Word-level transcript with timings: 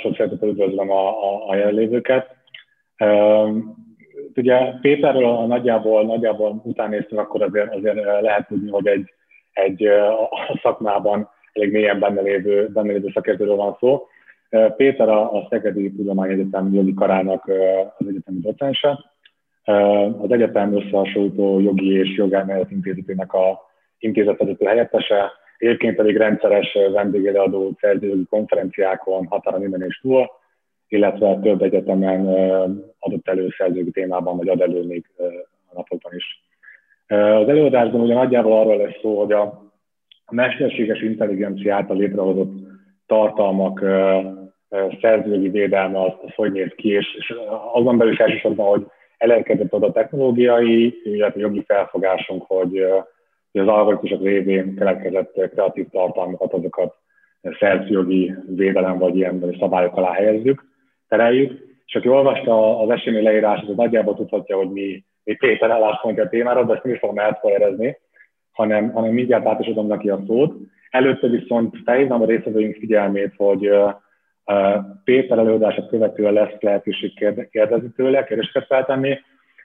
sok 0.00 0.16
szeretettel 0.16 0.48
üdvözlöm 0.48 0.90
a, 0.90 1.08
a, 1.08 1.48
a 1.48 1.54
jelenlévőket. 1.54 2.36
Ugye 4.34 4.72
Péterről 4.80 5.24
a 5.24 5.46
nagyjából, 5.46 6.04
nagyjából 6.04 6.60
után 6.64 6.88
néztünk, 6.88 7.20
akkor 7.20 7.42
azért, 7.42 7.74
azért 7.74 8.04
lehet 8.20 8.48
tudni, 8.48 8.70
hogy 8.70 8.86
egy, 8.86 9.12
egy 9.52 9.84
a 9.84 10.58
szakmában 10.62 11.28
elég 11.52 11.72
mélyen 11.72 11.98
benne 11.98 12.20
lévő, 12.20 12.68
benne 12.68 12.92
lévő 12.92 13.10
szakértőről 13.14 13.56
van 13.56 13.76
szó. 13.80 14.06
Péter 14.76 15.08
a, 15.08 15.32
a 15.32 15.46
Szegedi 15.50 15.92
Tudományegyetem 15.92 16.74
jogi 16.74 16.94
karának 16.94 17.50
az 17.98 18.06
egyetemi 18.08 18.38
docense. 18.38 18.98
Az 20.20 20.30
egyetem 20.30 20.76
összehasonlító 20.76 21.60
jogi 21.60 21.92
és 21.92 22.16
jogelmélet 22.16 22.70
intézetének 22.70 23.32
a 23.32 23.58
intézetvezető 23.98 24.66
helyettese, 24.66 25.32
egyébként 25.60 25.96
pedig 25.96 26.16
rendszeres 26.16 26.76
vendégelőadó 26.92 27.72
szerzőjogi 27.80 28.24
konferenciákon 28.30 29.26
határon 29.26 29.62
innen 29.62 29.82
és 29.82 30.00
túl, 30.00 30.30
illetve 30.88 31.38
több 31.42 31.62
egyetemen 31.62 32.26
adott 32.98 33.28
elő 33.28 33.48
szerzőjogi 33.56 33.90
témában, 33.90 34.36
vagy 34.36 34.48
ad 34.48 34.60
elő 34.60 34.82
még 34.82 35.04
a 35.68 35.74
napokban 35.74 36.12
is. 36.14 36.42
Az 37.16 37.48
előadásban 37.48 38.00
ugye 38.00 38.14
nagyjából 38.14 38.58
arról 38.58 38.76
lesz 38.76 38.98
szó, 39.00 39.18
hogy 39.18 39.32
a 39.32 39.72
mesterséges 40.30 41.00
intelligencia 41.00 41.74
által 41.74 41.96
létrehozott 41.96 42.52
tartalmak 43.06 43.80
szerzőjogi 45.00 45.48
védelme 45.48 46.02
az, 46.02 46.12
az 46.22 46.34
hogy 46.34 46.52
néz 46.52 46.72
ki, 46.76 46.88
és 46.88 47.34
azon 47.72 47.98
belül 47.98 48.12
is 48.12 48.18
elsősorban, 48.18 48.66
hogy 48.66 48.86
elérkezett 49.18 49.72
oda 49.72 49.86
a 49.86 49.92
technológiai, 49.92 51.00
illetve 51.04 51.40
jogi 51.40 51.64
felfogásunk, 51.66 52.44
hogy, 52.46 52.84
hogy 53.52 53.60
az 53.60 53.68
algoritmusok 53.68 54.22
révén 54.22 54.74
keletkezett 54.74 55.48
kreatív 55.50 55.88
tartalmakat, 55.88 56.52
azokat 56.52 56.94
szerzőjogi 57.58 58.34
védelem 58.46 58.98
vagy 58.98 59.16
ilyen 59.16 59.56
szabályok 59.58 59.96
alá 59.96 60.12
helyezzük, 60.12 60.64
tereljük. 61.08 61.68
És 61.86 61.94
aki 61.94 62.08
olvasta 62.08 62.80
az 62.80 62.90
esemény 62.90 63.22
leírását, 63.22 63.68
az 63.68 63.76
nagyjából 63.76 64.14
tudhatja, 64.14 64.56
hogy 64.56 64.70
mi, 64.70 65.04
mi 65.24 65.34
Péter 65.34 65.70
álláspontja 65.70 66.22
a 66.22 66.28
témára, 66.28 66.64
de 66.64 66.74
ezt 66.74 66.84
nem 66.84 66.92
is 66.92 66.98
fogom 66.98 67.18
elszpoilerezni, 67.18 67.96
hanem, 68.52 68.90
hanem 68.90 69.12
mindjárt 69.12 69.46
át 69.46 69.60
is 69.60 69.66
adom 69.66 69.86
neki 69.86 70.10
a 70.10 70.20
szót. 70.26 70.54
Előtte 70.90 71.28
viszont 71.28 71.76
felhívnám 71.84 72.22
a 72.22 72.26
részvevőink 72.26 72.76
figyelmét, 72.76 73.32
hogy 73.36 73.68
uh, 73.68 73.92
Péter 75.04 75.38
előadását 75.38 75.88
követően 75.88 76.32
lesz 76.32 76.60
lehetőség 76.60 77.14
kérdezni 77.50 77.90
tőle, 77.96 78.24
kérdéseket 78.24 78.66
feltenni, 78.66 79.18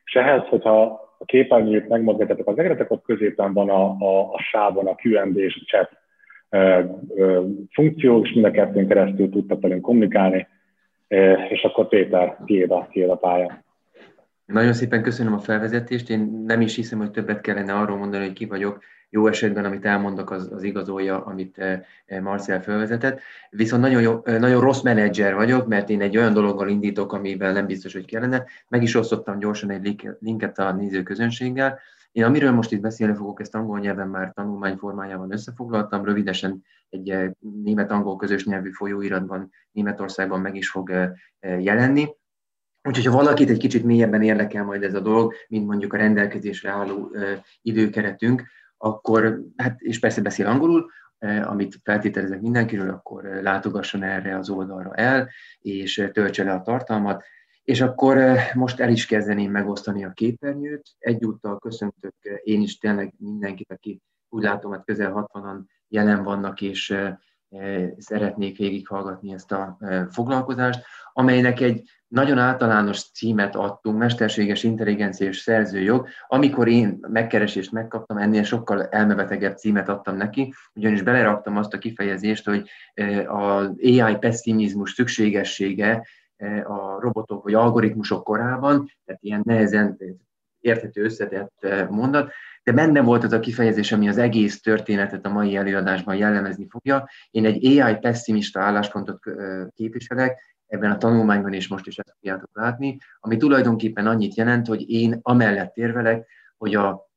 és 0.05 0.13
ehhez, 0.13 0.41
hogyha 0.47 1.03
a 1.25 1.31
képernyőt 1.31 1.87
megmozgatjátok 1.87 2.47
az 2.47 2.57
egretek, 2.57 2.91
ott 2.91 3.03
középen 3.05 3.53
van 3.53 3.69
a, 3.69 3.95
a, 3.99 4.33
a 4.33 4.39
sávon 4.51 4.87
a 4.87 4.95
Q&A 5.03 5.39
és 5.39 5.61
a 5.61 5.65
chat 5.65 5.89
uh, 6.49 6.85
uh, 7.07 7.45
funkció, 7.71 8.21
és 8.21 8.33
mind 8.33 8.45
a 8.45 8.51
kettőn 8.51 8.87
keresztül 8.87 9.29
tudtak 9.29 9.61
velünk 9.61 9.81
kommunikálni, 9.81 10.47
és 11.49 11.63
akkor 11.63 11.87
Péter, 11.87 12.37
tiéd 12.45 12.71
a, 12.71 12.87
tiéd 12.91 13.09
a 13.09 13.15
pálya. 13.15 13.63
Nagyon 14.45 14.73
szépen 14.73 15.03
köszönöm 15.03 15.33
a 15.33 15.39
felvezetést. 15.39 16.09
Én 16.09 16.43
nem 16.45 16.61
is 16.61 16.75
hiszem, 16.75 16.99
hogy 16.99 17.11
többet 17.11 17.41
kellene 17.41 17.73
arról 17.73 17.97
mondani, 17.97 18.25
hogy 18.25 18.33
ki 18.33 18.45
vagyok. 18.45 18.83
Jó 19.09 19.27
esetben, 19.27 19.65
amit 19.65 19.85
elmondok, 19.85 20.31
az, 20.31 20.51
az 20.51 20.63
igazolja, 20.63 21.25
amit 21.25 21.61
Marcel 22.21 22.61
felvezetett. 22.61 23.19
Viszont 23.49 23.81
nagyon, 23.81 24.01
jó, 24.01 24.21
nagyon 24.23 24.61
rossz 24.61 24.81
menedzser 24.81 25.35
vagyok, 25.35 25.67
mert 25.67 25.89
én 25.89 26.01
egy 26.01 26.17
olyan 26.17 26.33
dologgal 26.33 26.69
indítok, 26.69 27.13
amivel 27.13 27.53
nem 27.53 27.65
biztos, 27.65 27.93
hogy 27.93 28.05
kellene. 28.05 28.45
Meg 28.67 28.83
is 28.83 28.95
osztottam 28.95 29.39
gyorsan 29.39 29.69
egy 29.69 30.15
linket 30.19 30.59
a 30.59 30.71
nézőközönséggel. 30.71 31.79
Én 32.11 32.23
amiről 32.23 32.51
most 32.51 32.71
itt 32.71 32.81
beszélni 32.81 33.15
fogok, 33.15 33.39
ezt 33.39 33.55
angol 33.55 33.79
nyelven 33.79 34.07
már 34.07 34.31
tanulmány 34.33 34.75
formájában 34.77 35.31
összefoglaltam, 35.31 36.05
rövidesen 36.05 36.63
egy 36.89 37.29
német-angol 37.63 38.15
közös 38.15 38.45
nyelvű 38.45 38.71
folyóiratban 38.71 39.51
Németországban 39.71 40.41
meg 40.41 40.55
is 40.55 40.69
fog 40.69 41.13
jelenni. 41.59 42.07
Úgyhogy 42.87 43.05
ha 43.05 43.11
valakit 43.11 43.49
egy 43.49 43.57
kicsit 43.57 43.83
mélyebben 43.83 44.21
érdekel 44.21 44.63
majd 44.63 44.83
ez 44.83 44.93
a 44.93 44.99
dolog, 44.99 45.33
mint 45.47 45.67
mondjuk 45.67 45.93
a 45.93 45.97
rendelkezésre 45.97 46.69
álló 46.69 47.15
időkeretünk, 47.61 48.43
akkor, 48.77 49.41
hát, 49.55 49.79
és 49.81 49.99
persze 49.99 50.21
beszél 50.21 50.47
angolul, 50.47 50.89
amit 51.43 51.79
feltételezek 51.83 52.41
mindenkiről, 52.41 52.89
akkor 52.89 53.23
látogasson 53.23 54.03
erre 54.03 54.37
az 54.37 54.49
oldalra 54.49 54.93
el, 54.93 55.29
és 55.59 56.09
töltse 56.13 56.43
le 56.43 56.53
a 56.53 56.61
tartalmat. 56.61 57.23
És 57.63 57.81
akkor 57.81 58.37
most 58.53 58.79
el 58.79 58.89
is 58.89 59.05
kezdeném 59.05 59.51
megosztani 59.51 60.05
a 60.05 60.11
képernyőt. 60.11 60.89
Egyúttal 60.97 61.59
köszöntök 61.59 62.13
én 62.43 62.61
is 62.61 62.77
tényleg 62.77 63.13
mindenkit, 63.17 63.71
aki 63.71 64.01
úgy 64.29 64.43
látom, 64.43 64.71
hogy 64.71 64.81
közel 64.85 65.29
60-an 65.33 65.57
jelen 65.87 66.23
vannak, 66.23 66.61
és 66.61 66.97
szeretnék 67.97 68.57
végighallgatni 68.57 69.33
ezt 69.33 69.51
a 69.51 69.77
foglalkozást, 70.09 70.85
amelynek 71.17 71.59
egy 71.59 71.89
nagyon 72.07 72.37
általános 72.37 73.11
címet 73.11 73.55
adtunk, 73.55 73.97
mesterséges 73.97 74.63
intelligencia 74.63 75.27
és 75.27 75.37
szerzőjog. 75.37 76.07
Amikor 76.27 76.67
én 76.67 76.99
megkeresést 77.01 77.71
megkaptam, 77.71 78.17
ennél 78.17 78.43
sokkal 78.43 78.85
elmebetegebb 78.85 79.57
címet 79.57 79.89
adtam 79.89 80.17
neki, 80.17 80.53
ugyanis 80.73 81.01
beleraktam 81.01 81.57
azt 81.57 81.73
a 81.73 81.77
kifejezést, 81.77 82.45
hogy 82.45 82.69
az 83.25 83.71
AI 83.81 84.15
pessimizmus 84.19 84.91
szükségessége 84.91 86.07
a 86.63 86.99
robotok 86.99 87.43
vagy 87.43 87.53
algoritmusok 87.53 88.23
korában, 88.23 88.91
tehát 89.05 89.21
ilyen 89.23 89.41
nehezen 89.43 89.97
érthető 90.59 91.03
összetett 91.03 91.67
mondat, 91.89 92.31
de 92.63 92.71
benne 92.71 93.01
volt 93.01 93.23
az 93.23 93.33
a 93.33 93.39
kifejezés, 93.39 93.91
ami 93.91 94.07
az 94.07 94.17
egész 94.17 94.61
történetet 94.61 95.25
a 95.25 95.29
mai 95.29 95.55
előadásban 95.55 96.15
jellemezni 96.15 96.67
fogja. 96.69 97.09
Én 97.31 97.45
egy 97.45 97.65
AI 97.65 97.95
pessimista 97.95 98.59
álláspontot 98.59 99.19
képviselek, 99.73 100.54
ebben 100.67 100.91
a 100.91 100.97
tanulmányban 100.97 101.53
is 101.53 101.67
most 101.67 101.87
is 101.87 101.97
ezt 101.97 102.15
fogjátok 102.19 102.49
látni, 102.53 102.97
ami 103.19 103.37
tulajdonképpen 103.37 104.07
annyit 104.07 104.35
jelent, 104.35 104.67
hogy 104.67 104.89
én 104.89 105.19
amellett 105.21 105.77
érvelek, 105.77 106.27
hogy 106.57 106.75
a 106.75 107.09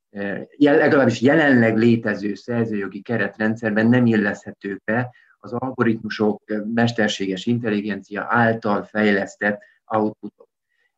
legalábbis 0.56 1.20
jelenleg 1.20 1.76
létező 1.76 2.34
szerzőjogi 2.34 3.02
keretrendszerben 3.02 3.86
nem 3.86 4.06
illeszhetők 4.06 4.84
be 4.84 5.10
az 5.38 5.52
algoritmusok 5.52 6.42
mesterséges 6.74 7.46
intelligencia 7.46 8.26
által 8.28 8.82
fejlesztett 8.82 9.60
outputok. 9.86 10.48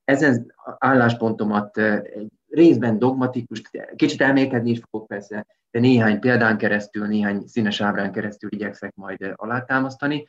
Ezen 0.05 0.55
álláspontomat 0.79 1.79
egy 1.79 2.31
részben 2.49 2.99
dogmatikus, 2.99 3.63
kicsit 3.97 4.21
elmélkedni 4.21 4.71
is 4.71 4.81
fogok 4.91 5.07
persze, 5.07 5.47
de 5.71 5.81
néhány 5.81 6.19
példán 6.19 6.59
keresztül, 6.59 7.07
néhány 7.07 7.47
színes 7.47 7.81
ábrán 7.81 8.13
keresztül 8.13 8.53
igyekszek 8.53 8.95
majd 8.95 9.33
alátámasztani. 9.35 10.25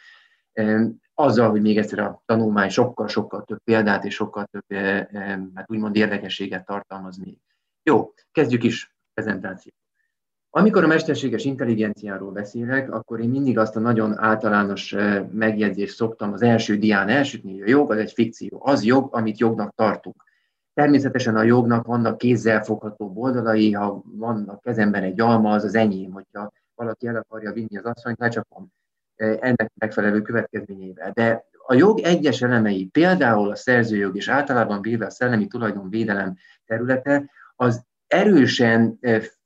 Azzal, 1.13 1.49
hogy 1.49 1.61
még 1.61 1.77
egyszer 1.77 1.99
a 1.99 2.21
tanulmány 2.25 2.69
sokkal-sokkal 2.69 3.43
több 3.43 3.59
példát 3.63 4.05
és 4.05 4.13
sokkal 4.13 4.47
több, 4.51 4.77
hát 5.53 5.65
úgymond 5.67 5.95
érdekességet 5.95 6.65
tartalmaz 6.65 7.17
még. 7.17 7.37
Jó, 7.83 8.13
kezdjük 8.31 8.63
is 8.63 8.95
prezentációt. 9.13 9.75
Amikor 10.49 10.83
a 10.83 10.87
mesterséges 10.87 11.45
intelligenciáról 11.45 12.31
beszélek, 12.31 12.91
akkor 12.91 13.19
én 13.19 13.29
mindig 13.29 13.57
azt 13.57 13.75
a 13.75 13.79
nagyon 13.79 14.19
általános 14.19 14.95
megjegyzést 15.31 15.95
szoktam 15.95 16.33
az 16.33 16.41
első 16.41 16.77
dián 16.77 17.09
elsütni, 17.09 17.61
a 17.61 17.67
jog 17.67 17.91
az 17.91 17.97
egy 17.97 18.11
fikció. 18.11 18.61
Az 18.63 18.83
jog, 18.83 19.15
amit 19.15 19.39
jognak 19.39 19.75
tartunk. 19.75 20.23
Természetesen 20.73 21.35
a 21.35 21.43
jognak 21.43 21.85
vannak 21.85 22.17
kézzelfogható 22.17 23.11
oldalai, 23.15 23.71
ha 23.71 24.03
van 24.05 24.49
a 24.49 24.59
kezemben 24.59 25.03
egy 25.03 25.21
alma, 25.21 25.51
az 25.51 25.63
az 25.63 25.75
enyém, 25.75 26.11
hogyha 26.11 26.51
valaki 26.75 27.07
el 27.07 27.15
akarja 27.15 27.51
vinni 27.51 27.77
az 27.77 27.85
asszonyt, 27.85 28.19
lecsapom 28.19 28.71
ennek 29.21 29.71
megfelelő 29.75 30.21
következményével. 30.21 31.11
De 31.13 31.45
a 31.65 31.73
jog 31.73 31.99
egyes 31.99 32.41
elemei, 32.41 32.85
például 32.85 33.49
a 33.49 33.55
szerzőjog 33.55 34.15
és 34.15 34.27
általában 34.27 34.81
véve 34.81 35.05
a 35.05 35.09
szellemi 35.09 35.47
tulajdonvédelem 35.47 36.35
területe, 36.65 37.29
az 37.55 37.83
erősen 38.07 38.99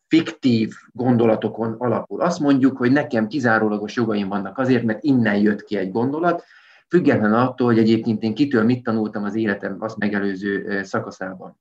fiktív 0.08 0.74
gondolatokon 0.92 1.76
alapul. 1.78 2.22
Azt 2.22 2.40
mondjuk, 2.40 2.78
hogy 2.78 2.92
nekem 2.92 3.28
kizárólagos 3.28 3.96
jogaim 3.96 4.28
vannak 4.28 4.58
azért, 4.58 4.84
mert 4.84 5.04
innen 5.04 5.38
jött 5.38 5.64
ki 5.64 5.78
egy 5.78 5.92
gondolat, 5.92 6.44
független 6.90 7.34
attól, 7.34 7.68
hogy 7.68 7.78
egyébként 7.78 8.24
én 8.24 8.34
kitől 8.34 8.64
mit 8.64 8.84
tanultam 8.84 9.24
az 9.24 9.36
életem 9.36 9.78
azt 9.80 9.98
megelőző 9.98 10.84
szakaszában. 10.84 11.60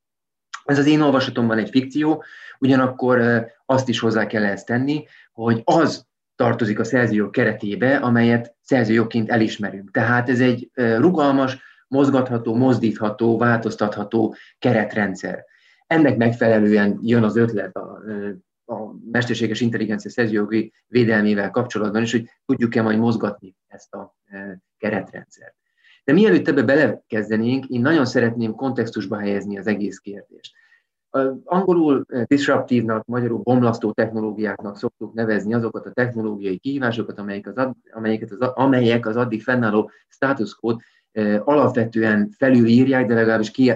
Ez 0.65 0.79
az 0.79 0.87
én 0.87 1.01
olvasatomban 1.01 1.59
egy 1.59 1.71
fikció, 1.71 2.25
ugyanakkor 2.59 3.47
azt 3.67 3.89
is 3.89 4.01
hozzá 4.01 4.27
kell 4.27 4.45
ezt 4.45 4.67
tenni, 4.67 5.05
hogy 5.33 5.63
az 5.65 6.07
tartozik 6.37 6.79
a 6.79 6.85
szerzőjog 6.85 7.31
keretébe, 7.31 7.97
amelyet 7.97 8.55
szerzőjogként 8.61 9.31
elismerünk. 9.31 9.91
Tehát 9.91 10.29
ez 10.29 10.41
egy 10.41 10.71
rugalmas, 10.75 11.59
mozgatható, 11.89 12.55
mozdítható, 12.55 13.39
változtatható 13.39 14.35
keretrendszer. 14.59 15.45
Ennek 15.87 16.17
megfelelően 16.17 16.99
jön 17.03 17.23
az 17.23 17.37
ötlet 17.37 17.77
a, 17.77 17.99
a 18.65 18.75
mesterséges 19.11 19.61
intelligencia 19.61 20.11
szerzőjogi 20.11 20.73
védelmével 20.87 21.51
kapcsolatban 21.51 22.03
is, 22.03 22.13
hogy 22.13 22.29
tudjuk-e 22.47 22.83
majd 22.83 22.99
mozgatni 22.99 23.57
ezt 23.67 23.95
a 23.95 24.17
keretrendszert. 24.79 25.55
De 26.05 26.13
mielőtt 26.13 26.49
ebbe 26.49 26.63
belekezdenénk, 26.63 27.67
én 27.67 27.81
nagyon 27.81 28.05
szeretném 28.05 28.55
kontextusba 28.55 29.19
helyezni 29.19 29.59
az 29.59 29.67
egész 29.67 29.99
kérdést. 29.99 30.55
Angolul 31.45 32.05
disruptívnak, 32.25 33.05
magyarul 33.05 33.39
bomlasztó 33.39 33.93
technológiáknak 33.93 34.77
szoktuk 34.77 35.15
nevezni 35.15 35.55
azokat 35.55 35.87
a 35.87 35.93
technológiai 35.93 36.59
kihívásokat, 36.59 37.19
amelyek 37.19 37.47
az, 37.47 37.69
amelyeket 37.93 38.31
az, 38.31 38.39
amelyek 38.55 39.07
az 39.07 39.17
addig 39.17 39.43
fennálló 39.43 39.91
status 40.09 40.55
quo 40.55 40.77
alapvetően 41.45 42.31
felülírják, 42.39 43.07
de 43.07 43.15
legalábbis 43.15 43.51
ki, 43.51 43.73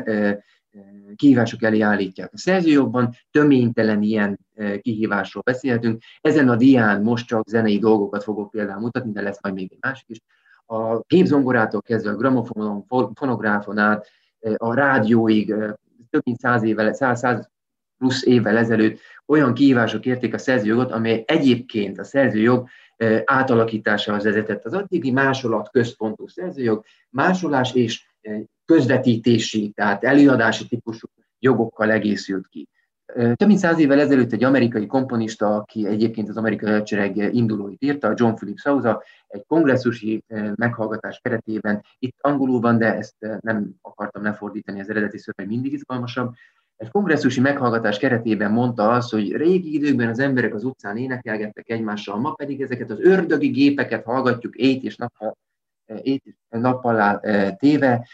kihívások 1.16 1.62
elé 1.62 1.80
állítják. 1.80 2.32
A 2.32 2.38
szerzőjogban 2.38 3.10
töménytelen 3.30 4.02
ilyen 4.02 4.38
kihívásról 4.80 5.42
beszélhetünk. 5.46 6.02
Ezen 6.20 6.48
a 6.48 6.56
dián 6.56 7.02
most 7.02 7.26
csak 7.26 7.48
zenei 7.48 7.78
dolgokat 7.78 8.22
fogok 8.22 8.50
például 8.50 8.80
mutatni, 8.80 9.12
de 9.12 9.22
lesz 9.22 9.42
majd 9.42 9.54
még 9.54 9.72
egy 9.72 9.78
másik 9.80 10.08
is. 10.08 10.20
A 10.66 10.98
gépzongorától 11.06 11.82
kezdve 11.82 12.10
a 12.10 12.16
gramofonon, 12.16 12.84
fonográfon 13.14 13.78
át, 13.78 14.06
a 14.56 14.74
rádióig, 14.74 15.54
több 16.10 16.22
mint 16.24 16.38
száz 16.38 16.62
évvel, 16.62 16.92
száz, 16.92 17.18
száz 17.18 17.50
plusz 17.98 18.24
évvel 18.26 18.56
ezelőtt 18.56 19.00
olyan 19.26 19.54
kihívások 19.54 20.06
érték 20.06 20.34
a 20.34 20.38
szerzőjogot, 20.38 20.90
amely 20.90 21.24
egyébként 21.26 21.98
a 21.98 22.04
szerzőjog 22.04 22.68
átalakításához 23.24 24.24
vezetett. 24.24 24.64
Az 24.64 24.72
addigi 24.72 25.10
másolat 25.10 25.70
központú 25.70 26.28
szerzőjog 26.28 26.84
másolás 27.10 27.74
és 27.74 28.06
közvetítési, 28.64 29.70
tehát 29.74 30.04
előadási 30.04 30.66
típusú 30.66 31.06
jogokkal 31.38 31.90
egészült 31.90 32.46
ki. 32.48 32.68
Több 33.14 33.46
mint 33.46 33.58
száz 33.58 33.78
évvel 33.78 34.00
ezelőtt 34.00 34.32
egy 34.32 34.44
amerikai 34.44 34.86
komponista, 34.86 35.56
aki 35.56 35.86
egyébként 35.86 36.28
az 36.28 36.36
amerikai 36.36 36.70
hadsereg 36.70 37.16
indulóit 37.16 37.82
írta, 37.82 38.12
John 38.16 38.34
Philip 38.34 38.58
Sousa, 38.58 39.02
egy 39.26 39.44
kongresszusi 39.46 40.24
meghallgatás 40.54 41.20
keretében, 41.22 41.84
itt 41.98 42.16
angolul 42.20 42.60
van, 42.60 42.78
de 42.78 42.94
ezt 42.94 43.14
nem 43.40 43.70
akartam 43.82 44.22
lefordítani, 44.22 44.80
az 44.80 44.90
eredeti 44.90 45.18
szöveg 45.18 45.46
mindig 45.48 45.72
izgalmasabb, 45.72 46.34
egy 46.76 46.90
kongresszusi 46.90 47.40
meghallgatás 47.40 47.98
keretében 47.98 48.50
mondta 48.50 48.90
azt, 48.90 49.10
hogy 49.10 49.36
régi 49.36 49.74
időkben 49.74 50.08
az 50.08 50.18
emberek 50.18 50.54
az 50.54 50.64
utcán 50.64 50.96
énekelgettek 50.96 51.70
egymással, 51.70 52.18
ma 52.18 52.32
pedig 52.32 52.60
ezeket 52.60 52.90
az 52.90 53.00
ördögi 53.00 53.48
gépeket 53.48 54.04
hallgatjuk 54.04 54.56
ét 54.56 54.82
és 54.82 54.96
nappal, 54.96 55.36
ét 56.02 56.22
és 56.24 56.34
nappal 56.48 57.20
téve, 57.56 58.08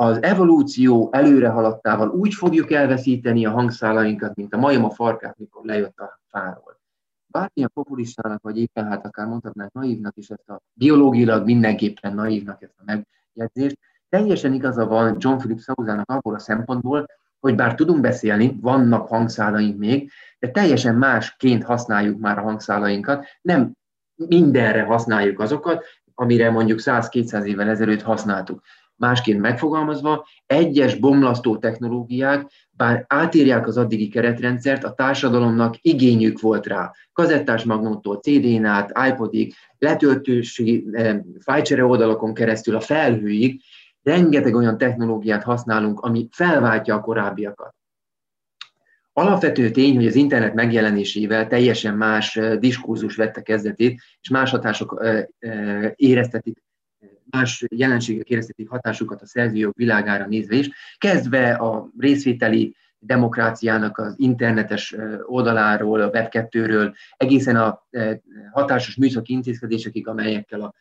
az 0.00 0.22
evolúció 0.22 1.08
előre 1.12 1.48
haladtával 1.48 2.08
úgy 2.08 2.34
fogjuk 2.34 2.70
elveszíteni 2.70 3.46
a 3.46 3.50
hangszálainkat, 3.50 4.34
mint 4.34 4.54
a 4.54 4.58
majom 4.58 4.84
a 4.84 4.90
farkát, 4.90 5.38
mikor 5.38 5.64
lejött 5.64 5.98
a 5.98 6.20
fáról. 6.28 6.80
Bármilyen 7.26 7.70
populistának, 7.74 8.42
vagy 8.42 8.58
éppen 8.58 8.86
hát 8.86 9.06
akár 9.06 9.26
mondhatnánk 9.26 9.72
naívnak 9.72 10.16
is 10.16 10.28
ezt 10.28 10.48
a 10.48 10.60
biológilag 10.72 11.44
mindenképpen 11.44 12.14
naívnak 12.14 12.62
ezt 12.62 12.74
a 12.78 12.82
megjegyzést, 12.84 13.78
teljesen 14.08 14.52
igaza 14.52 14.86
van 14.86 15.16
John 15.18 15.36
Philip 15.36 15.60
Sauzának 15.60 16.10
abból 16.10 16.34
a 16.34 16.38
szempontból, 16.38 17.06
hogy 17.40 17.54
bár 17.54 17.74
tudunk 17.74 18.00
beszélni, 18.00 18.58
vannak 18.60 19.08
hangszálaink 19.08 19.78
még, 19.78 20.10
de 20.38 20.50
teljesen 20.50 20.94
másként 20.94 21.64
használjuk 21.64 22.20
már 22.20 22.38
a 22.38 22.42
hangszálainkat, 22.42 23.26
nem 23.42 23.72
mindenre 24.14 24.82
használjuk 24.82 25.40
azokat, 25.40 25.84
amire 26.14 26.50
mondjuk 26.50 26.78
100-200 26.82 27.44
évvel 27.44 27.68
ezelőtt 27.68 28.02
használtuk. 28.02 28.62
Másként 29.00 29.40
megfogalmazva, 29.40 30.26
egyes 30.46 30.94
bomlasztó 30.94 31.56
technológiák, 31.56 32.50
bár 32.70 33.04
átírják 33.08 33.66
az 33.66 33.76
addigi 33.76 34.08
keretrendszert, 34.08 34.84
a 34.84 34.92
társadalomnak 34.92 35.74
igényük 35.80 36.40
volt 36.40 36.66
rá. 36.66 36.92
Kazettás 37.12 37.64
magnótól, 37.64 38.16
CD-n 38.16 38.64
át, 38.64 38.92
iPodig, 39.08 39.54
letöltősi, 39.78 40.86
eh, 40.92 41.20
fájcsere 41.40 41.84
oldalakon 41.84 42.34
keresztül 42.34 42.76
a 42.76 42.80
felhőig, 42.80 43.60
rengeteg 44.02 44.54
olyan 44.54 44.78
technológiát 44.78 45.42
használunk, 45.42 46.00
ami 46.00 46.28
felváltja 46.30 46.94
a 46.94 47.00
korábbiakat. 47.00 47.74
Alapvető 49.12 49.70
tény, 49.70 49.94
hogy 49.94 50.06
az 50.06 50.14
internet 50.14 50.54
megjelenésével 50.54 51.46
teljesen 51.46 51.96
más 51.96 52.36
eh, 52.36 52.58
diskurzus 52.58 53.16
vette 53.16 53.42
kezdetét, 53.42 54.00
és 54.20 54.28
más 54.28 54.50
hatások 54.50 55.00
eh, 55.38 55.92
éreztetik 55.94 56.68
más 57.30 57.64
jelenségek 57.68 58.28
éreztetik 58.28 58.68
hatásukat 58.68 59.22
a 59.22 59.26
szerzőjog 59.26 59.72
világára 59.76 60.26
nézve 60.26 60.54
is, 60.54 60.70
kezdve 60.98 61.52
a 61.52 61.90
részvételi 61.98 62.74
demokráciának 62.98 63.98
az 63.98 64.14
internetes 64.16 64.96
oldaláról, 65.22 66.00
a 66.00 66.10
Web2-ről, 66.10 66.94
egészen 67.16 67.56
a 67.56 67.86
hatásos 68.52 68.96
műszaki 68.96 69.32
intézkedésekig, 69.32 70.08
amelyekkel 70.08 70.60
a 70.60 70.74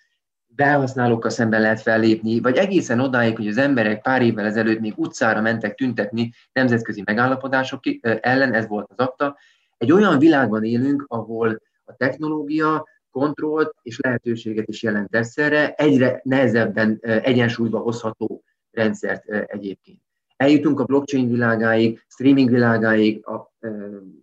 felhasználókkal 0.55 1.29
szemben 1.29 1.61
lehet 1.61 1.81
fellépni, 1.81 2.39
vagy 2.39 2.57
egészen 2.57 2.99
odáig, 2.99 3.35
hogy 3.35 3.47
az 3.47 3.57
emberek 3.57 4.01
pár 4.01 4.21
évvel 4.21 4.45
ezelőtt 4.45 4.79
még 4.79 4.93
utcára 4.95 5.41
mentek 5.41 5.75
tüntetni 5.75 6.31
nemzetközi 6.51 7.01
megállapodások 7.05 7.79
ellen, 8.01 8.53
ez 8.53 8.67
volt 8.67 8.89
az 8.95 9.05
akta. 9.05 9.37
Egy 9.77 9.91
olyan 9.91 10.19
világban 10.19 10.63
élünk, 10.63 11.05
ahol 11.07 11.61
a 11.83 11.95
technológia 11.95 12.87
kontrollt 13.11 13.75
és 13.81 13.99
lehetőséget 13.99 14.67
is 14.67 14.83
jelent 14.83 15.15
egyszerre, 15.15 15.73
egyre 15.73 16.21
nehezebben 16.23 16.97
egyensúlyba 17.01 17.79
hozható 17.79 18.43
rendszert 18.71 19.29
egyébként. 19.29 19.99
Eljutunk 20.35 20.79
a 20.79 20.83
blockchain 20.83 21.29
világáig, 21.29 22.03
streaming 22.07 22.49
világáig, 22.49 23.25
a 23.25 23.53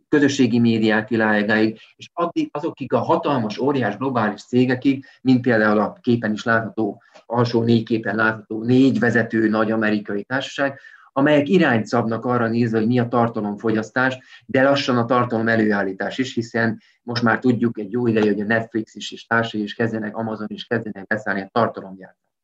közösségi 0.08 0.58
médiák 0.58 1.08
világáig, 1.08 1.78
és 1.96 2.10
addig 2.12 2.48
azokig 2.52 2.92
a 2.92 2.98
hatalmas, 2.98 3.58
óriás 3.58 3.96
globális 3.96 4.44
cégekig, 4.44 5.04
mint 5.22 5.40
például 5.40 5.78
a 5.78 5.98
képen 6.00 6.32
is 6.32 6.44
látható, 6.44 7.02
alsó 7.26 7.62
négy 7.62 7.84
képen 7.84 8.16
látható 8.16 8.62
négy 8.62 8.98
vezető 8.98 9.48
nagy 9.48 9.70
amerikai 9.70 10.24
társaság, 10.24 10.78
amelyek 11.16 11.48
irányt 11.48 11.86
szabnak 11.86 12.24
arra 12.24 12.48
nézve, 12.48 12.78
hogy 12.78 12.86
mi 12.86 12.98
a 12.98 13.08
tartalomfogyasztás, 13.08 14.18
de 14.46 14.62
lassan 14.62 14.96
a 14.96 15.04
tartalom 15.04 15.48
előállítás 15.48 16.18
is, 16.18 16.34
hiszen 16.34 16.80
most 17.02 17.22
már 17.22 17.38
tudjuk 17.38 17.78
egy 17.78 17.92
jó 17.92 18.06
ideje, 18.06 18.32
hogy 18.32 18.40
a 18.40 18.44
Netflix 18.44 18.94
is 18.94 19.12
és 19.12 19.26
társai 19.26 19.62
is 19.62 19.74
kezdenek, 19.74 20.16
Amazon 20.16 20.46
is 20.50 20.64
kezdenek 20.64 21.06
beszállni 21.06 21.40
a 21.40 21.48
tartalomgyártást. 21.52 22.34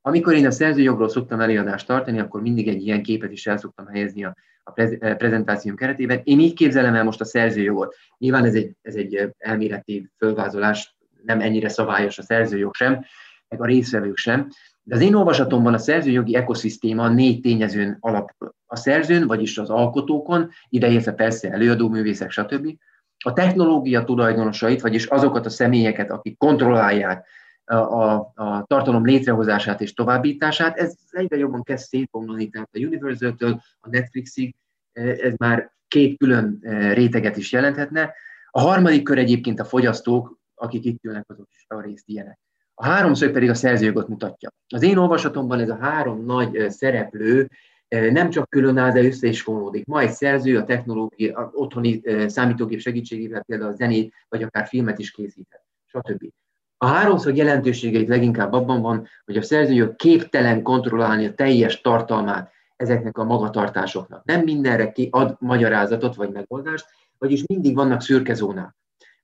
Amikor 0.00 0.34
én 0.34 0.46
a 0.46 0.50
szerzőjogról 0.50 1.08
szoktam 1.08 1.40
előadást 1.40 1.86
tartani, 1.86 2.18
akkor 2.18 2.42
mindig 2.42 2.68
egy 2.68 2.86
ilyen 2.86 3.02
képet 3.02 3.32
is 3.32 3.46
el 3.46 3.56
szoktam 3.56 3.86
helyezni 3.86 4.24
a, 4.24 4.36
a 4.62 4.72
prezentációm 5.14 5.76
keretében. 5.76 6.20
Én 6.24 6.40
így 6.40 6.54
képzelem 6.54 6.94
el 6.94 7.04
most 7.04 7.20
a 7.20 7.24
szerzőjogot. 7.24 7.94
Nyilván 8.18 8.44
ez 8.44 8.54
egy, 8.54 8.76
ez 8.82 8.94
egy 8.94 9.34
elméleti 9.38 10.10
fölvázolás, 10.16 10.96
nem 11.22 11.40
ennyire 11.40 11.68
szabályos 11.68 12.18
a 12.18 12.22
szerzőjog 12.22 12.74
sem, 12.74 13.04
meg 13.48 13.60
a 13.60 13.64
részvevők 13.64 14.16
sem, 14.16 14.48
de 14.82 14.94
az 14.94 15.00
én 15.00 15.14
olvasatomban 15.14 15.74
a 15.74 15.78
szerzőjogi 15.78 16.34
ekoszisztéma 16.34 17.08
négy 17.08 17.40
tényezőn 17.40 17.96
alapul. 18.00 18.54
A 18.66 18.76
szerzőn, 18.76 19.26
vagyis 19.26 19.58
az 19.58 19.70
alkotókon, 19.70 20.50
ideértve 20.68 21.12
persze 21.12 21.50
előadó 21.50 21.88
művészek, 21.88 22.30
stb. 22.30 22.76
A 23.24 23.32
technológia 23.32 24.04
tulajdonosait, 24.04 24.80
vagyis 24.80 25.06
azokat 25.06 25.46
a 25.46 25.50
személyeket, 25.50 26.10
akik 26.10 26.38
kontrollálják 26.38 27.26
a, 27.64 27.74
a, 27.74 28.32
a 28.34 28.64
tartalom 28.66 29.04
létrehozását 29.04 29.80
és 29.80 29.92
továbbítását, 29.94 30.76
ez 30.76 30.94
egyre 31.10 31.36
jobban 31.36 31.62
kezd 31.62 31.86
szétbomlani, 31.86 32.48
tehát 32.48 32.68
a 32.72 32.78
Universal-től 32.78 33.60
a 33.80 33.88
Netflixig 33.88 34.54
ez 34.92 35.34
már 35.36 35.72
két 35.88 36.18
külön 36.18 36.58
eh, 36.60 36.94
réteget 36.94 37.36
is 37.36 37.52
jelenthetne. 37.52 38.14
A 38.50 38.60
harmadik 38.60 39.02
kör 39.02 39.18
egyébként 39.18 39.60
a 39.60 39.64
fogyasztók, 39.64 40.38
akik 40.54 40.84
itt 40.84 41.04
ülnek, 41.04 41.24
azok 41.26 41.48
is 41.50 41.64
a 41.68 41.80
részt 41.80 42.08
ilyenek. 42.08 42.38
A 42.80 42.84
háromszög 42.84 43.32
pedig 43.32 43.50
a 43.50 43.54
szerzőjogot 43.54 44.08
mutatja. 44.08 44.50
Az 44.68 44.82
én 44.82 44.96
olvasatomban 44.96 45.60
ez 45.60 45.68
a 45.68 45.78
három 45.80 46.24
nagy 46.24 46.70
szereplő 46.70 47.50
nem 47.88 48.30
csak 48.30 48.48
különáll, 48.48 48.92
de 48.92 49.02
össze 49.02 49.26
is 49.26 49.42
fonódik. 49.42 49.86
Ma 49.86 50.00
egy 50.00 50.10
szerző 50.10 50.58
a 50.58 50.64
technológia, 50.64 51.38
a 51.38 51.50
otthoni 51.52 52.02
számítógép 52.26 52.80
segítségével 52.80 53.42
például 53.42 53.70
a 53.70 53.74
zenét, 53.74 54.14
vagy 54.28 54.42
akár 54.42 54.66
filmet 54.66 54.98
is 54.98 55.10
készíthet, 55.10 55.64
stb. 55.84 56.28
A 56.76 56.86
háromszög 56.86 57.36
jelentőségeit 57.36 58.08
leginkább 58.08 58.52
abban 58.52 58.80
van, 58.80 59.08
hogy 59.24 59.36
a 59.36 59.42
szerző 59.42 59.94
képtelen 59.96 60.62
kontrollálni 60.62 61.26
a 61.26 61.34
teljes 61.34 61.80
tartalmát 61.80 62.52
ezeknek 62.76 63.18
a 63.18 63.24
magatartásoknak. 63.24 64.24
Nem 64.24 64.42
mindenre 64.42 64.92
ad 65.10 65.36
magyarázatot 65.38 66.14
vagy 66.14 66.30
megoldást, 66.30 66.86
vagyis 67.18 67.42
mindig 67.46 67.74
vannak 67.74 68.00
szürke 68.00 68.34
zónák. 68.34 68.76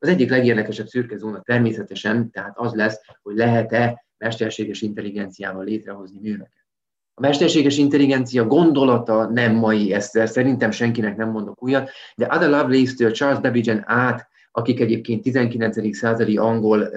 Az 0.04 0.10
egyik 0.10 0.30
legérdekesebb 0.30 0.86
szürke 0.86 1.16
zóna 1.16 1.40
természetesen, 1.40 2.30
tehát 2.30 2.52
az 2.58 2.74
lesz, 2.74 3.00
hogy 3.22 3.36
lehet-e 3.36 4.04
mesterséges 4.18 4.82
intelligenciával 4.82 5.64
létrehozni 5.64 6.18
műveket. 6.20 6.66
A 7.14 7.20
mesterséges 7.20 7.78
intelligencia 7.78 8.46
gondolata 8.46 9.28
nem 9.30 9.54
mai, 9.54 9.92
ezt 9.92 10.26
szerintem 10.26 10.70
senkinek 10.70 11.16
nem 11.16 11.30
mondok 11.30 11.62
újat, 11.62 11.90
de 12.16 12.26
Ada 12.26 12.48
Lovelace-től 12.48 13.10
Charles 13.10 13.40
Babbage 13.40 13.82
át, 13.86 14.28
akik 14.50 14.80
egyébként 14.80 15.22
19. 15.22 15.96
századi 15.96 16.36
angol 16.36 16.90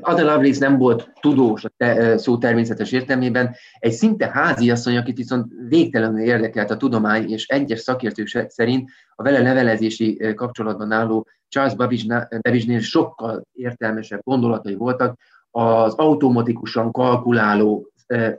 Ada 0.00 0.24
Lovelace 0.24 0.68
nem 0.68 0.78
volt 0.78 1.10
tudós 1.20 1.64
a 1.64 1.70
te, 1.76 2.18
szó 2.18 2.38
természetes 2.38 2.92
értelmében, 2.92 3.54
egy 3.78 3.92
szinte 3.92 4.30
háziasszony, 4.32 4.96
akit 4.96 5.16
viszont 5.16 5.52
végtelenül 5.68 6.20
érdekelt 6.20 6.70
a 6.70 6.76
tudomány, 6.76 7.30
és 7.30 7.46
egyes 7.46 7.80
szakértők 7.80 8.46
szerint 8.48 8.90
a 9.14 9.22
vele 9.22 9.38
levelezési 9.38 10.34
kapcsolatban 10.34 10.92
álló 10.92 11.26
Charles 11.48 11.74
Babbage-nél 11.74 12.80
sokkal 12.80 13.42
értelmesebb 13.52 14.20
gondolatai 14.22 14.74
voltak 14.74 15.18
az 15.50 15.94
automatikusan 15.94 16.92
kalkuláló, 16.92 17.90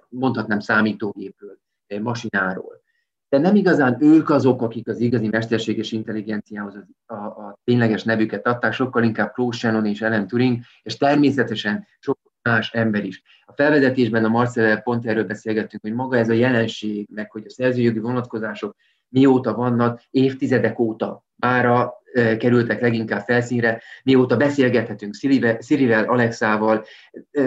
mondhatnám 0.09 0.59
számítógépről, 0.59 1.57
masináról. 2.01 2.81
de 3.29 3.37
nem 3.37 3.55
igazán 3.55 3.97
ők 3.99 4.29
azok, 4.29 4.61
akik 4.61 4.87
az 4.87 4.99
igazi 4.99 5.27
mesterséges 5.27 5.91
intelligenciához 5.91 6.75
a, 7.05 7.13
a 7.13 7.59
tényleges 7.63 8.03
nevüket 8.03 8.47
adták, 8.47 8.73
sokkal 8.73 9.03
inkább 9.03 9.33
Claude 9.33 9.57
Shannon 9.57 9.85
és 9.85 10.01
Ellen 10.01 10.27
Turing, 10.27 10.59
és 10.81 10.97
természetesen 10.97 11.87
sok 11.99 12.19
más 12.41 12.73
ember 12.73 13.05
is. 13.05 13.23
A 13.45 13.53
felvezetésben 13.53 14.25
a 14.25 14.27
Marcel 14.27 14.81
pont 14.81 15.05
erről 15.05 15.25
beszélgettünk, 15.25 15.81
hogy 15.81 15.93
maga 15.93 16.17
ez 16.17 16.29
a 16.29 16.33
jelenség, 16.33 17.07
meg 17.11 17.31
hogy 17.31 17.43
a 17.45 17.49
szerzőjogi 17.49 17.99
vonatkozások 17.99 18.75
mióta 19.09 19.53
vannak, 19.53 20.01
évtizedek 20.09 20.79
óta. 20.79 21.25
Mára 21.35 21.97
kerültek 22.37 22.81
leginkább 22.81 23.23
felszínre, 23.23 23.81
mióta 24.03 24.37
beszélgethetünk 24.37 25.13
Szirivel, 25.59 26.03
Alexával. 26.03 26.85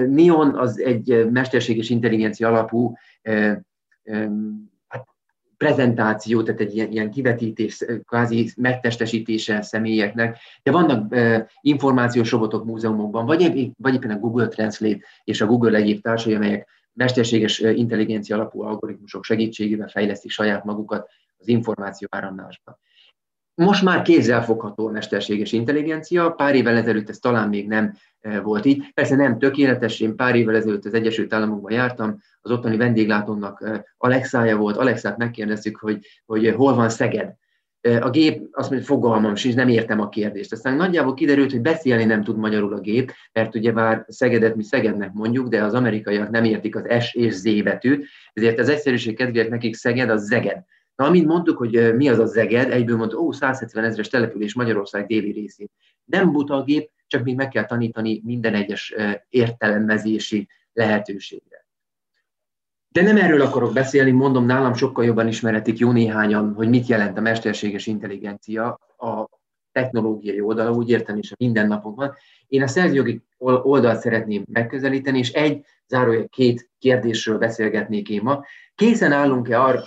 Nion 0.07 0.55
az 0.59 0.81
egy 0.81 1.31
mesterséges 1.31 1.91
intelligencia 1.91 2.49
alapú 2.49 2.97
hát 4.89 5.07
prezentáció, 5.57 6.43
tehát 6.43 6.61
egy 6.61 6.75
ilyen, 6.75 6.91
ilyen 6.91 7.11
kivetítés, 7.11 7.85
kvázi 8.05 8.51
megtestesítése 8.57 9.63
személyeknek, 9.63 10.39
de 10.63 10.71
vannak 10.71 11.15
információs 11.61 12.31
robotok 12.31 12.65
múzeumokban, 12.65 13.27
vagy, 13.27 13.71
vagy 13.77 13.95
éppen 13.95 14.11
a 14.11 14.19
Google 14.19 14.49
Translate 14.49 15.07
és 15.25 15.41
a 15.41 15.47
Google 15.47 15.79
egyéb 15.79 16.01
társai, 16.01 16.35
amelyek 16.35 16.69
mesterséges 16.93 17.59
intelligencia 17.59 18.37
alapú 18.37 18.63
algoritmusok 18.63 19.25
segítségével 19.25 19.89
fejlesztik 19.89 20.31
saját 20.31 20.65
magukat 20.65 21.11
az 21.41 21.49
információ 21.49 22.09
áramlásban. 22.11 22.79
Most 23.61 23.83
már 23.83 24.03
kézzelfogható 24.03 24.87
a 24.87 24.91
mesterséges 24.91 25.53
intelligencia, 25.53 26.31
pár 26.31 26.55
évvel 26.55 26.77
ezelőtt 26.77 27.09
ez 27.09 27.19
talán 27.19 27.49
még 27.49 27.69
nem 27.69 27.95
e, 28.21 28.41
volt 28.41 28.65
így. 28.65 28.93
Persze 28.95 29.17
nem 29.17 29.39
tökéletes, 29.39 30.01
én 30.01 30.17
pár 30.17 30.35
évvel 30.35 30.57
ezelőtt 30.57 30.85
az 30.85 30.95
Egyesült 30.95 31.33
Államokban 31.33 31.73
jártam, 31.73 32.19
az 32.41 32.51
ottani 32.51 32.77
vendéglátónak 32.77 33.63
e, 33.63 33.85
Alexája 33.97 34.57
volt, 34.57 34.77
Alexát 34.77 35.17
megkérdeztük, 35.17 35.77
hogy, 35.77 36.07
hogy 36.27 36.55
hol 36.57 36.75
van 36.75 36.89
Szeged. 36.89 37.35
E, 37.81 38.05
a 38.05 38.11
gép 38.11 38.49
azt 38.51 38.71
mondja, 38.71 38.89
fogalmam 38.89 39.35
sincs, 39.35 39.55
nem 39.55 39.69
értem 39.69 40.01
a 40.01 40.09
kérdést. 40.09 40.53
Aztán 40.53 40.77
nagyjából 40.77 41.15
kiderült, 41.15 41.51
hogy 41.51 41.61
beszélni 41.61 42.05
nem 42.05 42.23
tud 42.23 42.37
magyarul 42.37 42.75
a 42.75 42.81
gép, 42.81 43.13
mert 43.33 43.55
ugye 43.55 43.73
bár 43.73 44.05
Szegedet 44.09 44.57
mi 44.57 44.63
Szegednek 44.63 45.13
mondjuk, 45.13 45.49
de 45.49 45.63
az 45.63 45.75
amerikaiak 45.75 46.31
nem 46.31 46.45
értik 46.45 46.77
az 46.77 47.05
S 47.05 47.15
és 47.15 47.35
Z 47.35 47.63
betűt, 47.63 48.07
ezért 48.33 48.59
az 48.59 48.69
egyszerűség 48.69 49.17
kedvéért 49.17 49.51
nekik 49.51 49.75
Szeged 49.75 50.11
az 50.11 50.25
Zeged. 50.27 50.65
Na, 51.01 51.07
amint 51.07 51.27
mondtuk, 51.27 51.57
hogy 51.57 51.95
mi 51.97 52.09
az 52.09 52.19
a 52.19 52.27
Zeged, 52.27 52.71
egyből 52.71 52.97
mondta, 52.97 53.17
ó, 53.17 53.33
170 53.33 53.85
ezeres 53.85 54.09
település 54.09 54.55
Magyarország 54.55 55.07
déli 55.07 55.31
részén. 55.31 55.67
Nem 56.05 56.33
buta 56.33 56.55
a 56.55 56.63
gép, 56.63 56.91
csak 57.07 57.25
még 57.25 57.37
meg 57.37 57.49
kell 57.49 57.65
tanítani 57.65 58.21
minden 58.25 58.55
egyes 58.55 58.95
értelmezési 59.29 60.49
lehetőségre. 60.73 61.67
De 62.89 63.03
nem 63.03 63.17
erről 63.17 63.41
akarok 63.41 63.73
beszélni, 63.73 64.11
mondom, 64.11 64.47
nálam 64.47 64.75
sokkal 64.75 65.05
jobban 65.05 65.29
ismeretik 65.29 65.79
jó 65.79 65.93
néhányan, 65.93 66.53
hogy 66.55 66.69
mit 66.69 66.87
jelent 66.87 67.19
a 67.19 67.21
mesterséges 67.21 67.87
intelligencia 67.87 68.81
a 68.99 69.29
technológiai 69.73 70.41
oldala, 70.41 70.73
úgy 70.73 70.91
értem 70.91 71.17
is 71.17 71.33
a 71.33 71.37
mindennapokban. 71.39 72.15
Én 72.47 72.63
a 72.63 72.67
szerzőjogi 72.67 73.23
oldalt 73.39 74.01
szeretném 74.01 74.45
megközelíteni, 74.53 75.19
és 75.19 75.33
egy, 75.33 75.65
zárója 75.87 76.27
két 76.27 76.71
kérdésről 76.79 77.39
beszélgetnék 77.39 78.09
én 78.09 78.23
ma. 78.23 78.45
Készen 78.81 79.13
állunk-e 79.13 79.63
arra, 79.63 79.83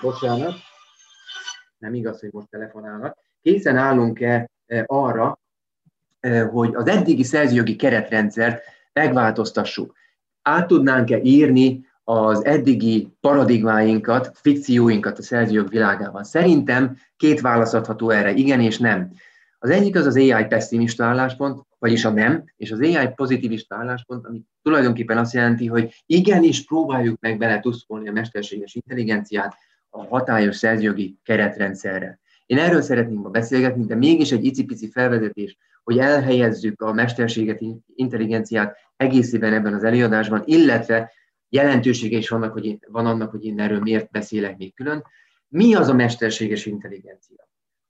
bocsánat, 0.00 0.54
nem 1.78 1.94
igaz, 1.94 2.20
hogy 2.20 2.28
most 2.32 2.48
telefonálnak, 2.50 3.18
készen 3.42 3.76
állunk-e 3.76 4.50
e, 4.66 4.84
arra, 4.86 5.38
e, 6.20 6.42
hogy 6.42 6.74
az 6.74 6.86
eddigi 6.86 7.22
szerzőjogi 7.22 7.76
keretrendszert 7.76 8.62
megváltoztassuk. 8.92 9.94
Át 10.42 10.66
tudnánk-e 10.66 11.20
írni 11.22 11.86
az 12.04 12.44
eddigi 12.44 13.16
paradigmáinkat, 13.20 14.30
fikcióinkat 14.34 15.18
a 15.18 15.22
szerzőjog 15.22 15.68
világában? 15.68 16.24
Szerintem 16.24 16.96
két 17.16 17.40
válasz 17.40 17.72
adható 17.72 18.10
erre, 18.10 18.32
igen 18.32 18.60
és 18.60 18.78
nem. 18.78 19.12
Az 19.58 19.70
egyik 19.70 19.96
az 19.96 20.06
az 20.06 20.16
AI 20.16 20.44
pessimista 20.44 21.04
álláspont, 21.04 21.66
vagyis 21.78 22.04
a 22.04 22.10
nem, 22.10 22.44
és 22.56 22.70
az 22.70 22.80
AI 22.80 23.08
pozitivista 23.14 23.76
álláspont, 23.76 24.26
ami 24.26 24.42
tulajdonképpen 24.62 25.18
azt 25.18 25.32
jelenti, 25.32 25.66
hogy 25.66 26.02
igenis 26.06 26.64
próbáljuk 26.64 27.20
meg 27.20 27.38
bele 27.38 27.60
tuszkolni 27.60 28.08
a 28.08 28.12
mesterséges 28.12 28.74
intelligenciát 28.74 29.54
a 29.90 30.04
hatályos 30.04 30.56
szerzőjogi 30.56 31.18
keretrendszerre. 31.22 32.20
Én 32.46 32.58
erről 32.58 32.80
szeretnénk 32.80 33.22
ma 33.22 33.28
beszélgetni, 33.28 33.84
de 33.84 33.94
mégis 33.94 34.32
egy 34.32 34.44
icipici 34.44 34.90
felvezetés, 34.90 35.56
hogy 35.84 35.98
elhelyezzük 35.98 36.82
a 36.82 36.92
mesterséget, 36.92 37.60
intelligenciát 37.94 38.76
egészében 38.96 39.52
ebben 39.52 39.74
az 39.74 39.84
előadásban, 39.84 40.42
illetve 40.44 41.12
jelentősége 41.48 42.16
is 42.16 42.28
vannak, 42.28 42.52
hogy 42.52 42.64
én, 42.64 42.78
van 42.86 43.06
annak, 43.06 43.30
hogy 43.30 43.44
én 43.44 43.60
erről 43.60 43.80
miért 43.80 44.10
beszélek 44.10 44.56
még 44.56 44.74
külön. 44.74 45.04
Mi 45.48 45.74
az 45.74 45.88
a 45.88 45.94
mesterséges 45.94 46.66
intelligencia? 46.66 47.47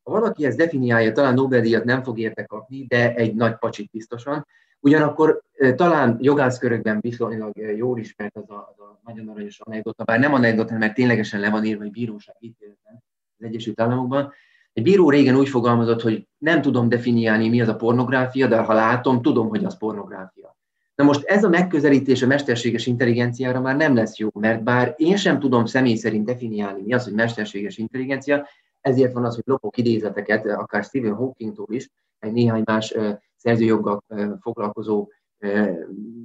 Ha 0.09 0.15
valaki 0.15 0.45
ezt 0.45 0.57
definiálja, 0.57 1.12
talán 1.12 1.35
Nobel-díjat 1.35 1.85
nem 1.85 2.03
fog 2.03 2.19
érte 2.19 2.45
kapni, 2.45 2.87
de 2.87 3.15
egy 3.15 3.35
nagy 3.35 3.57
pacsit 3.59 3.91
biztosan. 3.91 4.47
Ugyanakkor 4.81 5.43
talán 5.75 6.19
jogászkörökben 6.21 6.99
viszonylag 7.00 7.57
jól 7.77 7.99
ismert 7.99 8.37
az 8.37 8.50
a, 8.50 8.75
az 8.77 8.81
a 8.81 9.00
nagyon 9.05 9.29
aranyos 9.29 9.61
anekdota, 9.61 10.05
bár 10.05 10.19
nem 10.19 10.35
anekdota, 10.35 10.79
mert 10.79 10.95
ténylegesen 10.95 11.41
le 11.41 11.50
van 11.50 11.65
írva 11.65 11.85
egy 11.85 11.91
bíróság 11.91 12.37
ítéletben 12.38 13.05
az 13.38 13.45
Egyesült 13.45 13.81
Államokban. 13.81 14.33
Egy 14.73 14.83
bíró 14.83 15.11
régen 15.11 15.37
úgy 15.37 15.49
fogalmazott, 15.49 16.00
hogy 16.00 16.29
nem 16.38 16.62
tudom 16.62 16.88
definiálni, 16.88 17.49
mi 17.49 17.61
az 17.61 17.69
a 17.69 17.77
pornográfia, 17.77 18.47
de 18.47 18.59
ha 18.59 18.73
látom, 18.73 19.23
tudom, 19.23 19.49
hogy 19.49 19.65
az 19.65 19.79
pornográfia. 19.79 20.57
Na 20.95 21.05
most 21.05 21.25
ez 21.25 21.45
a 21.45 21.49
megközelítés 21.49 22.23
a 22.23 22.27
mesterséges 22.27 22.87
intelligenciára 22.87 23.61
már 23.61 23.77
nem 23.77 23.95
lesz 23.95 24.19
jó, 24.19 24.29
mert 24.33 24.62
bár 24.62 24.95
én 24.97 25.17
sem 25.17 25.38
tudom 25.38 25.65
személy 25.65 25.95
szerint 25.95 26.25
definiálni, 26.25 26.83
mi 26.83 26.93
az, 26.93 27.05
hogy 27.05 27.12
mesterséges 27.12 27.77
intelligencia, 27.77 28.47
ezért 28.88 29.12
van 29.12 29.25
az, 29.25 29.35
hogy 29.35 29.45
lopok 29.47 29.76
idézeteket, 29.76 30.47
akár 30.47 30.85
Stephen 30.85 31.14
Hawkingtól 31.14 31.66
is, 31.71 31.90
egy 32.18 32.33
néhány 32.33 32.62
más 32.64 32.95
szerzőjoggal 33.37 34.04
foglalkozó 34.40 35.09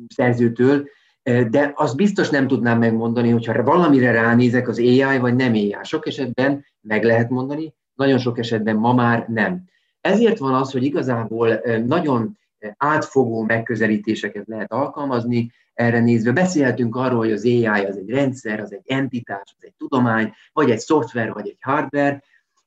szerzőtől, 0.08 0.88
de 1.24 1.72
azt 1.76 1.96
biztos 1.96 2.30
nem 2.30 2.48
tudnám 2.48 2.80
megmondani, 2.80 3.30
hogyha 3.30 3.64
valamire 3.64 4.12
ránézek, 4.12 4.68
az 4.68 4.80
AI 4.80 5.18
vagy 5.20 5.36
nem 5.36 5.54
AI. 5.54 5.76
Sok 5.84 6.08
esetben 6.08 6.66
meg 6.82 7.04
lehet 7.04 7.30
mondani, 7.30 7.74
nagyon 7.94 8.18
sok 8.18 8.38
esetben 8.38 8.76
ma 8.76 8.94
már 8.94 9.28
nem. 9.28 9.64
Ezért 10.02 10.38
van 10.38 10.54
az, 10.54 10.72
hogy 10.72 10.84
igazából 10.84 11.62
nagyon 11.86 12.38
átfogó 12.78 13.42
megközelítéseket 13.42 14.48
lehet 14.48 14.72
alkalmazni, 14.72 15.52
erre 15.74 16.00
nézve 16.00 16.32
beszélhetünk 16.32 16.96
arról, 16.96 17.18
hogy 17.18 17.32
az 17.32 17.46
AI 17.46 17.86
az 17.86 17.98
egy 17.98 18.10
rendszer, 18.10 18.60
az 18.60 18.74
egy 18.74 18.84
entitás, 18.86 19.56
az 19.58 19.64
egy 19.66 19.74
tudomány, 19.78 20.34
vagy 20.54 20.70
egy 20.70 20.80
szoftver, 20.80 21.34
vagy 21.34 21.48
egy 21.48 21.58
hardware, 21.60 22.24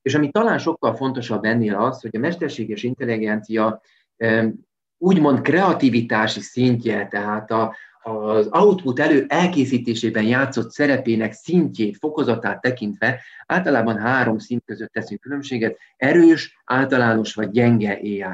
és 0.07 0.15
ami 0.15 0.31
talán 0.31 0.59
sokkal 0.59 0.95
fontosabb 0.95 1.45
ennél 1.45 1.75
az, 1.75 2.01
hogy 2.01 2.17
a 2.17 2.19
mesterséges 2.19 2.83
intelligencia 2.83 3.81
úgymond 4.99 5.41
kreativitási 5.41 6.41
szintje, 6.41 7.09
tehát 7.09 7.51
a, 7.51 7.75
az 8.03 8.49
output 8.51 8.99
elő 8.99 9.25
elkészítésében 9.29 10.23
játszott 10.23 10.71
szerepének 10.71 11.33
szintjét, 11.33 11.97
fokozatát 11.97 12.61
tekintve 12.61 13.21
általában 13.47 13.99
három 13.99 14.39
szint 14.39 14.63
között 14.65 14.93
teszünk 14.93 15.21
különbséget, 15.21 15.79
erős, 15.97 16.61
általános 16.65 17.35
vagy 17.35 17.51
gyenge 17.51 17.93
AI. 17.93 18.25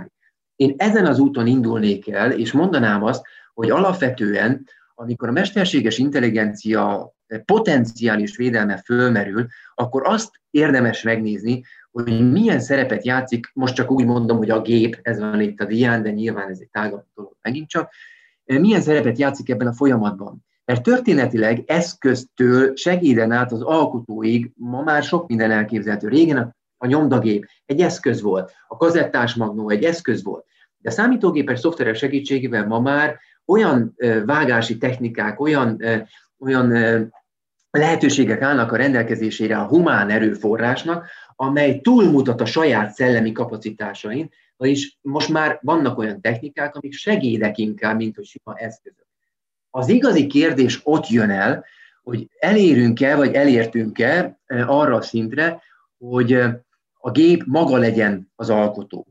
Én 0.56 0.74
ezen 0.76 1.06
az 1.06 1.18
úton 1.18 1.46
indulnék 1.46 2.08
el, 2.10 2.32
és 2.32 2.52
mondanám 2.52 3.02
azt, 3.02 3.24
hogy 3.54 3.70
alapvetően, 3.70 4.66
amikor 4.94 5.28
a 5.28 5.32
mesterséges 5.32 5.98
intelligencia 5.98 7.14
potenciális 7.44 8.36
védelme 8.36 8.76
fölmerül, 8.76 9.46
akkor 9.74 10.02
azt 10.04 10.40
érdemes 10.50 11.02
megnézni, 11.02 11.62
hogy 11.90 12.30
milyen 12.30 12.60
szerepet 12.60 13.04
játszik, 13.04 13.50
most 13.54 13.74
csak 13.74 13.90
úgy 13.90 14.04
mondom, 14.04 14.36
hogy 14.36 14.50
a 14.50 14.62
gép, 14.62 14.98
ez 15.02 15.18
van 15.18 15.40
itt 15.40 15.60
a 15.60 15.64
dián, 15.64 16.02
de 16.02 16.10
nyilván 16.10 16.48
ez 16.50 16.58
egy 16.60 16.70
tágabb 16.70 17.04
dolog 17.14 17.36
megint 17.42 17.68
csak, 17.68 17.92
milyen 18.44 18.80
szerepet 18.80 19.18
játszik 19.18 19.50
ebben 19.50 19.66
a 19.66 19.72
folyamatban. 19.72 20.44
Mert 20.64 20.82
történetileg 20.82 21.62
eszköztől 21.66 22.76
segíden 22.76 23.32
át 23.32 23.52
az 23.52 23.62
alkotóig 23.62 24.50
ma 24.54 24.82
már 24.82 25.02
sok 25.02 25.28
minden 25.28 25.50
elképzelhető. 25.50 26.08
Régen 26.08 26.36
a, 26.36 26.54
a 26.76 26.86
nyomdagép 26.86 27.48
egy 27.66 27.80
eszköz 27.80 28.20
volt, 28.20 28.52
a 28.66 28.76
kazettás 28.76 29.34
magnó 29.34 29.70
egy 29.70 29.84
eszköz 29.84 30.22
volt, 30.22 30.44
de 30.78 30.88
a 30.88 30.92
számítógépes 30.92 31.58
szoftverek 31.58 31.94
segítségével 31.94 32.66
ma 32.66 32.80
már 32.80 33.18
olyan 33.46 33.96
vágási 34.24 34.78
technikák, 34.78 35.40
olyan, 35.40 35.82
olyan 36.38 36.72
lehetőségek 37.78 38.42
állnak 38.42 38.72
a 38.72 38.76
rendelkezésére 38.76 39.58
a 39.58 39.66
humán 39.66 40.10
erőforrásnak, 40.10 41.06
amely 41.36 41.80
túlmutat 41.80 42.40
a 42.40 42.44
saját 42.44 42.94
szellemi 42.94 43.32
kapacitásain, 43.32 44.30
vagyis 44.56 44.98
most 45.00 45.28
már 45.28 45.58
vannak 45.62 45.98
olyan 45.98 46.20
technikák, 46.20 46.74
amik 46.74 46.92
segédek 46.92 47.58
inkább, 47.58 47.96
mint 47.96 48.16
hogy 48.16 48.24
sima 48.24 48.56
eszközök. 48.56 49.06
Az 49.70 49.88
igazi 49.88 50.26
kérdés 50.26 50.80
ott 50.82 51.08
jön 51.08 51.30
el, 51.30 51.64
hogy 52.02 52.28
elérünk-e, 52.38 53.16
vagy 53.16 53.34
elértünk-e 53.34 54.40
arra 54.46 54.96
a 54.96 55.02
szintre, 55.02 55.62
hogy 55.98 56.32
a 56.98 57.10
gép 57.10 57.42
maga 57.46 57.76
legyen 57.76 58.32
az 58.34 58.50
alkotó. 58.50 59.06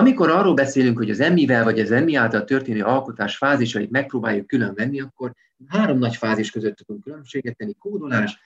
Amikor 0.00 0.30
arról 0.30 0.54
beszélünk, 0.54 0.96
hogy 0.96 1.10
az 1.10 1.20
emmivel 1.20 1.64
vagy 1.64 1.80
az 1.80 1.90
emmi 1.90 2.14
által 2.14 2.44
történő 2.44 2.82
alkotás 2.82 3.36
fázisait 3.36 3.90
megpróbáljuk 3.90 4.46
külön 4.46 4.72
venni, 4.74 5.00
akkor 5.00 5.32
három 5.66 5.98
nagy 5.98 6.16
fázis 6.16 6.50
között 6.50 6.76
tudunk 6.76 7.04
különbséget 7.04 7.56
tenni, 7.56 7.74
kódolás, 7.78 8.38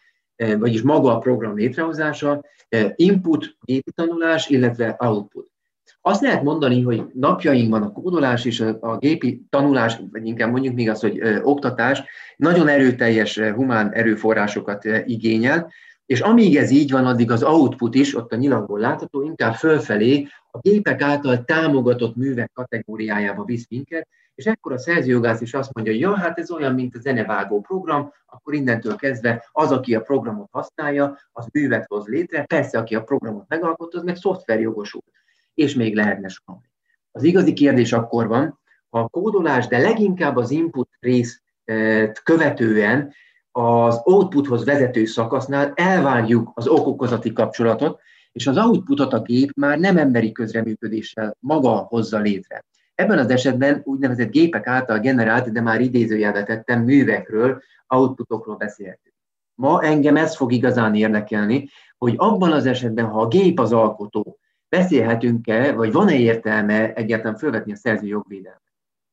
vagyis 0.59 0.83
maga 0.83 1.15
a 1.15 1.19
program 1.19 1.57
létrehozása, 1.57 2.45
input, 2.95 3.57
gépi 3.61 3.91
tanulás, 3.91 4.49
illetve 4.49 4.97
output. 4.99 5.51
Azt 6.01 6.21
lehet 6.21 6.43
mondani, 6.43 6.83
hogy 6.83 7.05
napjainkban 7.13 7.83
a 7.83 7.93
kódolás 7.93 8.45
és 8.45 8.61
a, 8.61 8.97
gépi 8.99 9.47
tanulás, 9.51 10.01
vagy 10.13 10.27
inkább 10.27 10.51
mondjuk 10.51 10.75
még 10.75 10.89
az, 10.91 11.01
hogy 11.01 11.19
ö, 11.21 11.41
oktatás 11.43 12.03
nagyon 12.37 12.69
erőteljes 12.69 13.39
humán 13.39 13.93
erőforrásokat 13.93 14.85
igényel, 15.05 15.73
és 16.07 16.21
amíg 16.21 16.57
ez 16.57 16.71
így 16.71 16.91
van, 16.91 17.07
addig 17.07 17.31
az 17.31 17.43
output 17.43 17.95
is, 17.95 18.17
ott 18.17 18.33
a 18.33 18.37
nyilakból 18.37 18.79
látható, 18.79 19.23
inkább 19.23 19.55
fölfelé 19.55 20.27
a 20.51 20.59
gépek 20.59 21.03
által 21.03 21.45
támogatott 21.45 22.17
művek 22.17 22.51
kategóriájába 22.53 23.45
visz 23.45 23.67
minket, 23.69 24.09
és 24.35 24.45
ekkor 24.45 24.73
a 24.73 24.79
szerzőjogász 24.79 25.41
is 25.41 25.55
azt 25.55 25.75
mondja, 25.75 25.93
hogy 25.93 26.01
ja, 26.01 26.17
hát 26.17 26.39
ez 26.39 26.51
olyan, 26.51 26.75
mint 26.75 26.97
a 26.97 27.01
zenevágó 27.01 27.61
program, 27.61 28.13
akkor 28.27 28.55
innentől 28.55 28.97
kezdve 28.97 29.49
az, 29.53 29.73
aki 29.73 29.95
a 29.95 30.01
programot 30.01 30.49
használja, 30.51 31.19
az 31.33 31.47
művet 31.53 31.87
hoz 31.89 32.07
létre, 32.07 32.45
persze, 32.45 32.79
aki 32.79 32.95
a 32.95 33.03
programot 33.03 33.49
megalkotta, 33.49 33.99
az 33.99 34.05
meg 34.05 34.17
szoftverjogosult 34.17 35.13
és 35.55 35.75
még 35.75 35.95
lehetne 35.95 36.29
sorolni. 36.29 36.71
Az 37.13 37.23
igazi 37.23 37.53
kérdés 37.53 37.93
akkor 37.93 38.27
van, 38.27 38.61
ha 38.89 39.01
a 39.01 39.09
kódolás, 39.09 39.67
de 39.67 39.79
leginkább 39.79 40.37
az 40.37 40.51
input 40.51 40.89
rész 41.01 41.43
követően 42.23 43.13
az 43.57 44.01
outputhoz 44.05 44.65
vezető 44.65 45.05
szakasznál 45.05 45.73
elvárjuk 45.75 46.51
az 46.55 46.67
okokozati 46.67 47.33
kapcsolatot, 47.33 48.01
és 48.33 48.47
az 48.47 48.59
outputot 48.59 49.13
a 49.13 49.21
gép 49.21 49.51
már 49.57 49.79
nem 49.79 49.97
emberi 49.97 50.33
közreműködéssel 50.33 51.37
maga 51.41 51.71
hozza 51.71 52.19
létre. 52.19 52.65
Ebben 52.95 53.19
az 53.19 53.31
esetben 53.31 53.83
úgynevezett 53.85 54.31
gépek 54.31 54.67
által 54.67 54.99
generált, 54.99 55.53
de 55.53 55.61
már 55.61 55.81
idézőjelbe 55.81 56.43
tettem, 56.43 56.83
művekről, 56.83 57.63
outputokról 57.89 58.57
beszélhetünk. 58.57 59.15
Ma 59.55 59.83
engem 59.83 60.17
ez 60.17 60.37
fog 60.37 60.53
igazán 60.53 60.95
érdekelni, 60.95 61.69
hogy 61.99 62.15
abban 62.17 62.53
az 62.53 62.67
esetben, 62.67 63.05
ha 63.05 63.21
a 63.21 63.29
gép 63.29 63.61
az 63.61 63.73
alkotó, 63.73 64.39
beszélhetünk-e, 64.69 65.73
vagy 65.73 65.93
van-e 65.93 66.15
értelme 66.15 66.93
egyáltalán 66.93 67.37
felvetni 67.37 67.73
a 67.73 67.77
szerző 67.77 68.07
jogvédelmet. 68.07 68.63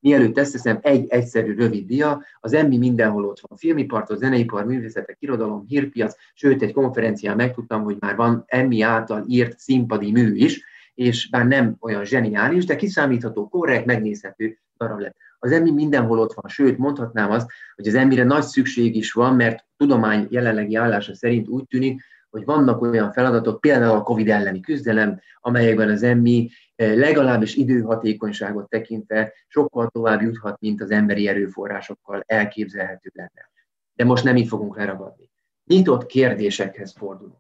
Mielőtt 0.02 0.38
ezt 0.38 0.52
teszem, 0.52 0.80
egy 0.82 1.06
egyszerű 1.10 1.54
rövid 1.54 1.86
dia, 1.86 2.24
az 2.40 2.54
emmi 2.54 2.78
mindenhol 2.78 3.26
ott 3.26 3.40
van. 3.40 3.58
Filmipartól, 3.58 4.18
zeneipar, 4.18 4.66
művészetek, 4.66 5.18
irodalom, 5.20 5.66
hírpiac, 5.68 6.16
sőt 6.34 6.62
egy 6.62 6.74
konferencián 6.74 7.36
megtudtam, 7.36 7.84
hogy 7.84 7.98
már 8.00 8.16
van 8.16 8.44
emmi 8.48 8.82
által 8.82 9.26
írt 9.28 9.60
színpadi 9.60 10.12
mű 10.12 10.36
is, 10.36 10.64
és 10.94 11.30
bár 11.30 11.48
nem 11.48 11.76
olyan 11.80 12.06
zseniális, 12.06 12.66
de 12.66 12.76
kiszámítható, 12.76 13.48
korrekt, 13.48 13.86
megnézhető 13.86 14.58
darab 14.78 15.00
lett. 15.00 15.16
Az 15.40 15.52
emmi 15.52 15.72
mindenhol 15.72 16.20
ott 16.20 16.34
van, 16.34 16.52
sőt 16.52 16.78
mondhatnám 16.78 17.32
azt, 17.32 17.52
hogy 17.76 17.88
az 17.88 17.96
emmire 17.96 18.24
nagy 18.24 18.44
szükség 18.44 18.96
is 18.96 19.12
van, 19.12 19.36
mert 19.36 19.66
tudomány 19.78 20.28
jelenlegi 20.30 20.76
állása 20.76 21.16
szerint 21.16 21.48
úgy 21.48 21.68
tűnik, 21.68 22.02
hogy 22.30 22.46
vannak 22.46 22.82
olyan 22.82 23.12
feladatok, 23.12 23.62
például 23.62 23.98
a 23.98 24.04
COVID 24.04 24.30
elleni 24.30 24.60
küzdelem, 24.60 25.20
amelyekben 25.42 25.90
az 25.90 26.04
emmi 26.04 26.50
legalábbis 26.82 27.56
időhatékonyságot 27.56 28.70
tekintve 28.70 29.34
sokkal 29.48 29.90
tovább 29.90 30.22
juthat, 30.22 30.60
mint 30.60 30.82
az 30.82 30.92
emberi 30.92 31.28
erőforrásokkal 31.28 32.24
elképzelhető 32.26 33.12
lenne. 33.14 33.50
De 33.94 34.04
most 34.04 34.24
nem 34.24 34.36
így 34.36 34.48
fogunk 34.48 34.78
leragadni. 34.78 35.30
Nyitott 35.66 36.06
kérdésekhez 36.06 36.94
fordulunk. 36.98 37.40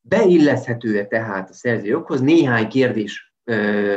Beilleszthető-e 0.00 1.06
tehát 1.06 1.50
a 1.50 1.52
szerzőjoghoz? 1.52 2.20
Néhány 2.20 2.68
kérdés 2.68 3.34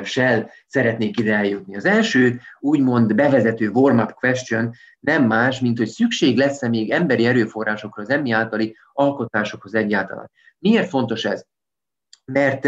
sel 0.04 0.52
szeretnék 0.68 1.20
ide 1.20 1.34
eljutni. 1.34 1.76
Az 1.76 1.86
első 1.86 2.40
úgymond 2.60 3.16
bevezető 3.16 3.70
warm-up 3.70 4.14
question 4.14 4.74
nem 5.00 5.24
más, 5.24 5.60
mint 5.60 5.78
hogy 5.78 5.88
szükség 5.88 6.38
lesz-e 6.38 6.68
még 6.70 6.92
emberi 6.92 7.26
erőforrásokra 7.26 8.02
az 8.04 8.10
emmi 8.10 8.32
általi 8.32 8.76
alkotásokhoz 8.94 9.74
egyáltalán. 9.74 10.32
Miért 10.60 10.90
fontos 10.90 11.26
ez? 11.26 11.46
Mert 12.26 12.68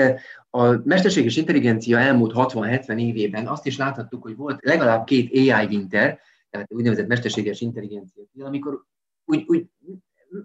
a 0.58 0.82
mesterséges 0.84 1.38
intelligencia 1.38 2.00
elmúlt 2.00 2.32
60-70 2.36 3.00
évében 3.00 3.48
azt 3.48 3.66
is 3.66 3.78
láthattuk, 3.78 4.24
hogy 4.24 4.36
volt 4.36 4.60
legalább 4.66 5.06
két 5.06 5.38
AI 5.38 5.66
winter, 5.66 6.20
tehát 6.50 6.74
úgynevezett 6.74 7.08
mesterséges 7.08 7.62
intelligencia, 7.62 8.24
amikor 8.40 8.84
úgy, 9.26 9.44
úgy 9.48 9.66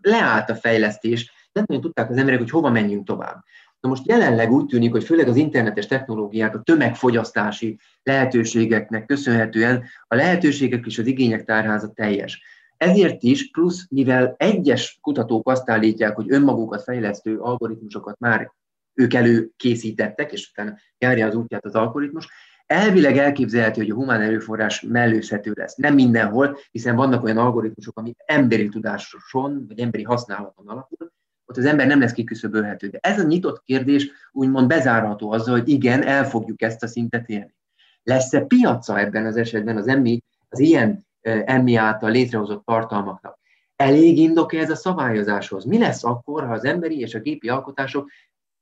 leállt 0.01 0.51
a 0.51 0.55
fejlesztés, 0.55 1.33
nem 1.53 1.65
nagyon 1.67 1.83
tudták 1.83 2.11
az 2.11 2.17
emberek, 2.17 2.39
hogy 2.39 2.51
hova 2.51 2.71
menjünk 2.71 3.07
tovább. 3.07 3.45
Na 3.81 3.89
most 3.89 4.07
jelenleg 4.07 4.53
úgy 4.53 4.67
tűnik, 4.67 4.93
hogy 4.93 5.05
főleg 5.05 5.29
az 5.29 5.37
internetes 5.37 5.87
technológiák, 5.87 6.55
a 6.55 6.63
tömegfogyasztási 6.63 7.79
lehetőségeknek 8.03 9.07
köszönhetően 9.07 9.85
a 10.09 10.15
lehetőségek 10.15 10.87
és 10.87 10.99
az 10.99 11.07
igények 11.07 11.45
tárháza 11.45 11.93
teljes. 11.93 12.43
Ezért 12.77 13.23
is, 13.23 13.51
plusz 13.51 13.87
mivel 13.91 14.35
egyes 14.39 14.99
kutatók 15.01 15.49
azt 15.49 15.71
állítják, 15.71 16.15
hogy 16.15 16.27
önmagukat 16.29 16.83
fejlesztő 16.83 17.39
algoritmusokat 17.39 18.19
már 18.19 18.53
ők 18.95 19.15
előkészítettek, 19.15 20.33
és 20.33 20.51
utána 20.51 20.77
járja 20.99 21.27
az 21.27 21.35
útját 21.35 21.65
az 21.65 21.75
algoritmus, 21.75 22.29
elvileg 22.67 23.17
elképzelhető, 23.17 23.81
hogy 23.81 23.91
a 23.91 23.95
humán 23.95 24.21
erőforrás 24.21 24.81
mellőzhető 24.81 25.53
lesz. 25.55 25.75
Nem 25.75 25.95
mindenhol, 25.95 26.59
hiszen 26.71 26.97
vannak 26.97 27.25
olyan 27.25 27.39
algoritmusok, 27.39 27.99
amik 27.99 28.17
emberi 28.25 28.69
tudáson, 28.69 29.65
vagy 29.69 29.81
emberi 29.81 30.03
használaton 30.03 30.69
alapul, 30.69 31.13
ott 31.45 31.57
az 31.57 31.65
ember 31.65 31.87
nem 31.87 32.01
lesz 32.01 32.13
kiküszöbölhető. 32.13 32.89
De 32.89 32.99
ez 33.01 33.19
a 33.21 33.27
nyitott 33.27 33.63
kérdés 33.63 34.11
úgymond 34.33 34.67
bezárható 34.67 35.33
azzal, 35.33 35.59
hogy 35.59 35.69
igen, 35.69 36.03
el 36.03 36.25
fogjuk 36.25 36.63
ezt 36.63 36.83
a 36.83 36.87
szintet 36.87 37.29
élni. 37.29 37.55
Lesz-e 38.03 38.41
piaca 38.41 38.99
ebben 38.99 39.27
az 39.27 39.37
esetben 39.37 39.77
az 39.77 39.89
emmi, 39.89 40.23
az 40.49 40.59
ilyen 40.59 41.07
emmi 41.45 41.75
által 41.75 42.11
létrehozott 42.11 42.65
tartalmaknak? 42.65 43.39
Elég 43.77 44.19
indok 44.19 44.53
ez 44.53 44.71
a 44.71 44.77
szabályozáshoz? 44.77 45.65
Mi 45.65 45.79
lesz 45.79 46.05
akkor, 46.05 46.47
ha 46.47 46.53
az 46.53 46.65
emberi 46.65 46.99
és 46.99 47.15
a 47.15 47.21
gépi 47.21 47.49
alkotások 47.49 48.11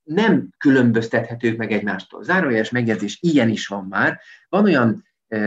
nem 0.02 0.48
különböztethetők 0.58 1.56
meg 1.56 1.72
egymástól? 1.72 2.22
Zárójeles 2.22 2.70
megjegyzés, 2.70 3.18
ilyen 3.20 3.48
is 3.48 3.66
van 3.66 3.86
már. 3.88 4.20
Van 4.48 4.64
olyan 4.64 5.04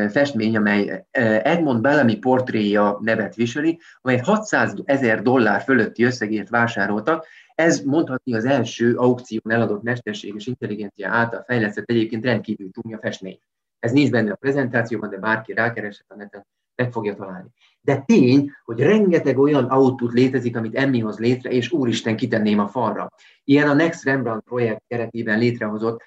festmény, 0.09 0.57
amely 0.57 1.05
Edmond 1.41 1.81
Bellamy 1.81 2.15
portréja 2.15 2.97
nevet 3.01 3.35
viseli, 3.35 3.79
amelyet 4.01 4.25
600 4.25 4.73
ezer 4.85 5.21
dollár 5.21 5.61
fölötti 5.61 6.03
összegért 6.03 6.49
vásároltak. 6.49 7.25
Ez 7.55 7.79
mondhatni 7.79 8.33
az 8.33 8.45
első 8.45 8.95
aukción 8.95 9.41
eladott 9.47 9.83
mesterséges 9.83 10.47
intelligencia 10.47 11.09
által 11.09 11.43
fejlesztett 11.47 11.89
egyébként 11.89 12.25
rendkívül 12.25 12.69
csúnya 12.71 12.99
festmény. 12.99 13.39
Ez 13.79 13.91
nincs 13.91 14.09
benne 14.09 14.31
a 14.31 14.35
prezentációban, 14.35 15.09
de 15.09 15.17
bárki 15.17 15.53
rákeresett 15.53 16.09
a 16.11 16.15
neten, 16.15 16.45
meg 16.75 16.91
fogja 16.91 17.15
találni. 17.15 17.49
De 17.81 17.97
tény, 17.97 18.51
hogy 18.63 18.79
rengeteg 18.79 19.37
olyan 19.37 19.71
output 19.71 20.13
létezik, 20.13 20.55
amit 20.55 20.75
Emmy 20.75 20.99
hoz 20.99 21.19
létre, 21.19 21.49
és 21.49 21.71
úristen 21.71 22.15
kitenném 22.15 22.59
a 22.59 22.67
falra. 22.67 23.09
Ilyen 23.43 23.69
a 23.69 23.73
Next 23.73 24.03
Rembrandt 24.03 24.45
projekt 24.45 24.83
keretében 24.87 25.39
létrehozott 25.39 26.01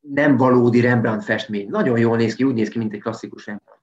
nem 0.00 0.36
valódi 0.36 0.80
Rembrandt 0.80 1.24
festmény. 1.24 1.68
Nagyon 1.68 1.98
jól 1.98 2.16
néz 2.16 2.34
ki, 2.34 2.44
úgy 2.44 2.54
néz 2.54 2.68
ki, 2.68 2.78
mint 2.78 2.92
egy 2.92 3.00
klasszikus 3.00 3.46
Rembrandt. 3.46 3.82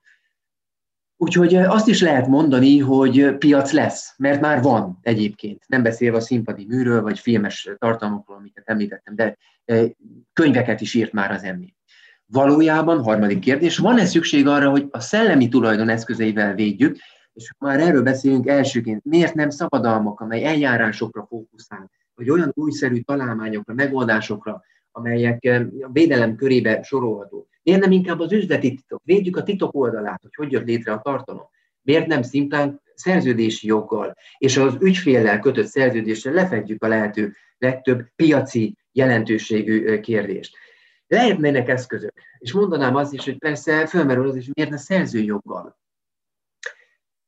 Úgyhogy 1.22 1.56
azt 1.56 1.88
is 1.88 2.02
lehet 2.02 2.28
mondani, 2.28 2.78
hogy 2.78 3.38
piac 3.38 3.72
lesz, 3.72 4.14
mert 4.18 4.42
már 4.42 4.62
van 4.62 5.00
egyébként. 5.02 5.64
Nem 5.68 5.84
beszélve 5.84 6.18
a 6.18 6.22
színpadi 6.22 6.66
műről, 6.66 7.02
vagy 7.02 7.20
filmes 7.20 7.70
tartalmakról, 7.78 8.38
amiket 8.38 8.70
említettem, 8.70 9.16
de 9.16 9.38
könyveket 10.34 10.82
is 10.82 10.94
írt 10.94 11.12
már 11.12 11.32
az 11.32 11.44
emmi. 11.44 11.74
Valójában, 12.32 13.04
harmadik 13.04 13.40
kérdés, 13.40 13.78
van-e 13.78 14.06
szükség 14.06 14.48
arra, 14.48 14.70
hogy 14.70 14.88
a 14.92 15.00
szellemi 15.00 15.48
tulajdon 15.48 15.90
eszközeivel 15.90 16.56
védjük, 16.56 16.98
és 17.34 17.52
már 17.58 17.80
erről 17.80 18.04
beszélünk 18.04 18.48
elsőként, 18.48 19.04
miért 19.04 19.34
nem 19.34 19.50
szabadalmak, 19.50 20.20
amely 20.20 20.46
eljárásokra 20.46 21.26
fókuszál, 21.30 21.92
vagy 22.16 22.30
olyan 22.30 22.52
újszerű 22.54 23.02
találmányokra, 23.02 23.74
megoldásokra, 23.74 24.62
amelyek 24.92 25.46
eh, 25.46 25.66
a 25.82 25.90
védelem 25.92 26.36
körébe 26.36 26.82
sorolható. 26.84 27.48
Miért 27.64 27.82
nem 27.82 27.92
inkább 27.92 28.20
az 28.20 28.32
üzleti 28.32 28.74
titok? 28.74 29.02
Védjük 29.04 29.38
a 29.38 29.44
titok 29.44 29.76
oldalát, 29.76 30.22
hogy 30.22 30.36
hogy 30.36 30.52
jött 30.52 30.68
létre 30.68 30.92
a 30.92 31.02
tartalom. 31.02 31.50
Miért 31.82 32.08
nem 32.08 32.22
szimplán 32.22 32.82
szerződési 32.96 33.68
joggal 33.68 34.16
és 34.38 34.58
az 34.58 34.78
ügyféllel 34.80 35.40
kötött 35.40 35.68
szerződéssel 35.68 36.34
lefedjük 36.34 36.84
a 36.84 36.88
lehető 36.88 37.34
legtöbb 37.58 38.06
piaci 38.16 38.78
jelentőségű 38.92 39.86
eh, 39.86 40.00
kérdést. 40.00 40.58
Lehetnének 41.10 41.70
eszközök, 41.70 42.14
és 42.38 42.54
mondanám 42.54 42.96
azt 42.96 43.14
is, 43.14 43.26
hogy 43.26 43.38
persze 43.38 43.88
fölmerül 43.88 44.30
az 44.30 44.36
is, 44.36 44.50
miért 44.54 44.72
ne 44.72 44.78
szerzőjoggal. 44.78 45.78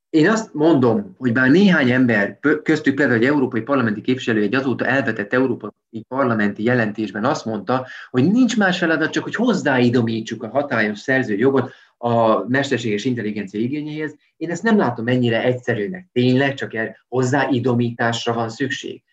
Én 0.10 0.30
azt 0.30 0.54
mondom, 0.54 1.16
hogy 1.18 1.32
bár 1.32 1.50
néhány 1.50 1.92
ember, 1.92 2.40
köztük 2.64 2.96
például 2.96 3.18
egy 3.18 3.26
európai 3.26 3.62
parlamenti 3.62 4.02
képviselő 4.02 4.42
egy 4.42 4.56
azóta 4.56 4.86
elvetett 4.86 5.34
európai 5.34 5.72
parlamenti 6.08 6.64
jelentésben 6.64 7.26
azt 7.26 7.46
mondta, 7.46 7.88
hogy 8.10 8.32
nincs 8.32 8.58
más 8.58 8.78
feladat, 8.78 9.12
csak 9.12 9.24
hogy 9.24 9.36
hozzáidomítsuk 9.36 10.44
a 10.44 10.50
hatályos 10.50 11.00
szerzőjogot 11.00 11.72
a 11.98 12.48
mesterséges 12.48 13.06
intelligencia 13.06 13.60
igényeihez. 13.60 14.16
Én 14.38 14.50
ezt 14.50 14.64
nem 14.64 14.78
látom 14.78 15.08
ennyire 15.08 15.44
egyszerűnek. 15.44 16.08
Tényleg 16.12 16.54
csak 16.54 16.74
el 16.74 16.98
hozzáidomításra 17.08 18.34
van 18.34 18.50
szükség. 18.50 19.04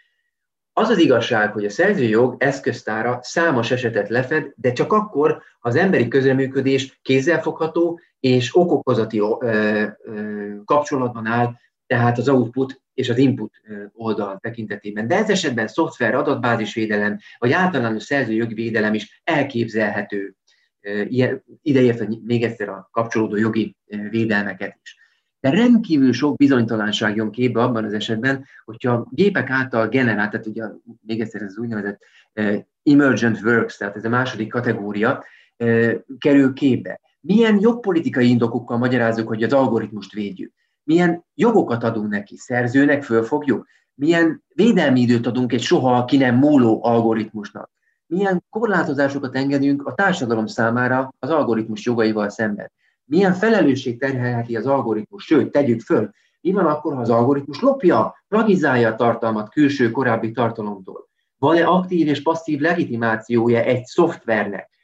Az 0.79 0.89
az 0.89 0.99
igazság, 0.99 1.53
hogy 1.53 1.65
a 1.65 1.71
szerzőjog 1.71 2.37
eszköztára 2.39 3.19
számos 3.23 3.71
esetet 3.71 4.09
lefed, 4.09 4.53
de 4.57 4.73
csak 4.73 4.93
akkor, 4.93 5.43
az 5.61 5.77
emberi 5.77 6.09
közreműködés 6.09 6.99
kézzelfogható 7.03 8.01
és 8.21 8.57
okokozati 8.57 9.23
kapcsolatban 10.65 11.27
áll, 11.27 11.53
tehát 11.87 12.19
az 12.19 12.29
output 12.29 12.81
és 12.95 13.09
az 13.09 13.19
input 13.19 13.55
oldal 13.93 14.39
tekintetében. 14.41 15.09
De 15.09 15.17
ez 15.17 15.31
esetben 15.31 15.69
szoftver, 15.69 16.15
adatbázisvédelem, 16.15 17.19
vagy 17.39 17.53
általános 17.53 18.03
szerzőjogvédelem 18.03 18.95
is 18.95 19.23
elképzelhető, 19.25 20.35
ideértve 21.63 22.09
még 22.23 22.43
egyszer 22.43 22.69
a 22.69 22.89
kapcsolódó 22.93 23.37
jogi 23.37 23.77
védelmeket 24.11 24.79
is. 24.83 24.98
De 25.41 25.51
rendkívül 25.51 26.13
sok 26.13 26.37
bizonytalanság 26.37 27.17
jön 27.17 27.31
képbe 27.31 27.63
abban 27.63 27.85
az 27.85 27.93
esetben, 27.93 28.45
hogyha 28.65 29.07
gépek 29.11 29.51
által 29.51 29.89
generált, 29.89 30.31
tehát 30.31 30.47
ugye 30.47 30.65
még 31.07 31.21
egyszer 31.21 31.43
ez 31.43 31.51
az 31.51 31.59
úgynevezett 31.59 32.01
emergent 32.83 33.41
works, 33.43 33.77
tehát 33.77 33.97
ez 33.97 34.05
a 34.05 34.09
második 34.09 34.51
kategória, 34.51 35.25
kerül 36.19 36.53
képbe. 36.53 37.01
Milyen 37.21 37.59
jogpolitikai 37.61 38.29
indokokkal 38.29 38.79
magyarázzuk, 38.79 39.29
hogy 39.29 39.43
az 39.43 39.53
algoritmust 39.53 40.13
védjük? 40.13 40.53
Milyen 40.85 41.25
jogokat 41.35 41.85
adunk 41.85 42.09
neki? 42.11 42.37
Szerzőnek 42.37 43.03
fölfogjuk? 43.03 43.67
Milyen 43.95 44.45
védelmi 44.55 45.01
időt 45.01 45.27
adunk 45.27 45.53
egy 45.53 45.63
soha 45.63 46.05
ki 46.05 46.17
nem 46.17 46.37
múló 46.37 46.85
algoritmusnak? 46.85 47.71
Milyen 48.07 48.45
korlátozásokat 48.51 49.37
engedünk 49.37 49.87
a 49.87 49.95
társadalom 49.95 50.47
számára 50.47 51.15
az 51.19 51.31
algoritmus 51.31 51.85
jogaival 51.85 52.29
szemben? 52.29 52.73
Milyen 53.09 53.33
felelősség 53.33 53.99
terhelheti 53.99 54.57
az 54.57 54.67
algoritmus? 54.67 55.25
Sőt, 55.25 55.51
tegyük 55.51 55.81
föl, 55.81 56.11
mi 56.41 56.53
van 56.53 56.67
akkor, 56.67 56.95
ha 56.95 57.01
az 57.01 57.11
algoritmus 57.11 57.61
lopja, 57.61 58.25
plagizálja 58.29 58.89
a 58.89 58.95
tartalmat 58.95 59.51
külső 59.51 59.91
korábbi 59.91 60.31
tartalomtól? 60.31 61.09
Van-e 61.39 61.67
aktív 61.67 62.07
és 62.07 62.23
passzív 62.23 62.61
legitimációja 62.61 63.61
egy 63.61 63.85
szoftvernek? 63.85 64.77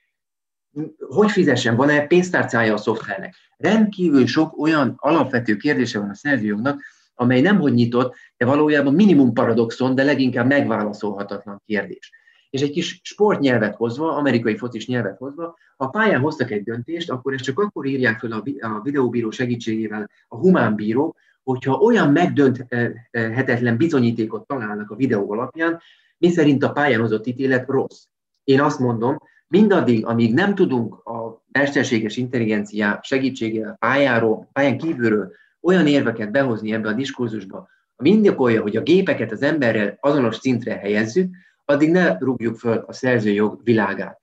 hogy 1.08 1.30
fizessen, 1.30 1.76
van-e 1.76 2.06
pénztárcája 2.06 2.74
a 2.74 2.76
szoftvernek. 2.76 3.34
Rendkívül 3.56 4.26
sok 4.26 4.58
olyan 4.58 4.94
alapvető 4.96 5.56
kérdése 5.56 5.98
van 5.98 6.08
a 6.08 6.14
szerzőjognak, 6.14 6.82
amely 7.14 7.40
nem 7.40 7.60
hogy 7.60 7.72
nyitott, 7.74 8.14
de 8.36 8.46
valójában 8.46 8.94
minimum 8.94 9.32
paradoxon, 9.32 9.94
de 9.94 10.02
leginkább 10.02 10.46
megválaszolhatatlan 10.46 11.62
kérdés. 11.66 12.10
És 12.54 12.60
egy 12.60 12.70
kis 12.70 13.00
sportnyelvet 13.02 13.74
hozva, 13.74 14.16
amerikai 14.16 14.56
focis 14.56 14.86
nyelvet 14.86 15.18
hozva, 15.18 15.56
ha 15.76 15.84
a 15.84 15.88
pályán 15.88 16.20
hoztak 16.20 16.50
egy 16.50 16.62
döntést, 16.62 17.10
akkor 17.10 17.32
ezt 17.32 17.44
csak 17.44 17.58
akkor 17.58 17.86
írják 17.86 18.18
fel 18.18 18.32
a 18.60 18.80
videóbíró 18.82 19.30
segítségével 19.30 20.10
a 20.28 20.36
humán 20.36 20.74
bíró, 20.74 21.16
hogyha 21.42 21.78
olyan 21.78 22.12
megdönthetetlen 22.12 23.76
bizonyítékot 23.76 24.46
találnak 24.46 24.90
a 24.90 24.96
videó 24.96 25.32
alapján, 25.32 25.80
mi 26.18 26.30
szerint 26.30 26.62
a 26.62 26.72
pályán 26.72 27.00
hozott 27.00 27.26
ítélet 27.26 27.68
rossz. 27.68 28.04
Én 28.44 28.60
azt 28.60 28.78
mondom, 28.78 29.18
mindaddig, 29.48 30.06
amíg 30.06 30.34
nem 30.34 30.54
tudunk 30.54 30.94
a 30.94 31.44
mesterséges 31.52 32.16
intelligencia 32.16 33.00
segítségével 33.02 33.76
pályáról, 33.78 34.48
pályán 34.52 34.78
kívülről 34.78 35.32
olyan 35.60 35.86
érveket 35.86 36.30
behozni 36.30 36.72
ebbe 36.72 36.88
a 36.88 36.92
diskurzusba, 36.92 37.68
ami 37.96 38.10
indokolja, 38.10 38.62
hogy 38.62 38.76
a 38.76 38.82
gépeket 38.82 39.32
az 39.32 39.42
emberrel 39.42 39.98
azonos 40.00 40.36
szintre 40.36 40.74
helyezzük, 40.74 41.34
addig 41.64 41.90
ne 41.90 42.18
rúgjuk 42.18 42.56
föl 42.56 42.84
a 42.86 42.92
szerzőjog 42.92 43.60
világát. 43.62 44.20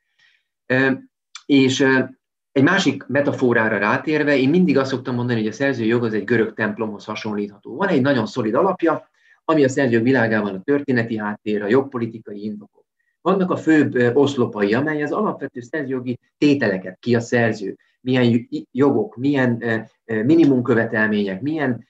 És 1.46 1.86
egy 2.52 2.64
másik 2.64 3.06
metaforára 3.08 3.78
rátérve, 3.78 4.38
én 4.38 4.50
mindig 4.50 4.78
azt 4.78 4.90
szoktam 4.90 5.16
mondani, 5.16 5.40
hogy 5.40 5.50
a 5.50 5.54
szerzőjog 5.54 6.04
az 6.04 6.14
egy 6.14 6.24
görög 6.24 6.54
templomhoz 6.54 7.06
hasonlítható. 7.06 7.76
Van 7.76 7.88
egy 7.88 8.02
nagyon 8.02 8.26
szolid 8.26 8.54
alapja, 8.54 9.10
ami 9.46 9.64
a 9.64 9.70
szerzőjog 9.70 10.04
világában 10.04 10.56
a 10.56 10.62
történeti 10.62 11.18
háttér, 11.18 11.62
a 11.62 11.68
jogpolitikai 11.68 12.44
indokok 12.44 12.82
vannak 13.22 13.52
a 13.52 13.58
főbb 13.58 14.16
oszlopai, 14.16 14.74
amely 14.74 15.04
az 15.04 15.12
alapvető 15.12 15.62
szerzőjogi 15.62 16.20
tételeket, 16.38 16.98
ki 17.00 17.16
a 17.16 17.20
szerző, 17.20 17.78
milyen 18.02 18.48
jogok, 18.72 19.16
milyen 19.16 19.64
minimum 20.06 20.64
követelmények, 20.64 21.42
milyen 21.42 21.88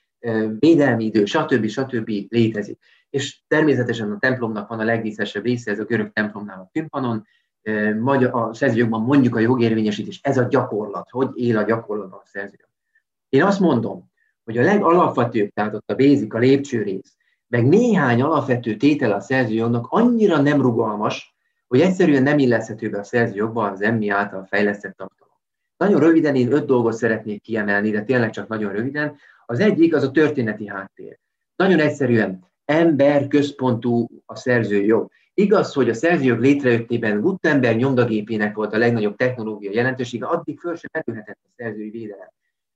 védelmi 0.58 1.04
idő, 1.04 1.24
stb. 1.24 1.66
stb. 1.66 2.10
létezik. 2.28 2.78
És 3.12 3.40
természetesen 3.48 4.12
a 4.12 4.18
templomnak 4.18 4.68
van 4.68 4.80
a 4.80 4.84
legdíszesebb 4.84 5.44
része, 5.44 5.70
ez 5.70 5.78
a 5.78 5.84
görög 5.84 6.12
templomnál 6.12 6.58
a 6.58 6.68
tympanon, 6.72 7.26
a 8.30 8.54
szerzőjogban 8.54 9.02
mondjuk 9.02 9.36
a 9.36 9.38
jogérvényesítés, 9.38 10.20
ez 10.22 10.38
a 10.38 10.46
gyakorlat, 10.48 11.10
hogy 11.10 11.28
él 11.34 11.58
a 11.58 11.62
gyakorlatban 11.62 12.20
a 12.22 12.26
szerzőjog. 12.26 12.68
Én 13.28 13.42
azt 13.42 13.60
mondom, 13.60 14.10
hogy 14.44 14.58
a 14.58 14.62
legalapvetőbb, 14.62 15.50
tehát 15.50 15.74
ott 15.74 15.90
a 15.90 15.94
basic, 15.94 16.34
a 16.34 16.38
lépcsőrész, 16.38 17.16
meg 17.46 17.68
néhány 17.68 18.22
alapvető 18.22 18.76
tétel 18.76 19.12
a 19.12 19.20
szerzőjognak 19.20 19.86
annyira 19.88 20.40
nem 20.40 20.60
rugalmas, 20.60 21.34
hogy 21.68 21.80
egyszerűen 21.80 22.22
nem 22.22 22.38
illeszhető 22.38 22.90
be 22.90 22.98
a 22.98 23.04
szerzőjogba 23.04 23.70
az 23.70 23.82
emmi 23.82 24.08
által 24.08 24.44
fejlesztett 24.44 24.96
tartalom. 24.96 25.36
Nagyon 25.76 26.00
röviden 26.00 26.34
én 26.34 26.52
öt 26.52 26.66
dolgot 26.66 26.92
szeretnék 26.92 27.42
kiemelni, 27.42 27.90
de 27.90 28.02
tényleg 28.02 28.30
csak 28.30 28.48
nagyon 28.48 28.72
röviden. 28.72 29.16
Az 29.46 29.58
egyik 29.58 29.94
az 29.94 30.02
a 30.02 30.10
történeti 30.10 30.66
háttér. 30.66 31.18
Nagyon 31.56 31.78
egyszerűen 31.78 32.50
ember 32.64 33.26
központú 33.26 34.08
a 34.26 34.36
szerzőjog. 34.36 35.10
Igaz, 35.34 35.72
hogy 35.72 35.88
a 35.88 35.94
szerzőjog 35.94 36.40
létrejöttében 36.40 37.20
Gutenberg 37.20 37.76
nyomdagépének 37.76 38.54
volt 38.54 38.72
a 38.72 38.78
legnagyobb 38.78 39.16
technológia 39.16 39.70
jelentősége, 39.72 40.26
addig 40.26 40.58
föl 40.58 40.76
sem 40.76 40.90
merülhetett 40.92 41.38
a 41.42 41.52
szerzői 41.56 41.90
védelem. 41.90 42.28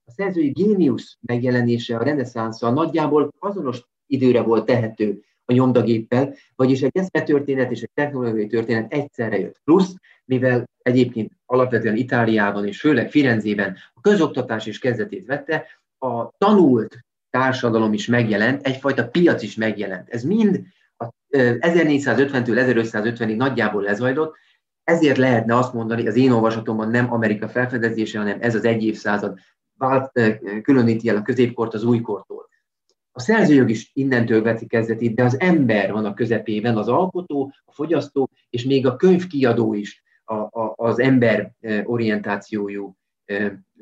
A 0.05 0.11
szerzői 0.11 0.51
géniusz 0.51 1.16
megjelenése 1.20 1.96
a 1.96 2.03
reneszánszal 2.03 2.72
nagyjából 2.72 3.33
azonos 3.38 3.85
időre 4.07 4.42
volt 4.42 4.64
tehető 4.64 5.20
a 5.44 5.53
nyomdagéppel, 5.53 6.35
vagyis 6.57 6.83
egy 6.83 6.96
eszmetörténet 6.96 7.70
és 7.70 7.83
egy 7.83 7.90
technológiai 7.94 8.46
történet 8.46 8.92
egyszerre 8.92 9.38
jött. 9.38 9.61
Plusz, 9.64 9.94
mivel 10.25 10.68
egyébként 10.83 11.33
alapvetően 11.46 11.96
Itáliában 11.96 12.66
és 12.66 12.81
főleg 12.81 13.11
Firenzében 13.11 13.77
a 13.94 14.01
közoktatás 14.01 14.66
is 14.66 14.79
kezdetét 14.79 15.27
vette, 15.27 15.66
a 15.99 16.37
tanult 16.38 17.06
társadalom 17.37 17.92
is 17.92 18.07
megjelent, 18.07 18.66
egyfajta 18.66 19.09
piac 19.09 19.42
is 19.42 19.55
megjelent. 19.55 20.09
Ez 20.09 20.22
mind 20.22 20.61
a 20.96 21.05
1450-től 21.31 22.83
1550-ig 22.92 23.37
nagyjából 23.37 23.83
lezajlott, 23.83 24.37
ezért 24.85 25.16
lehetne 25.16 25.57
azt 25.57 25.72
mondani, 25.72 26.07
az 26.07 26.16
én 26.16 26.31
olvasatomban 26.31 26.90
nem 26.90 27.12
Amerika 27.12 27.49
felfedezése, 27.49 28.18
hanem 28.18 28.38
ez 28.40 28.55
az 28.55 28.64
egy 28.64 28.85
évszázad 28.85 29.38
vált, 29.79 30.20
különíti 30.62 31.09
el 31.09 31.16
a 31.16 31.22
középkort 31.22 31.75
az 31.75 31.85
újkortól. 31.85 32.49
A 33.12 33.20
szerzőjog 33.20 33.70
is 33.70 33.90
innentől 33.94 34.42
veszi 34.42 34.66
kezdetét, 34.66 35.14
de 35.14 35.25
az 35.25 35.40
ember 35.40 35.92
van 35.92 36.05
a 36.05 36.14
közepében, 36.14 36.77
az 36.77 36.88
alkotó, 36.88 37.53
a 37.64 37.72
fogyasztó, 37.72 38.31
és 38.51 38.64
még 38.64 38.87
a 38.87 38.96
könyvkiadó 38.96 39.75
is 39.75 40.03
a, 40.25 40.35
a, 40.35 40.72
az 40.77 40.99
ember 40.99 41.53
orientációjú 41.85 42.96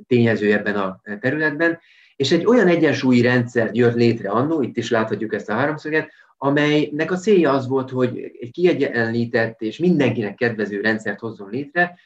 tényező 0.06 0.52
ebben 0.52 0.74
a 0.74 1.00
területben. 1.20 1.78
És 2.16 2.32
egy 2.32 2.46
olyan 2.46 2.68
egyensúlyi 2.68 3.20
rendszer 3.20 3.70
jött 3.72 3.94
létre 3.94 4.30
annó, 4.30 4.62
itt 4.62 4.76
is 4.76 4.90
láthatjuk 4.90 5.34
ezt 5.34 5.48
a 5.48 5.54
háromszöget, 5.54 6.10
amelynek 6.38 7.10
a 7.10 7.16
célja 7.16 7.52
az 7.52 7.68
volt, 7.68 7.90
hogy 7.90 8.18
egy 8.40 8.50
kiegyenlített 8.50 9.60
és 9.60 9.78
mindenkinek 9.78 10.34
kedvező 10.34 10.80
rendszert 10.80 11.20
hozzon 11.20 11.50
létre. 11.50 11.98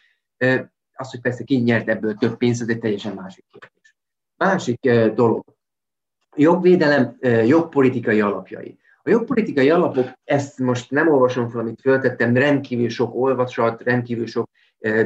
Az, 0.92 1.10
hogy 1.10 1.20
persze 1.20 1.44
ki 1.44 1.56
nyert 1.56 1.88
ebből 1.88 2.14
több 2.14 2.36
pénzt, 2.36 2.60
az 2.60 2.68
egy 2.68 2.78
teljesen 2.78 3.14
másik 3.14 3.44
kérdés. 3.50 3.96
Másik 4.36 4.90
dolog, 5.14 5.44
jogvédelem 6.36 7.16
jogpolitikai 7.46 8.20
alapjai. 8.20 8.78
A 9.02 9.10
jogpolitikai 9.10 9.70
alapok, 9.70 10.12
ezt 10.24 10.58
most 10.58 10.90
nem 10.90 11.08
olvasom 11.08 11.48
fel, 11.48 11.60
amit 11.60 11.80
föltettem, 11.80 12.36
rendkívül 12.36 12.88
sok 12.88 13.14
olvasat, 13.14 13.82
rendkívül 13.82 14.26
sok 14.26 14.50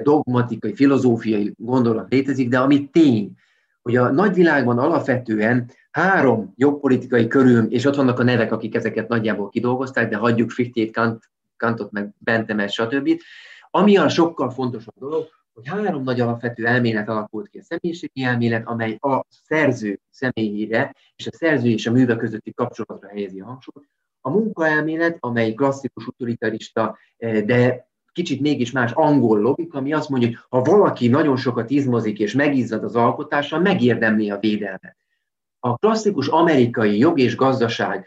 dogmatikai, 0.02 0.74
filozófiai 0.74 1.52
gondolat 1.56 2.10
létezik, 2.10 2.48
de 2.48 2.58
ami 2.58 2.88
tény, 2.90 3.30
hogy 3.82 3.96
a 3.96 4.10
nagyvilágban 4.10 4.78
alapvetően 4.78 5.70
három 5.90 6.52
jogpolitikai 6.56 7.26
körül, 7.26 7.64
és 7.64 7.84
ott 7.84 7.94
vannak 7.94 8.18
a 8.18 8.22
nevek, 8.22 8.52
akik 8.52 8.74
ezeket 8.74 9.08
nagyjából 9.08 9.48
kidolgozták, 9.48 10.08
de 10.08 10.16
hagyjuk 10.16 10.50
Fichtét, 10.50 10.92
Kant, 10.92 11.30
Kantot, 11.56 11.90
meg 11.90 12.14
Bentemet, 12.18 12.70
stb. 12.70 13.20
Ami 13.70 13.96
a 13.96 14.08
sokkal 14.08 14.50
fontosabb 14.50 14.94
dolog, 14.98 15.28
hogy 15.52 15.68
három 15.68 16.02
nagy 16.02 16.20
alapvető 16.20 16.66
elmélet 16.66 17.08
alakult 17.08 17.48
ki 17.48 17.58
a 17.58 17.62
személyiségi 17.62 18.22
elmélet, 18.22 18.66
amely 18.66 18.96
a 19.00 19.24
szerző 19.28 20.00
személyére 20.10 20.94
és 21.16 21.26
a 21.26 21.32
szerző 21.32 21.68
és 21.68 21.86
a 21.86 21.92
műve 21.92 22.16
közötti 22.16 22.52
kapcsolatra 22.54 23.08
helyezi 23.08 23.40
a 23.40 23.44
hangsúlyt. 23.44 23.88
A 24.20 24.30
munkaelmélet, 24.30 25.16
amely 25.20 25.52
klasszikus 25.52 26.06
utilitarista, 26.06 26.98
eh, 27.16 27.42
de 27.42 27.90
kicsit 28.12 28.40
mégis 28.40 28.70
más 28.70 28.92
angol 28.92 29.40
logika, 29.40 29.78
ami 29.78 29.92
azt 29.92 30.08
mondja, 30.08 30.28
hogy 30.28 30.38
ha 30.48 30.70
valaki 30.70 31.08
nagyon 31.08 31.36
sokat 31.36 31.70
izmozik 31.70 32.18
és 32.18 32.34
megizzad 32.34 32.84
az 32.84 32.96
alkotással, 32.96 33.60
megérdemli 33.60 34.30
a 34.30 34.38
védelmet. 34.38 34.96
A 35.60 35.76
klasszikus 35.76 36.28
amerikai 36.28 36.98
jog 36.98 37.18
és 37.18 37.36
gazdaság 37.36 38.06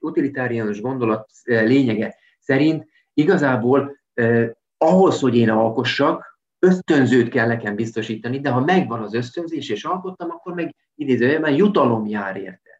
utilitáriánus 0.00 0.80
gondolat 0.80 1.30
eh, 1.42 1.64
lényege 1.66 2.16
szerint 2.38 2.86
igazából 3.14 3.96
eh, 4.14 4.50
ahhoz, 4.78 5.20
hogy 5.20 5.36
én 5.36 5.50
alkossak, 5.50 6.38
ösztönzőt 6.58 7.28
kell 7.28 7.46
nekem 7.46 7.74
biztosítani, 7.74 8.40
de 8.40 8.50
ha 8.50 8.60
megvan 8.60 9.02
az 9.02 9.14
ösztönzés 9.14 9.68
és 9.68 9.84
alkottam, 9.84 10.30
akkor 10.30 10.54
meg 10.54 10.74
idézőjelben 10.94 11.54
jutalom 11.54 12.06
jár 12.06 12.36
érte. 12.36 12.71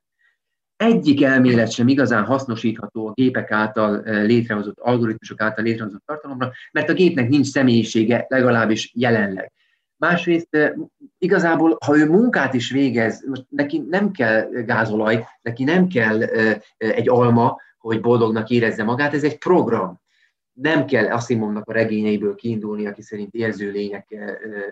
Egyik 0.82 1.22
elmélet 1.22 1.70
sem 1.70 1.88
igazán 1.88 2.24
hasznosítható 2.24 3.06
a 3.06 3.12
gépek 3.12 3.50
által 3.50 4.02
eh, 4.02 4.24
létrehozott, 4.24 4.78
algoritmusok 4.78 5.40
által 5.40 5.64
létrehozott 5.64 6.02
tartalomra, 6.06 6.52
mert 6.72 6.88
a 6.88 6.92
gépnek 6.92 7.28
nincs 7.28 7.46
személyisége, 7.46 8.26
legalábbis 8.28 8.92
jelenleg. 8.94 9.52
Másrészt 9.96 10.74
igazából, 11.18 11.76
ha 11.84 11.96
ő 11.96 12.06
munkát 12.06 12.54
is 12.54 12.70
végez, 12.70 13.24
most 13.26 13.44
neki 13.48 13.84
nem 13.88 14.10
kell 14.10 14.48
gázolaj, 14.50 15.26
neki 15.42 15.64
nem 15.64 15.86
kell 15.86 16.22
egy 16.76 17.08
alma, 17.08 17.60
hogy 17.78 18.00
boldognak 18.00 18.50
érezze 18.50 18.84
magát, 18.84 19.14
ez 19.14 19.24
egy 19.24 19.38
program. 19.38 20.00
Nem 20.52 20.84
kell 20.86 21.06
Asimovnak 21.06 21.68
a 21.68 21.72
regényeiből 21.72 22.34
kiindulni, 22.34 22.86
aki 22.86 23.02
szerint 23.02 23.34
érző 23.34 23.70
lények 23.70 24.14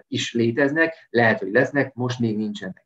is 0.08 0.32
léteznek, 0.32 1.06
lehet, 1.10 1.38
hogy 1.38 1.50
lesznek, 1.52 1.94
most 1.94 2.18
még 2.18 2.36
nincsenek. 2.36 2.84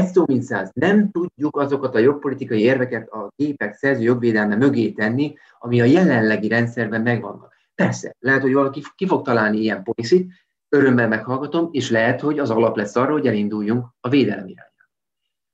Szó 0.00 0.24
mint 0.26 0.42
száz, 0.42 0.70
nem 0.74 1.10
tudjuk 1.10 1.56
azokat 1.56 1.94
a 1.94 1.98
jogpolitikai 1.98 2.60
érveket 2.60 3.08
a 3.08 3.32
gépek 3.36 3.74
szerző 3.74 4.02
jogvédelme 4.02 4.56
mögé 4.56 4.90
tenni, 4.90 5.34
ami 5.58 5.80
a 5.80 5.84
jelenlegi 5.84 6.48
rendszerben 6.48 7.02
megvannak. 7.02 7.54
Persze, 7.74 8.14
lehet, 8.18 8.42
hogy 8.42 8.52
valaki 8.52 8.82
ki 8.94 9.06
fog 9.06 9.24
találni 9.24 9.58
ilyen 9.58 9.82
policit, 9.82 10.32
örömmel 10.68 11.08
meghallgatom, 11.08 11.68
és 11.70 11.90
lehet, 11.90 12.20
hogy 12.20 12.38
az 12.38 12.50
alap 12.50 12.76
lesz 12.76 12.96
arra, 12.96 13.12
hogy 13.12 13.26
elinduljunk 13.26 13.86
a 14.00 14.08
védelem 14.08 14.46
irányába. 14.46 14.70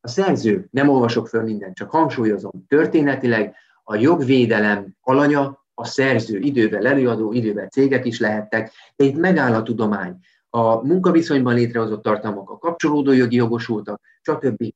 A 0.01 0.09
szerző, 0.09 0.69
nem 0.71 0.89
olvasok 0.89 1.29
föl 1.29 1.43
mindent, 1.43 1.75
csak 1.75 1.91
hangsúlyozom, 1.91 2.65
történetileg 2.69 3.55
a 3.85 3.97
jogvédelem 3.97 4.97
alanya 5.01 5.65
a 5.75 5.85
szerző, 5.85 6.39
idővel 6.39 6.87
előadó, 6.87 7.33
idővel 7.33 7.67
cégek 7.67 8.05
is 8.05 8.21
lehettek, 8.21 8.73
de 8.97 9.05
itt 9.05 9.17
megáll 9.17 9.55
a 9.55 9.63
tudomány. 9.63 10.17
A 10.51 10.87
munkaviszonyban 10.87 11.55
létrehozott 11.55 12.03
tartalmak, 12.03 12.51
a 12.51 12.59
kapcsolódó 12.59 13.13
jogi 13.13 13.37
jogosultak, 13.37 14.01
stb. 14.23 14.73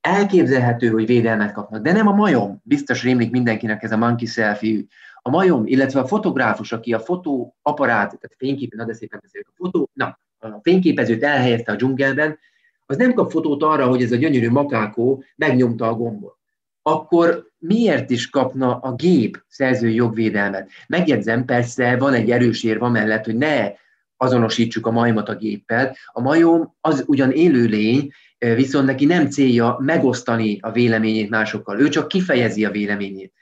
Elképzelhető, 0.00 0.88
hogy 0.88 1.06
védelmet 1.06 1.52
kapnak, 1.52 1.82
de 1.82 1.92
nem 1.92 2.06
a 2.06 2.12
majom. 2.12 2.60
Biztos 2.62 3.02
rémlik 3.02 3.30
mindenkinek 3.30 3.82
ez 3.82 3.92
a 3.92 3.96
monkey 3.96 4.26
selfie 4.26 4.82
a 5.22 5.30
majom, 5.30 5.66
illetve 5.66 6.00
a 6.00 6.06
fotográfus, 6.06 6.72
aki 6.72 6.92
a 6.92 7.00
fotóaparát, 7.00 8.08
tehát 8.08 8.34
fényképet, 8.36 8.78
na 8.78 8.84
de 8.84 8.94
szépen 8.94 9.18
beszélek, 9.22 9.46
a 9.48 9.52
fotó, 9.56 9.90
na, 9.92 10.18
a 10.38 10.60
fényképezőt 10.62 11.22
elhelyezte 11.22 11.72
a 11.72 11.76
dzsungelben, 11.76 12.38
az 12.86 12.96
nem 12.96 13.14
kap 13.14 13.30
fotót 13.30 13.62
arra, 13.62 13.86
hogy 13.86 14.02
ez 14.02 14.12
a 14.12 14.16
gyönyörű 14.16 14.50
makákó 14.50 15.24
megnyomta 15.36 15.88
a 15.88 15.94
gombot. 15.94 16.36
Akkor 16.82 17.50
miért 17.58 18.10
is 18.10 18.30
kapna 18.30 18.78
a 18.78 18.94
gép 18.94 19.44
szerzői 19.48 19.94
jogvédelmet? 19.94 20.70
Megjegyzem, 20.86 21.44
persze 21.44 21.96
van 21.96 22.14
egy 22.14 22.30
erős 22.30 22.64
érva 22.64 22.88
mellett, 22.88 23.24
hogy 23.24 23.36
ne 23.36 23.70
azonosítsuk 24.22 24.86
a 24.86 24.90
majmot 24.90 25.28
a 25.28 25.36
géppel. 25.36 25.96
A 26.06 26.20
majom 26.20 26.74
az 26.80 27.04
ugyan 27.06 27.30
élőlény, 27.30 28.12
viszont 28.38 28.86
neki 28.86 29.04
nem 29.04 29.30
célja 29.30 29.76
megosztani 29.80 30.58
a 30.60 30.72
véleményét 30.72 31.30
másokkal, 31.30 31.80
ő 31.80 31.88
csak 31.88 32.08
kifejezi 32.08 32.64
a 32.64 32.70
véleményét. 32.70 33.32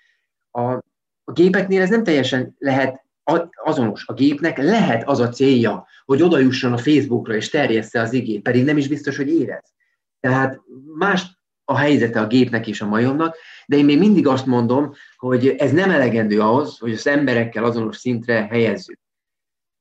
A 0.50 0.82
a 1.30 1.32
gépeknél 1.32 1.82
ez 1.82 1.88
nem 1.88 2.04
teljesen 2.04 2.54
lehet 2.58 3.04
azonos. 3.64 4.06
A 4.06 4.12
gépnek 4.12 4.58
lehet 4.58 5.08
az 5.08 5.20
a 5.20 5.28
célja, 5.28 5.86
hogy 6.04 6.22
odajusson 6.22 6.72
a 6.72 6.78
Facebookra 6.78 7.34
és 7.34 7.48
terjessze 7.48 8.00
az 8.00 8.12
igét, 8.12 8.42
pedig 8.42 8.64
nem 8.64 8.76
is 8.76 8.88
biztos, 8.88 9.16
hogy 9.16 9.28
érez. 9.28 9.74
Tehát 10.20 10.60
más 10.98 11.38
a 11.64 11.76
helyzete 11.76 12.20
a 12.20 12.26
gépnek 12.26 12.66
és 12.66 12.80
a 12.80 12.86
majomnak, 12.86 13.36
de 13.66 13.76
én 13.76 13.84
még 13.84 13.98
mindig 13.98 14.26
azt 14.26 14.46
mondom, 14.46 14.92
hogy 15.16 15.48
ez 15.48 15.72
nem 15.72 15.90
elegendő 15.90 16.40
ahhoz, 16.40 16.78
hogy 16.78 16.92
az 16.92 17.06
emberekkel 17.06 17.64
azonos 17.64 17.96
szintre 17.96 18.46
helyezzük. 18.50 18.99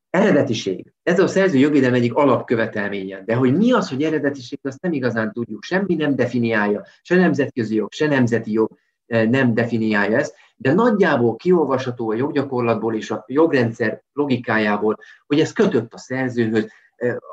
Eredetiség. 0.10 0.94
Ez 1.04 1.20
a 1.20 1.28
szerző 1.28 1.58
jogvédelem 1.58 1.94
egyik 1.94 2.14
alapkövetelménye. 2.14 3.24
De 3.26 3.36
hogy 3.36 3.58
mi 3.58 3.72
az, 3.72 3.90
hogy 3.90 4.04
eredetiség, 4.04 4.60
azt 4.62 4.82
nem 4.82 4.94
igazán 4.94 5.32
tudjuk. 5.32 5.64
Semmi 5.64 5.96
nem 5.96 6.16
definiálja, 6.16 6.86
se 7.02 7.16
nemzetközi 7.16 7.76
jog, 7.76 7.92
se 7.92 8.08
nemzeti 8.08 8.52
jog 8.52 8.70
eh, 9.06 9.30
nem 9.30 9.54
definiálja 9.54 10.18
ezt 10.18 10.36
de 10.62 10.74
nagyjából 10.74 11.36
kiolvasható 11.36 12.10
a 12.10 12.16
joggyakorlatból 12.16 12.96
és 12.96 13.12
a 13.12 13.24
jogrendszer 13.28 14.04
logikájából, 14.14 14.96
hogy 15.28 15.40
ez 15.40 15.54
kötött 15.54 15.94
a 15.94 15.98
szerzőhöz, 15.98 16.68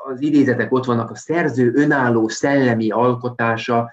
az 0.05 0.21
idézetek 0.21 0.71
ott 0.71 0.85
vannak, 0.85 1.09
a 1.09 1.15
szerző 1.15 1.71
önálló 1.75 2.27
szellemi 2.27 2.91
alkotása, 2.91 3.91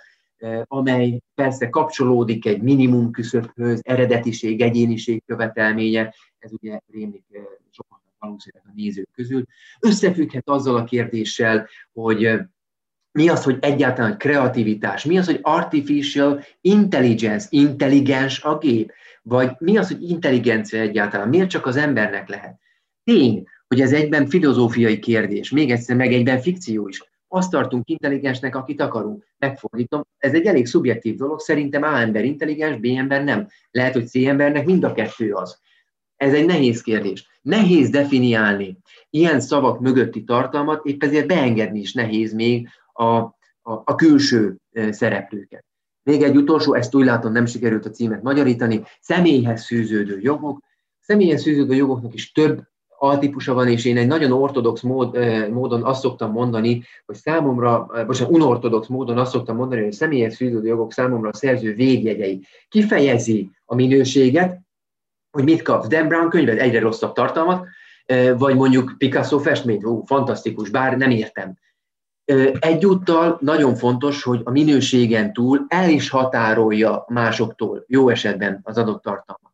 amely 0.65 1.21
persze 1.35 1.69
kapcsolódik 1.69 2.47
egy 2.47 2.63
minimum 2.63 3.11
küszöbhöz, 3.11 3.81
eredetiség, 3.83 4.61
egyéniség 4.61 5.23
követelménye, 5.27 6.15
ez 6.39 6.53
ugye 6.53 6.81
rémlik 6.93 7.25
sokaknak 7.71 8.04
valószínűleg 8.25 8.65
a 8.67 8.73
nézők 8.75 9.09
közül, 9.15 9.45
összefügghet 9.81 10.49
azzal 10.49 10.77
a 10.77 10.85
kérdéssel, 10.85 11.69
hogy 11.93 12.41
mi 13.19 13.29
az, 13.29 13.45
hogy 13.45 13.59
egyáltalán 13.61 14.19
kreativitás, 14.19 15.05
mi 15.05 15.19
az, 15.19 15.27
hogy 15.27 15.39
artificial 15.43 16.45
intelligence, 16.61 17.47
intelligens 17.51 18.43
a 18.43 18.59
gép. 18.59 18.93
Vagy 19.23 19.51
mi 19.59 19.77
az, 19.77 19.89
hogy 19.89 20.03
intelligencia 20.03 20.81
egyáltalán? 20.81 21.29
Miért 21.29 21.49
csak 21.49 21.67
az 21.67 21.77
embernek 21.77 22.29
lehet? 22.29 22.59
Tény, 23.05 23.47
hogy 23.67 23.81
ez 23.81 23.93
egyben 23.93 24.27
filozófiai 24.27 24.99
kérdés, 24.99 25.51
még 25.51 25.71
egyszer 25.71 25.97
meg 25.97 26.13
egyben 26.13 26.41
fikció 26.41 26.89
is. 26.89 27.03
Azt 27.29 27.51
tartunk 27.51 27.89
intelligensnek, 27.89 28.57
akit 28.57 28.81
akarunk. 28.81 29.25
Megfordítom, 29.39 30.03
ez 30.19 30.35
egy 30.35 30.47
elég 30.47 30.67
szubjektív 30.67 31.17
dolog, 31.17 31.41
szerintem 31.41 31.83
A 31.83 32.01
ember 32.01 32.25
intelligens, 32.25 32.77
B 32.77 32.85
ember 32.85 33.25
nem. 33.25 33.49
Lehet, 33.71 33.93
hogy 33.93 34.07
C 34.07 34.15
embernek 34.15 34.65
mind 34.65 34.85
a 34.85 34.93
kettő 34.93 35.33
az. 35.33 35.59
Ez 36.17 36.33
egy 36.33 36.47
nehéz 36.47 36.83
kérdés. 36.83 37.27
Nehéz 37.45 37.91
definiálni 37.91 38.79
ilyen 39.11 39.41
szavak 39.41 39.81
mögötti 39.81 40.25
tartalmat, 40.25 40.85
épp 40.85 41.03
ezért 41.03 41.27
beengedni 41.27 41.81
is 41.81 41.93
nehéz 41.93 42.33
még 42.33 42.69
a, 42.93 43.05
a, 43.05 43.33
a 43.63 43.95
külső 43.95 44.57
szereplőket. 44.91 45.65
Még 46.03 46.23
egy 46.23 46.37
utolsó, 46.37 46.75
ezt 46.75 46.95
úgy 46.95 47.05
látom 47.05 47.33
nem 47.33 47.47
sikerült 47.47 47.87
a 47.87 47.91
címet 47.91 48.23
magyarítani, 48.23 48.83
személyhez 49.01 49.65
szűződő 49.65 50.19
jogok. 50.21 50.59
Személyhez 51.01 51.43
szűződő 51.43 51.75
jogoknak 51.75 52.15
is 52.15 52.33
több 52.33 52.63
altípusa 52.99 53.55
van, 53.55 53.69
és 53.69 53.85
én 53.85 53.97
egy 53.97 54.07
nagyon 54.07 54.33
ortodox 54.33 54.81
mód, 54.81 55.19
módon 55.51 55.83
azt 55.83 56.01
szoktam 56.01 56.31
mondani, 56.31 56.83
hogy 57.07 57.17
számomra, 57.17 57.87
bocsánat, 58.07 58.35
unortodox 58.35 58.87
módon 58.87 59.19
azt 59.19 59.31
szoktam 59.31 59.57
mondani, 59.57 59.81
hogy 59.81 59.91
a 59.91 59.95
személyhez 59.95 60.37
fűződő 60.37 60.67
jogok 60.67 60.93
számomra 60.93 61.29
a 61.29 61.35
szerző 61.35 61.75
védjegyei. 61.75 62.47
Kifejezi 62.69 63.51
a 63.65 63.75
minőséget, 63.75 64.64
hogy 65.35 65.45
mit 65.45 65.63
kapsz. 65.63 65.87
Dan 65.87 66.09
Brown 66.09 66.29
könyved 66.29 66.59
egyre 66.59 66.81
rosszabb 66.81 67.13
tartalmat, 67.13 67.67
vagy 68.37 68.55
mondjuk 68.55 68.95
Picasso 68.99 69.39
festmény, 69.39 69.85
ó, 69.85 70.03
fantasztikus, 70.05 70.71
bár 70.71 70.97
nem 70.97 71.11
értem. 71.11 71.55
Egyúttal 72.59 73.39
nagyon 73.41 73.75
fontos, 73.75 74.23
hogy 74.23 74.41
a 74.45 74.51
minőségen 74.51 75.33
túl 75.33 75.65
el 75.69 75.91
is 75.91 76.09
határolja 76.09 77.05
másoktól, 77.09 77.85
jó 77.87 78.09
esetben 78.09 78.61
az 78.63 78.79
adott 78.79 79.03
tartalmat. 79.03 79.53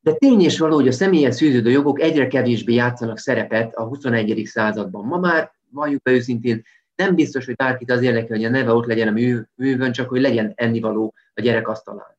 De 0.00 0.12
tény 0.12 0.40
és 0.40 0.58
való, 0.58 0.74
hogy 0.74 0.88
a 0.88 0.92
személyes 0.92 1.34
szűződő 1.34 1.70
jogok 1.70 2.00
egyre 2.00 2.26
kevésbé 2.26 2.74
játszanak 2.74 3.18
szerepet 3.18 3.74
a 3.74 3.84
21. 3.84 4.42
században. 4.44 5.04
Ma 5.04 5.18
már, 5.18 5.52
valljuk 5.70 6.02
be 6.02 6.10
őszintén, 6.10 6.62
nem 6.96 7.14
biztos, 7.14 7.44
hogy 7.44 7.56
bárkit 7.56 7.90
az 7.90 8.02
érdekel, 8.02 8.36
hogy 8.36 8.44
a 8.44 8.50
neve 8.50 8.72
ott 8.72 8.86
legyen 8.86 9.08
a 9.08 9.44
művön, 9.56 9.92
csak 9.92 10.08
hogy 10.08 10.20
legyen 10.20 10.52
ennivaló 10.54 11.14
a 11.34 11.40
gyerek 11.40 11.68
asztalán. 11.68 12.13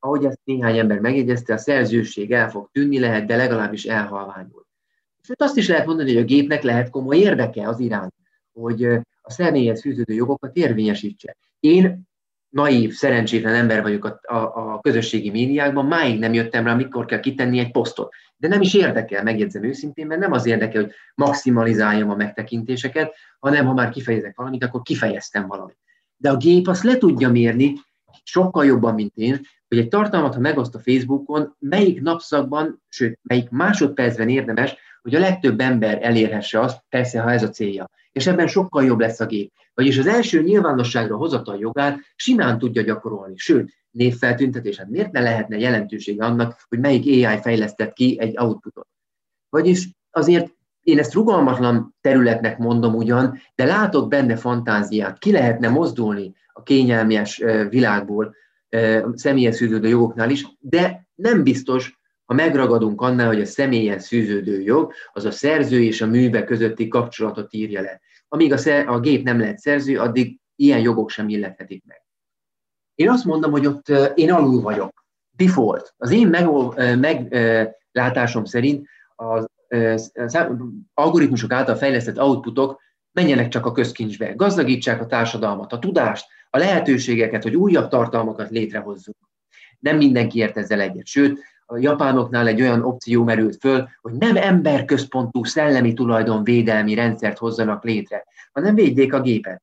Ahogy 0.00 0.24
ezt 0.24 0.40
néhány 0.44 0.78
ember 0.78 0.98
megjegyezte, 0.98 1.54
a 1.54 1.58
szerzőség 1.58 2.32
el 2.32 2.50
fog 2.50 2.68
tűnni, 2.72 2.98
lehet, 2.98 3.26
de 3.26 3.36
legalábbis 3.36 3.84
elhalványul. 3.84 4.66
Sőt, 5.22 5.42
azt 5.42 5.56
is 5.56 5.68
lehet 5.68 5.86
mondani, 5.86 6.12
hogy 6.12 6.22
a 6.22 6.26
gépnek 6.26 6.62
lehet 6.62 6.90
komoly 6.90 7.16
érdeke 7.16 7.68
az 7.68 7.80
iránt, 7.80 8.14
hogy 8.52 8.84
a 9.20 9.30
személyhez 9.30 9.80
fűződő 9.80 10.14
jogokat 10.14 10.56
érvényesítse. 10.56 11.36
Én 11.60 12.08
naív, 12.48 12.92
szerencsétlen 12.92 13.54
ember 13.54 13.82
vagyok 13.82 14.04
a, 14.04 14.34
a, 14.34 14.72
a 14.72 14.80
közösségi 14.80 15.30
médiákban, 15.30 15.86
máig 15.86 16.18
nem 16.18 16.32
jöttem 16.32 16.64
rá, 16.64 16.74
mikor 16.74 17.04
kell 17.04 17.20
kitenni 17.20 17.58
egy 17.58 17.70
posztot. 17.70 18.14
De 18.36 18.48
nem 18.48 18.60
is 18.60 18.74
érdekel, 18.74 19.22
megjegyzem 19.22 19.64
őszintén, 19.64 20.06
mert 20.06 20.20
nem 20.20 20.32
az 20.32 20.46
érdekel, 20.46 20.82
hogy 20.82 20.92
maximalizáljam 21.14 22.10
a 22.10 22.16
megtekintéseket, 22.16 23.14
hanem 23.38 23.66
ha 23.66 23.72
már 23.72 23.90
kifejezek 23.90 24.36
valamit, 24.36 24.64
akkor 24.64 24.82
kifejeztem 24.82 25.46
valamit. 25.46 25.78
De 26.16 26.30
a 26.30 26.36
gép 26.36 26.68
azt 26.68 26.82
le 26.82 26.96
tudja 26.96 27.30
mérni, 27.30 27.74
sokkal 28.22 28.64
jobban, 28.64 28.94
mint 28.94 29.12
én, 29.14 29.40
hogy 29.70 29.78
egy 29.78 29.88
tartalmat, 29.88 30.34
ha 30.34 30.40
megoszt 30.40 30.74
a 30.74 30.78
Facebookon, 30.78 31.56
melyik 31.58 32.00
napszakban, 32.00 32.82
sőt, 32.88 33.18
melyik 33.22 33.50
másodpercben 33.50 34.28
érdemes, 34.28 34.76
hogy 35.02 35.14
a 35.14 35.18
legtöbb 35.18 35.60
ember 35.60 35.98
elérhesse 36.02 36.60
azt, 36.60 36.82
persze, 36.88 37.20
ha 37.20 37.30
ez 37.30 37.42
a 37.42 37.48
célja. 37.48 37.90
És 38.12 38.26
ebben 38.26 38.46
sokkal 38.46 38.84
jobb 38.84 39.00
lesz 39.00 39.20
a 39.20 39.26
gép. 39.26 39.52
Vagyis 39.74 39.98
az 39.98 40.06
első 40.06 40.42
nyilvánosságra 40.42 41.16
hozatal 41.16 41.58
jogát 41.58 41.98
simán 42.16 42.58
tudja 42.58 42.82
gyakorolni. 42.82 43.36
Sőt, 43.36 43.72
névfeltüntetés, 43.90 44.76
hát 44.76 44.88
miért 44.88 45.12
ne 45.12 45.20
lehetne 45.20 45.58
jelentősége 45.58 46.24
annak, 46.24 46.64
hogy 46.68 46.78
melyik 46.78 47.26
AI 47.26 47.40
fejlesztett 47.40 47.92
ki 47.92 48.16
egy 48.20 48.38
outputot. 48.38 48.86
Vagyis 49.48 49.88
azért 50.10 50.54
én 50.80 50.98
ezt 50.98 51.14
rugalmatlan 51.14 51.94
területnek 52.00 52.58
mondom 52.58 52.94
ugyan, 52.94 53.38
de 53.54 53.64
látok 53.64 54.08
benne 54.08 54.36
fantáziát. 54.36 55.18
Ki 55.18 55.32
lehetne 55.32 55.68
mozdulni 55.68 56.34
a 56.52 56.62
kényelmes 56.62 57.42
világból 57.68 58.34
személyes 59.14 59.54
szűződő 59.54 59.88
jogoknál 59.88 60.30
is, 60.30 60.46
de 60.58 61.06
nem 61.14 61.42
biztos, 61.42 61.98
ha 62.24 62.34
megragadunk 62.34 63.00
annál, 63.00 63.26
hogy 63.26 63.40
a 63.40 63.44
személyes 63.44 64.02
szűződő 64.02 64.60
jog, 64.60 64.92
az 65.12 65.24
a 65.24 65.30
szerző 65.30 65.82
és 65.82 66.00
a 66.00 66.06
műve 66.06 66.44
közötti 66.44 66.88
kapcsolatot 66.88 67.52
írja 67.52 67.80
le. 67.80 68.00
Amíg 68.28 68.52
a, 68.52 68.56
szer, 68.56 68.88
a 68.88 69.00
gép 69.00 69.24
nem 69.24 69.40
lehet 69.40 69.58
szerző, 69.58 69.98
addig 69.98 70.38
ilyen 70.56 70.80
jogok 70.80 71.10
sem 71.10 71.28
illethetik 71.28 71.84
meg. 71.86 72.02
Én 72.94 73.10
azt 73.10 73.24
mondom, 73.24 73.50
hogy 73.50 73.66
ott 73.66 73.88
én 74.14 74.32
alul 74.32 74.60
vagyok. 74.60 75.04
Default. 75.36 75.94
Az 75.96 76.10
én 76.10 76.28
meglátásom 76.98 78.44
szerint 78.44 78.88
az, 79.16 79.48
az 80.14 80.38
algoritmusok 80.94 81.52
által 81.52 81.74
fejlesztett 81.74 82.18
outputok 82.18 82.80
menjenek 83.12 83.48
csak 83.48 83.66
a 83.66 83.72
közkincsbe, 83.72 84.32
gazdagítsák 84.32 85.00
a 85.00 85.06
társadalmat, 85.06 85.72
a 85.72 85.78
tudást, 85.78 86.26
a 86.50 86.58
lehetőségeket, 86.58 87.42
hogy 87.42 87.56
újabb 87.56 87.88
tartalmakat 87.88 88.50
létrehozzunk. 88.50 89.16
Nem 89.78 89.96
mindenki 89.96 90.38
ért 90.38 90.56
ezzel 90.56 90.80
egyet, 90.80 91.06
sőt, 91.06 91.38
a 91.66 91.78
japánoknál 91.78 92.46
egy 92.46 92.60
olyan 92.60 92.82
opció 92.82 93.24
merült 93.24 93.56
föl, 93.56 93.88
hogy 94.00 94.12
nem 94.12 94.36
emberközpontú 94.36 95.44
szellemi 95.44 95.92
tulajdonvédelmi 95.92 96.94
rendszert 96.94 97.38
hozzanak 97.38 97.84
létre, 97.84 98.24
hanem 98.52 98.74
védjék 98.74 99.12
a 99.12 99.20
gépet. 99.20 99.62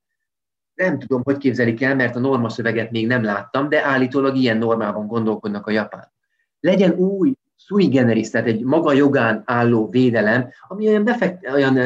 Nem 0.73 0.99
tudom, 0.99 1.21
hogy 1.23 1.37
képzelik 1.37 1.81
el, 1.81 1.95
mert 1.95 2.15
a 2.15 2.19
normaszöveget 2.19 2.91
még 2.91 3.07
nem 3.07 3.23
láttam, 3.23 3.69
de 3.69 3.85
állítólag 3.85 4.35
ilyen 4.35 4.57
normában 4.57 5.07
gondolkodnak 5.07 5.67
a 5.67 5.71
japán. 5.71 6.11
Legyen 6.59 6.91
új 6.91 7.33
sui 7.55 7.87
generis, 7.87 8.29
tehát 8.29 8.47
egy 8.47 8.63
maga 8.63 8.93
jogán 8.93 9.43
álló 9.45 9.89
védelem, 9.89 10.49
ami 10.67 10.87
olyan, 10.87 11.03
befekt, 11.03 11.49
olyan 11.49 11.77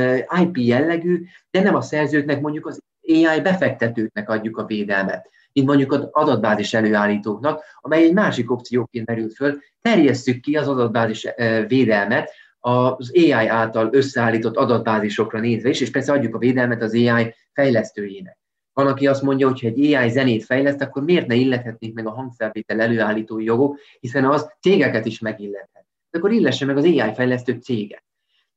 IP 0.41 0.57
jellegű, 0.57 1.23
de 1.51 1.61
nem 1.61 1.75
a 1.75 1.81
szerzőknek, 1.81 2.41
mondjuk 2.41 2.65
az 2.65 2.81
AI 3.11 3.41
befektetőknek 3.41 4.29
adjuk 4.29 4.57
a 4.57 4.65
védelmet, 4.65 5.29
mint 5.53 5.67
mondjuk 5.67 5.91
az 5.91 6.07
adatbázis 6.11 6.73
előállítóknak, 6.73 7.63
amely 7.81 8.03
egy 8.03 8.13
másik 8.13 8.51
opcióként 8.51 9.07
merült 9.07 9.33
föl, 9.33 9.59
terjesszük 9.81 10.39
ki 10.39 10.55
az 10.55 10.67
adatbázis 10.67 11.27
védelmet 11.67 12.31
az 12.59 13.11
AI 13.13 13.47
által 13.47 13.89
összeállított 13.91 14.55
adatbázisokra 14.55 15.39
nézve 15.39 15.69
is, 15.69 15.81
és 15.81 15.91
persze 15.91 16.13
adjuk 16.13 16.35
a 16.35 16.37
védelmet 16.37 16.81
az 16.81 16.93
AI 16.93 17.35
fejlesztőjének. 17.53 18.39
Van, 18.73 18.87
aki 18.87 19.07
azt 19.07 19.21
mondja, 19.21 19.47
hogy 19.47 19.61
ha 19.61 19.67
egy 19.67 19.93
AI 19.93 20.09
zenét 20.09 20.45
fejleszt, 20.45 20.81
akkor 20.81 21.03
miért 21.03 21.27
ne 21.27 21.35
illethetnék 21.35 21.93
meg 21.93 22.07
a 22.07 22.11
hangfelvétel 22.11 22.81
előállítói 22.81 23.43
jogok, 23.43 23.79
hiszen 23.99 24.25
az 24.25 24.51
cégeket 24.59 25.05
is 25.05 25.19
megillethet. 25.19 25.85
De 26.09 26.17
akkor 26.17 26.31
illesse 26.31 26.65
meg 26.65 26.77
az 26.77 26.83
AI 26.83 27.13
fejlesztő 27.13 27.59
céget. 27.61 28.03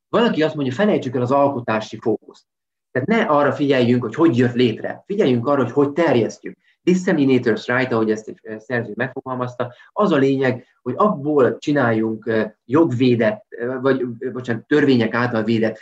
Van, 0.09 0.25
aki 0.25 0.43
azt 0.43 0.55
mondja, 0.55 0.73
felejtsük 0.73 1.15
el 1.15 1.21
az 1.21 1.31
alkotási 1.31 1.97
fókuszt. 1.99 2.45
Tehát 2.95 3.07
ne 3.07 3.35
arra 3.35 3.51
figyeljünk, 3.51 4.03
hogy 4.03 4.15
hogy 4.15 4.37
jött 4.37 4.53
létre, 4.53 5.03
figyeljünk 5.05 5.47
arra, 5.47 5.63
hogy 5.63 5.71
hogy 5.71 5.91
terjesztjük. 5.91 6.57
Disseminators 6.81 7.67
right, 7.67 7.91
ahogy 7.91 8.11
ezt 8.11 8.27
egy 8.27 8.59
szerző 8.59 8.93
megfogalmazta, 8.95 9.73
az 9.91 10.11
a 10.11 10.15
lényeg, 10.15 10.65
hogy 10.81 10.93
abból 10.97 11.57
csináljunk 11.57 12.31
jogvédett, 12.65 13.45
vagy 13.81 14.05
bocsánat, 14.07 14.67
törvények 14.67 15.13
által 15.13 15.43
védett 15.43 15.79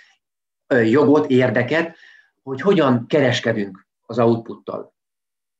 jogot, 0.68 1.30
érdeket, 1.30 1.96
hogy 2.44 2.62
hogyan 2.62 3.06
kereskedünk 3.08 3.88
az 4.06 4.20
outputtal. 4.20 4.94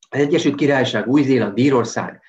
Az 0.08 0.18
Egyesült 0.18 0.54
Királyság, 0.54 1.08
Új-Zéland, 1.08 1.54
Bírország 1.54 2.20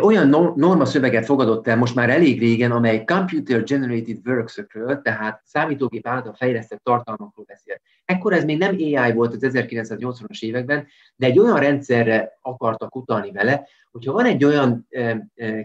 olyan 0.00 0.28
norma 0.56 0.84
szöveget 0.84 1.24
fogadott 1.24 1.66
el 1.66 1.76
most 1.76 1.94
már 1.94 2.10
elég 2.10 2.38
régen, 2.38 2.70
amely 2.70 3.04
Computer 3.04 3.62
Generated 3.62 4.18
Works-ről, 4.26 5.02
tehát 5.02 5.42
számítógép 5.44 6.06
által 6.06 6.32
fejlesztett 6.32 6.82
tartalmakról 6.82 7.44
beszél. 7.48 7.80
Ekkor 8.08 8.32
ez 8.32 8.44
még 8.44 8.58
nem 8.58 8.74
AI 8.74 9.12
volt 9.12 9.34
az 9.34 9.40
1980-as 9.42 10.42
években, 10.42 10.86
de 11.16 11.26
egy 11.26 11.38
olyan 11.38 11.58
rendszerre 11.58 12.38
akartak 12.42 12.96
utalni 12.96 13.30
vele, 13.30 13.66
hogyha 13.90 14.12
van 14.12 14.24
egy 14.24 14.44
olyan 14.44 14.88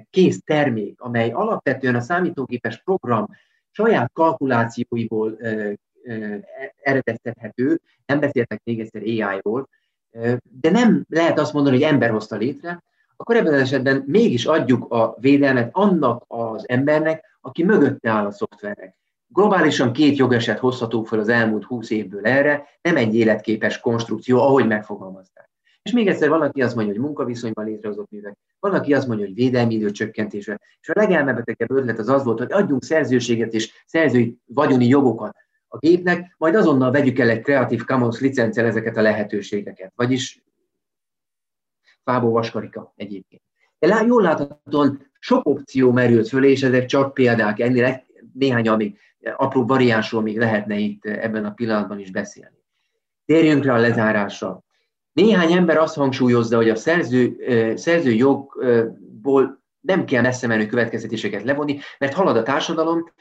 kész 0.10 0.43
termék, 0.43 1.01
amely 1.01 1.32
alapvetően 1.32 1.95
a 1.95 2.01
számítógépes 2.01 2.82
program 2.84 3.27
saját 3.71 4.12
kalkulációiból 4.13 5.38
eredeztethető, 6.82 7.79
nem 8.06 8.19
beszéltek 8.19 8.62
még 8.63 8.79
egyszer 8.79 9.01
AI-ról, 9.01 9.69
de 10.62 10.69
nem 10.71 11.06
lehet 11.10 11.39
azt 11.39 11.53
mondani, 11.53 11.75
hogy 11.75 11.86
ember 11.86 12.10
hozta 12.10 12.36
létre, 12.36 12.84
akkor 13.15 13.36
ebben 13.36 13.53
az 13.53 13.60
esetben 13.60 14.03
mégis 14.08 14.45
adjuk 14.45 14.91
a 14.91 15.15
védelmet 15.19 15.69
annak 15.71 16.23
az 16.27 16.69
embernek, 16.69 17.38
aki 17.41 17.63
mögötte 17.63 18.10
áll 18.10 18.25
a 18.25 18.32
szoftvernek. 18.32 18.95
Globálisan 19.34 19.93
két 19.93 20.17
jogeset 20.17 20.60
hozható 20.60 21.04
fel 21.04 21.19
az 21.19 21.30
elmúlt 21.30 21.63
húsz 21.63 21.89
évből 21.89 22.26
erre, 22.26 22.67
nem 22.82 22.96
egy 22.96 23.15
életképes 23.15 23.80
konstrukció, 23.80 24.39
ahogy 24.39 24.67
megfogalmazták. 24.67 25.50
És 25.82 25.91
még 25.91 26.08
egyszer 26.08 26.30
valaki 26.30 26.62
azt 26.62 26.76
mondja, 26.76 26.93
hogy 26.93 27.04
munkaviszonyban 27.04 27.65
létrehozott 27.65 28.10
művek, 28.10 28.38
valaki 28.60 28.93
azt 28.93 29.08
mondja, 29.08 29.26
hogy 29.26 29.36
védelmi 29.36 29.74
idő 29.74 29.91
csökkentése. 29.91 30.62
És 30.82 30.89
a 30.89 31.00
legelmebetegebb 31.00 31.72
ötlet 31.72 32.00
az 32.00 32.10
az 32.10 32.24
volt, 32.24 32.39
hogy 32.39 32.52
adjunk 32.52 32.84
szerzőséget 32.84 33.54
és 33.54 33.84
szerzői 33.86 34.38
vagyoni 34.46 34.88
jogokat 34.88 35.36
a 35.67 35.78
gépnek, 35.78 36.36
majd 36.38 36.56
azonnal 36.56 36.91
vegyük 36.91 37.19
el 37.19 37.30
egy 37.30 37.43
Creative 37.43 37.84
Commons 37.88 38.19
licencel 38.19 38.65
ezeket 38.65 38.98
a 38.98 39.02
lehetőségeket. 39.02 39.91
Vagyis 39.96 40.43
fából 42.04 42.32
vaskarika 42.32 42.93
egyébként. 42.96 43.41
De 43.80 43.88
lá, 43.88 44.02
jól 44.02 44.22
láthatóan 44.22 45.12
sok 45.19 45.46
opció 45.46 45.91
merült 45.91 46.28
föl, 46.28 46.43
és 46.43 46.63
ezek 46.63 46.86
csak 46.86 47.13
példák, 47.13 47.60
ennél 47.60 48.04
néhány 48.34 48.67
amíg 48.67 49.00
apró 49.36 49.65
variánsról 49.65 50.21
még 50.21 50.38
lehetne 50.38 50.75
itt 50.75 51.05
ebben 51.05 51.45
a 51.45 51.51
pillanatban 51.51 51.99
is 51.99 52.12
beszélni. 52.12 52.57
Térjünk 53.25 53.65
rá 53.65 53.75
a 53.75 53.79
lezárásra. 53.79 54.63
Néhány 55.12 55.51
ember 55.51 55.77
azt 55.77 55.95
hangsúlyozza, 55.95 56.55
hogy 56.55 56.69
a 56.69 56.75
szerző, 56.75 57.36
szerző 57.75 58.12
jogból 58.12 59.63
nem 59.79 60.05
kell 60.05 60.21
messze 60.21 60.47
menő 60.47 60.65
következtetéseket 60.65 61.43
levonni, 61.43 61.79
mert 61.99 62.13
halad 62.13 62.38
a 62.38 62.43
társadalom, 62.43 63.12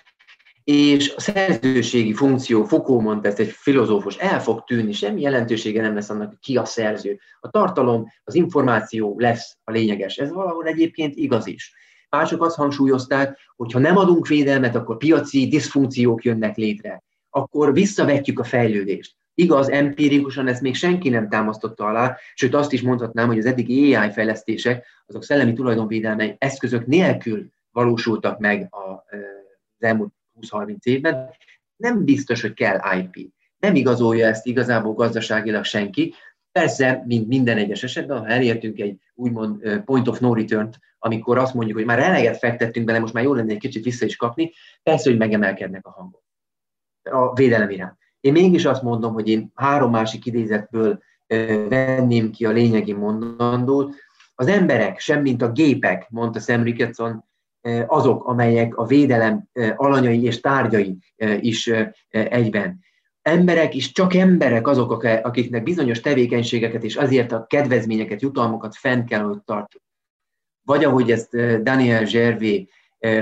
és 0.64 1.14
a 1.16 1.20
szerzőségi 1.20 2.12
funkció, 2.12 2.64
Foucault 2.64 3.02
mondta 3.02 3.28
ezt, 3.28 3.38
egy 3.38 3.48
filozófus, 3.50 4.16
el 4.16 4.40
fog 4.40 4.64
tűnni, 4.64 4.92
semmi 4.92 5.20
jelentősége 5.20 5.82
nem 5.82 5.94
lesz 5.94 6.10
annak, 6.10 6.40
ki 6.40 6.56
a 6.56 6.64
szerző. 6.64 7.18
A 7.40 7.50
tartalom, 7.50 8.06
az 8.24 8.34
információ 8.34 9.18
lesz 9.18 9.56
a 9.64 9.70
lényeges. 9.70 10.16
Ez 10.16 10.32
valahol 10.32 10.66
egyébként 10.66 11.16
igaz 11.16 11.46
is. 11.46 11.74
Mások 12.16 12.42
azt 12.42 12.57
hangsúlyozták, 12.57 13.38
hogy 13.57 13.72
ha 13.72 13.79
nem 13.79 13.96
adunk 13.96 14.27
védelmet, 14.27 14.75
akkor 14.75 14.96
piaci 14.96 15.48
diszfunkciók 15.48 16.25
jönnek 16.25 16.57
létre. 16.57 17.03
Akkor 17.31 17.72
visszavetjük 17.72 18.38
a 18.38 18.44
fejlődést. 18.44 19.16
Igaz, 19.35 19.70
empirikusan 19.70 20.46
ezt 20.46 20.61
még 20.61 20.75
senki 20.75 21.09
nem 21.09 21.29
támasztotta 21.29 21.85
alá, 21.85 22.16
sőt 22.35 22.55
azt 22.55 22.72
is 22.72 22.83
mondhatnám, 22.83 23.27
hogy 23.27 23.38
az 23.38 23.46
eddigi 23.46 23.94
AI 23.94 24.11
fejlesztések, 24.11 24.87
azok 25.07 25.25
szellemi 25.25 25.53
tulajdonvédelmi 25.53 26.35
eszközök 26.38 26.87
nélkül 26.87 27.46
valósultak 27.70 28.38
meg 28.38 28.66
az 28.70 29.85
elmúlt 29.85 30.12
20-30 30.40 30.77
évben, 30.83 31.31
nem 31.77 32.05
biztos, 32.05 32.40
hogy 32.40 32.55
kell 32.55 32.81
IP. 32.98 33.33
Nem 33.59 33.75
igazolja 33.75 34.27
ezt 34.27 34.46
igazából 34.46 34.94
gazdaságilag 34.94 35.64
senki. 35.64 36.14
Persze, 36.52 37.02
mint 37.06 37.28
minden 37.28 37.56
egyes 37.56 37.82
esetben, 37.82 38.18
ha 38.18 38.26
elértünk 38.26 38.78
egy 38.78 38.96
úgymond 39.14 39.82
point 39.84 40.08
of 40.08 40.20
no 40.20 40.34
return 40.34 40.70
amikor 41.04 41.38
azt 41.38 41.54
mondjuk, 41.54 41.76
hogy 41.76 41.86
már 41.86 41.98
eleget 41.98 42.38
fektettünk 42.38 42.86
bele, 42.86 42.98
most 42.98 43.12
már 43.12 43.24
jó 43.24 43.34
lenne 43.34 43.52
egy 43.52 43.58
kicsit 43.58 43.84
vissza 43.84 44.04
is 44.04 44.16
kapni, 44.16 44.52
persze, 44.82 45.10
hogy 45.10 45.18
megemelkednek 45.18 45.86
a 45.86 45.90
hangok 45.90 46.22
a 47.10 47.34
védelem 47.34 47.70
iránt. 47.70 47.98
Én 48.20 48.32
mégis 48.32 48.64
azt 48.64 48.82
mondom, 48.82 49.12
hogy 49.12 49.28
én 49.28 49.52
három 49.54 49.90
másik 49.90 50.26
idézetből 50.26 51.02
venném 51.68 52.30
ki 52.30 52.46
a 52.46 52.50
lényegi 52.50 52.92
mondandót. 52.92 53.94
Az 54.34 54.46
emberek, 54.46 54.98
semmint 54.98 55.42
a 55.42 55.52
gépek, 55.52 56.06
mondta 56.10 56.40
Sam 56.40 56.62
Ricketson, 56.62 57.24
azok, 57.86 58.24
amelyek 58.24 58.76
a 58.76 58.86
védelem 58.86 59.48
alanyai 59.76 60.24
és 60.24 60.40
tárgyai 60.40 60.98
is 61.40 61.70
egyben. 62.10 62.80
Emberek 63.22 63.74
is 63.74 63.92
csak 63.92 64.14
emberek 64.14 64.66
azok, 64.66 65.02
akiknek 65.02 65.62
bizonyos 65.62 66.00
tevékenységeket 66.00 66.85
és 66.85 66.96
azért 66.96 67.32
a 67.32 67.46
kedvezményeket, 67.46 68.22
jutalmakat 68.22 68.76
fenn 68.76 69.04
kell, 69.04 69.22
hogy 69.22 69.42
tartjuk. 69.42 69.82
Vagy 70.64 70.85
ahogy 70.85 71.11
ezt 71.11 71.62
Daniel 71.62 72.04
Gervé 72.04 72.68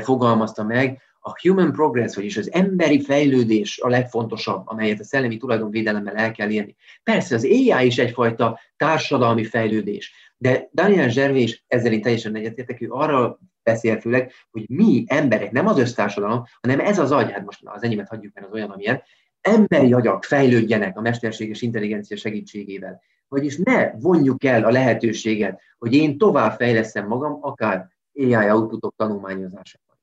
fogalmazta 0.01 0.65
meg, 0.65 1.01
a 1.23 1.41
human 1.41 1.73
progress, 1.73 2.15
vagyis 2.15 2.37
az 2.37 2.53
emberi 2.53 3.01
fejlődés 3.03 3.79
a 3.79 3.89
legfontosabb, 3.89 4.69
amelyet 4.69 5.01
a 5.01 5.05
szellemi 5.05 5.37
tulajdonvédelemmel 5.37 6.15
el 6.15 6.33
kell 6.33 6.51
érni. 6.51 6.77
Persze 7.03 7.35
az 7.35 7.45
AI 7.45 7.87
is 7.87 7.99
egyfajta 7.99 8.61
társadalmi 8.77 9.45
fejlődés, 9.45 10.13
de 10.37 10.69
Daniel 10.73 11.09
Zservé 11.09 11.43
is 11.43 11.65
ezzel 11.67 11.93
én 11.93 12.03
teljesen 12.03 12.35
egyetértek, 12.35 12.81
ő 12.81 12.91
arra 12.91 13.39
beszél 13.63 14.01
főleg, 14.01 14.33
hogy 14.51 14.65
mi 14.69 15.05
emberek, 15.07 15.51
nem 15.51 15.67
az 15.67 15.79
össztársadalom, 15.79 16.45
hanem 16.61 16.81
ez 16.81 16.99
az 16.99 17.13
agy, 17.13 17.33
hát 17.33 17.45
most 17.45 17.61
az 17.65 17.83
enyémet 17.83 18.09
hagyjuk, 18.09 18.35
mert 18.35 18.47
az 18.47 18.53
olyan, 18.53 18.71
amilyen, 18.71 19.03
emberi 19.41 19.93
agyak 19.93 20.25
fejlődjenek 20.25 20.99
a 20.99 21.01
mesterséges 21.01 21.63
intelligencia 21.63 22.17
segítségével. 22.17 23.01
Vagyis 23.29 23.57
ne 23.57 23.91
vonjuk 23.91 24.45
el 24.45 24.65
a 24.65 24.71
lehetőséget, 24.71 25.61
hogy 25.79 25.95
én 25.95 26.19
tovább 26.19 26.57
fejleszem 26.57 27.07
magam, 27.07 27.39
akár 27.41 27.89
AI 28.15 28.51
outputok 28.51 28.95
tanulmányozásával. 28.97 29.99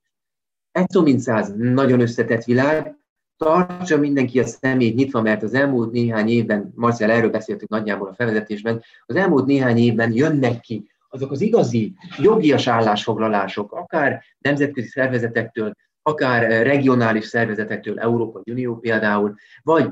Egy 0.72 0.90
szó 0.90 1.02
mint 1.02 1.20
száz, 1.20 1.54
nagyon 1.58 2.00
összetett 2.00 2.44
világ, 2.44 2.96
tartsa 3.38 3.98
mindenki 3.98 4.40
a 4.40 4.46
szemét 4.46 4.96
nyitva, 4.96 5.22
mert 5.22 5.44
az 5.44 5.54
elmúlt 5.54 5.92
néhány 5.92 6.30
évben, 6.30 6.72
Marcel, 6.76 7.12
erről 7.12 7.30
beszéltük 7.30 7.70
nagyjából 7.70 8.08
a 8.08 8.14
felvezetésben, 8.14 8.84
az 9.06 9.16
elmúlt 9.16 9.46
néhány 9.46 9.78
évben 9.78 10.14
jönnek 10.14 10.60
ki 10.60 10.90
azok 11.10 11.32
az 11.32 11.42
igazi 11.42 11.94
jogias 12.18 12.68
állásfoglalások, 12.68 13.72
akár 13.72 14.24
nemzetközi 14.40 14.88
szervezetektől, 14.88 15.74
akár 16.08 16.64
regionális 16.64 17.26
szervezetektől, 17.26 17.99
Európai 17.99 18.43
Unió 18.45 18.80
például, 18.80 19.36
vagy 19.64 19.89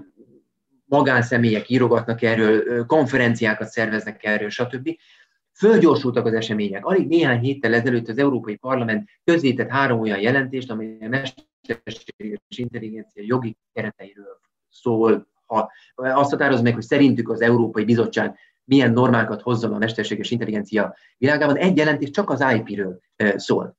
magánszemélyek 0.86 1.70
írogatnak 1.70 2.22
erről, 2.22 2.86
konferenciákat 2.86 3.68
szerveznek 3.68 4.24
erről, 4.24 4.49
stb. 4.49 4.89
Fölgyorsultak 5.53 6.26
az 6.26 6.34
események. 6.34 6.86
Alig 6.86 7.07
néhány 7.07 7.39
héttel 7.39 7.74
ezelőtt 7.74 8.07
az 8.07 8.18
Európai 8.18 8.55
Parlament 8.55 9.09
közzétett 9.24 9.70
három 9.70 9.99
olyan 9.99 10.20
jelentést, 10.20 10.72
amely 10.72 10.97
a 11.01 11.07
mesterséges 11.07 12.39
intelligencia 12.55 13.24
jogi 13.26 13.57
kereteiről 13.74 14.39
szól, 14.70 15.28
ha 15.45 15.72
azt 15.95 16.32
határoz 16.32 16.61
meg, 16.61 16.74
hogy 16.74 16.84
szerintük 16.84 17.30
az 17.30 17.41
Európai 17.41 17.84
Bizottság 17.84 18.36
milyen 18.63 18.91
normákat 18.91 19.41
hozzon 19.41 19.74
a 19.74 19.78
mesterséges 19.78 20.32
intelligencia 20.32 20.95
világában, 21.18 21.57
egy 21.57 21.78
jelentés 21.78 22.09
csak 22.09 22.30
az 22.30 22.45
IP-ről 22.55 22.99
szól. 23.36 23.78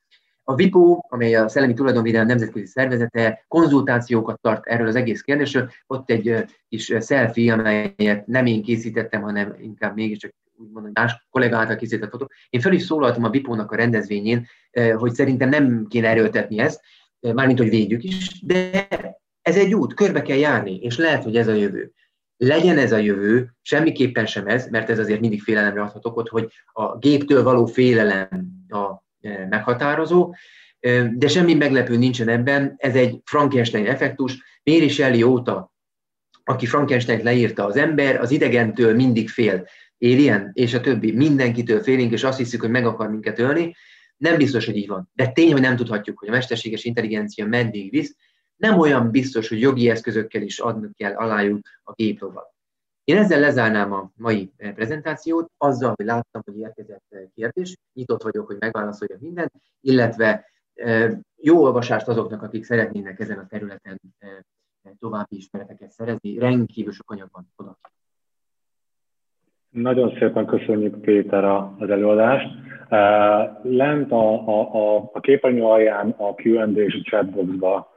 A 0.49 0.55
WIPO, 0.55 0.99
amely 1.09 1.34
a 1.34 1.49
Szellemi 1.49 1.74
Tulajdonvédelem 1.74 2.26
Nemzetközi 2.26 2.66
Szervezete, 2.66 3.44
konzultációkat 3.49 4.40
tart 4.40 4.66
erről 4.66 4.86
az 4.86 4.94
egész 4.94 5.20
kérdésről. 5.20 5.70
Ott 5.86 6.11
egy 6.11 6.44
kis 6.68 6.92
selfie, 7.01 7.53
amelyet 7.53 8.26
nem 8.26 8.47
én 8.47 8.62
készítettem, 8.62 9.22
hanem 9.22 9.57
inkább 9.61 9.94
mégiscsak 9.94 10.34
úgymond 10.59 10.90
más 10.92 11.26
kollega 11.30 11.57
által 11.57 11.76
készített 11.76 12.11
fotó. 12.11 12.30
Én 12.51 12.61
fel 12.61 12.72
is 12.72 12.82
szólaltam 12.82 13.24
a 13.24 13.28
WIPO-nak 13.28 13.72
a 13.72 13.76
rendezvényén, 13.76 14.47
hogy 14.97 15.12
szerintem 15.12 15.49
nem 15.49 15.86
kéne 15.88 16.09
erőltetni 16.09 16.59
ezt, 16.59 16.80
mármint, 17.20 17.59
hogy 17.59 17.68
védjük 17.68 18.05
is, 18.05 18.44
de 18.44 18.86
ez 19.42 19.57
egy 19.57 19.74
út, 19.74 19.94
körbe 19.94 20.22
kell 20.22 20.36
járni, 20.36 20.76
és 20.76 20.99
lehet, 20.99 21.22
hogy 21.22 21.36
ez 21.36 21.49
a 21.49 21.55
jövő. 21.55 21.92
Legyen 22.36 22.78
ez 22.78 22.92
a 22.92 22.97
jövő, 22.97 23.55
semmiképpen 23.62 24.26
sem 24.26 24.47
ez, 24.47 24.68
mert 24.68 24.90
ez 24.90 24.99
azért 24.99 25.20
mindig 25.20 25.42
félelemre 25.42 25.82
adhat 25.82 26.07
okot, 26.07 26.28
hogy 26.28 26.49
a 26.72 26.99
géptől 26.99 27.42
való 27.42 27.66
félelem 27.66 28.28
a 28.68 29.05
meghatározó, 29.49 30.35
de 31.14 31.29
semmi 31.29 31.55
meglepő 31.55 31.97
nincsen 31.97 32.29
ebben, 32.29 32.74
ez 32.77 32.95
egy 32.95 33.20
Frankenstein 33.24 33.87
effektus. 33.87 34.43
Mary 34.64 34.89
Shelley 34.89 35.22
óta, 35.22 35.74
aki 36.45 36.66
Frankenstein 36.66 37.22
leírta, 37.22 37.64
az 37.64 37.77
ember 37.77 38.20
az 38.20 38.31
idegentől 38.31 38.95
mindig 38.95 39.29
fél. 39.29 39.66
Alien 39.99 40.51
és 40.53 40.74
a 40.74 40.81
többi, 40.81 41.12
mindenkitől 41.12 41.83
félünk, 41.83 42.12
és 42.12 42.24
azt 42.24 42.39
hiszük, 42.39 42.61
hogy 42.61 42.70
meg 42.70 42.87
akar 42.87 43.11
minket 43.11 43.39
ölni. 43.39 43.74
Nem 44.16 44.37
biztos, 44.37 44.66
hogy 44.66 44.77
így 44.77 44.89
van. 44.89 45.11
De 45.14 45.29
tény, 45.29 45.53
hogy 45.53 45.61
nem 45.61 45.77
tudhatjuk, 45.77 46.18
hogy 46.18 46.29
a 46.29 46.33
mesterséges 46.33 46.85
intelligencia 46.85 47.47
meddig 47.47 47.91
visz. 47.91 48.16
Nem 48.57 48.79
olyan 48.79 49.11
biztos, 49.11 49.49
hogy 49.49 49.61
jogi 49.61 49.91
eszközökkel 49.91 50.43
is 50.43 50.59
adni 50.59 50.89
kell 50.97 51.14
alájuk 51.14 51.61
a 51.83 51.93
géplovat. 51.93 52.56
Én 53.07 53.17
ezzel 53.17 53.41
lezárnám 53.41 53.93
a 53.93 54.11
mai 54.17 54.53
eh, 54.57 54.73
prezentációt, 54.73 55.51
azzal, 55.59 55.93
hogy 55.97 56.07
láttam, 56.07 56.43
hogy 56.45 56.59
érkezett 56.59 57.05
eh, 57.09 57.21
kérdés, 57.35 57.77
nyitott 57.93 58.23
vagyok, 58.23 58.47
hogy 58.47 58.57
megválaszoljak 58.59 59.21
mindent, 59.21 59.53
illetve 59.81 60.45
eh, 60.75 61.13
jó 61.37 61.63
olvasást 61.63 62.09
azoknak, 62.09 62.43
akik 62.43 62.65
szeretnének 62.65 63.21
ezen 63.21 63.39
a 63.39 63.47
területen 63.47 64.01
további 64.99 65.37
ismereteket 65.37 65.91
szerezni. 65.91 66.39
Rendkívül 66.39 66.93
sok 66.93 67.11
anyag 67.11 67.29
van 67.33 67.47
oda. 67.57 67.79
Nagyon 69.71 70.17
szépen 70.19 70.47
köszönjük 70.47 71.01
Péter 71.01 71.45
az 71.45 71.91
előadást. 71.91 72.49
Lent 73.63 74.13
a, 74.13 74.49
a, 74.49 74.75
a, 74.75 75.11
a 75.13 75.21
képernyő 75.21 75.63
alján 75.63 76.11
a 76.11 76.35
Q&A 76.43 76.65
és 76.65 76.95
a 76.95 77.09
chatboxba 77.11 77.93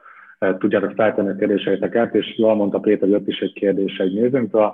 tudjátok 0.58 0.92
feltenni 0.92 1.30
a 1.30 1.36
kérdéseiteket, 1.36 2.16
és 2.16 2.38
jól 2.38 2.56
mondta 2.56 2.80
Péter, 2.80 3.08
hogy 3.08 3.14
ott 3.14 3.28
is 3.28 3.40
egy 3.40 3.54
kérdés 3.54 3.98
egy 3.98 4.14
nézőnktől. 4.14 4.74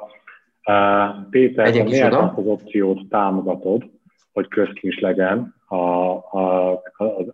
Péter, 1.30 1.72
te 1.72 1.84
miért 1.84 2.14
azt 2.14 2.38
az 2.38 2.46
opciót 2.46 3.08
támogatod, 3.10 3.90
hogy 4.34 4.48
közkincs 4.48 5.00
legyen 5.00 5.56
a, 5.68 5.76
a, 5.76 6.72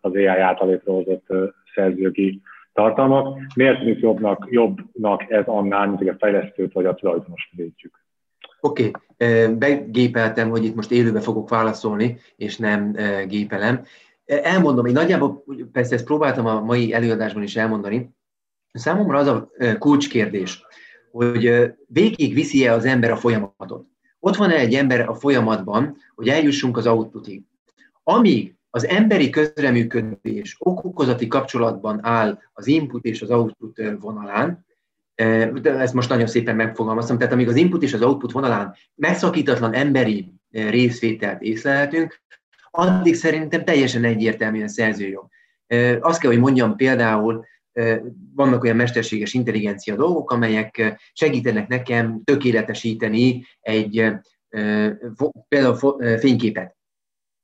az 0.01 0.13
AI 0.13 0.25
által 0.25 0.67
létrehozott 0.67 1.27
szerzőgi 1.75 2.41
tartalmak? 2.73 3.37
Miért 3.55 3.79
tűnik 3.79 3.99
jobbnak, 3.99 4.47
jobbnak 4.49 5.31
ez 5.31 5.43
annál, 5.45 5.87
mint 5.87 5.97
hogy 5.97 6.07
a 6.07 6.15
fejlesztőt 6.19 6.73
vagy 6.73 6.85
a 6.85 6.93
tulajdonost 6.93 7.49
védjük? 7.55 7.99
Oké, 8.59 8.91
okay. 9.17 9.55
begépeltem, 9.55 10.49
hogy 10.49 10.65
itt 10.65 10.75
most 10.75 10.91
élőbe 10.91 11.19
fogok 11.19 11.49
válaszolni, 11.49 12.17
és 12.35 12.57
nem 12.57 12.95
gépelem. 13.27 13.83
Elmondom, 14.25 14.85
én 14.85 14.93
nagyjából, 14.93 15.43
persze 15.71 15.95
ezt 15.95 16.05
próbáltam 16.05 16.45
a 16.45 16.61
mai 16.61 16.93
előadásban 16.93 17.43
is 17.43 17.55
elmondani, 17.55 18.15
számomra 18.73 19.17
az 19.17 19.27
a 19.27 19.49
kulcskérdés, 19.79 20.63
hogy 21.11 21.73
végig 21.87 22.33
viszi-e 22.33 22.73
az 22.73 22.85
ember 22.85 23.11
a 23.11 23.15
folyamatot. 23.15 23.85
Ott 24.19 24.35
van-e 24.35 24.55
egy 24.55 24.73
ember 24.73 25.09
a 25.09 25.15
folyamatban, 25.15 25.97
hogy 26.15 26.27
eljussunk 26.29 26.77
az 26.77 26.87
outputig. 26.87 27.41
Amíg 28.03 28.55
az 28.69 28.87
emberi 28.87 29.29
közreműködés 29.29 30.55
okokozati 30.59 31.27
kapcsolatban 31.27 32.05
áll 32.05 32.39
az 32.53 32.67
input 32.67 33.05
és 33.05 33.21
az 33.21 33.29
output 33.29 33.81
vonalán, 33.99 34.65
de 35.61 35.79
ezt 35.79 35.93
most 35.93 36.09
nagyon 36.09 36.27
szépen 36.27 36.55
megfogalmaztam, 36.55 37.17
tehát 37.17 37.33
amíg 37.33 37.47
az 37.47 37.55
input 37.55 37.83
és 37.83 37.93
az 37.93 38.01
output 38.01 38.31
vonalán 38.31 38.75
megszakítatlan 38.95 39.73
emberi 39.73 40.33
részvételt 40.49 41.41
észlelhetünk, 41.41 42.21
addig 42.71 43.15
szerintem 43.15 43.65
teljesen 43.65 44.03
egyértelműen 44.03 44.67
szerzőjog. 44.67 45.27
Azt 45.99 46.19
kell, 46.19 46.31
hogy 46.31 46.39
mondjam 46.39 46.75
például, 46.75 47.45
vannak 48.35 48.63
olyan 48.63 48.75
mesterséges 48.75 49.33
intelligencia 49.33 49.95
dolgok, 49.95 50.31
amelyek 50.31 50.99
segítenek 51.13 51.67
nekem 51.67 52.21
tökéletesíteni 52.23 53.45
egy 53.61 54.11
például 55.47 56.17
fényképet. 56.17 56.75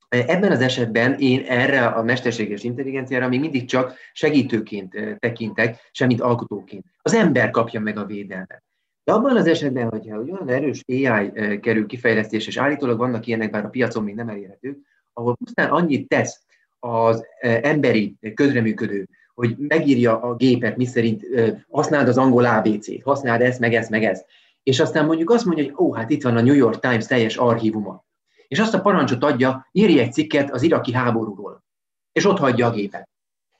Ebben 0.10 0.52
az 0.52 0.62
esetben 0.62 1.16
én 1.20 1.46
erre 1.48 1.86
a 1.86 2.04
mesterséges 2.04 2.64
intelligenciára 2.64 3.28
még 3.28 3.40
mindig 3.40 3.66
csak 3.66 3.96
segítőként 4.14 4.94
tekintek, 5.20 5.90
semmit 5.92 6.22
alkotóként. 6.22 6.86
Az 7.02 7.14
ember 7.14 7.50
kapja 7.50 7.80
meg 7.80 7.98
a 7.98 8.06
védelmet. 8.06 8.64
De 9.04 9.14
abban 9.14 9.38
az 9.38 9.48
esetben, 9.48 9.90
hogyha 9.90 10.22
olyan 10.22 10.50
erős 10.50 10.84
AI 10.88 11.60
kerül 11.60 11.86
kifejlesztés, 11.86 12.48
és 12.48 12.58
állítólag 12.58 12.98
vannak 12.98 13.28
ilyenek, 13.28 13.50
bár 13.50 13.66
a 13.66 13.70
piacon 13.70 14.04
még 14.04 14.16
nem 14.16 14.30
elérhetők, 14.30 14.78
ahol 15.14 15.36
pusztán 15.36 15.70
annyit 15.70 16.08
tesz 16.08 16.42
az 16.80 17.26
emberi 17.42 18.16
közreműködő, 18.34 19.08
hogy 19.38 19.56
megírja 19.58 20.22
a 20.22 20.36
gépet, 20.36 20.78
miszerint 20.78 21.26
használd 21.70 22.08
az 22.08 22.18
angol 22.18 22.46
ABC-t, 22.46 23.04
használd 23.04 23.42
ezt, 23.42 23.60
meg 23.60 23.74
ezt, 23.74 23.90
meg 23.90 24.04
ezt. 24.04 24.26
És 24.64 24.80
aztán 24.80 25.06
mondjuk 25.06 25.30
azt 25.30 25.46
mondja, 25.46 25.64
hogy 25.64 25.74
ó, 25.78 25.94
hát 25.94 26.10
itt 26.10 26.24
van 26.24 26.38
a 26.38 26.42
New 26.42 26.54
York 26.54 26.80
Times 26.80 27.06
teljes 27.06 27.36
archívuma. 27.36 28.06
És 28.48 28.60
azt 28.60 28.74
a 28.74 28.82
parancsot 28.82 29.24
adja, 29.24 29.68
írj 29.72 30.00
egy 30.00 30.14
cikket 30.14 30.52
az 30.52 30.62
iraki 30.62 30.94
háborúról. 30.94 31.64
És 32.12 32.26
ott 32.26 32.38
hagyja 32.38 32.68
a 32.68 32.72
gépet. 32.72 33.10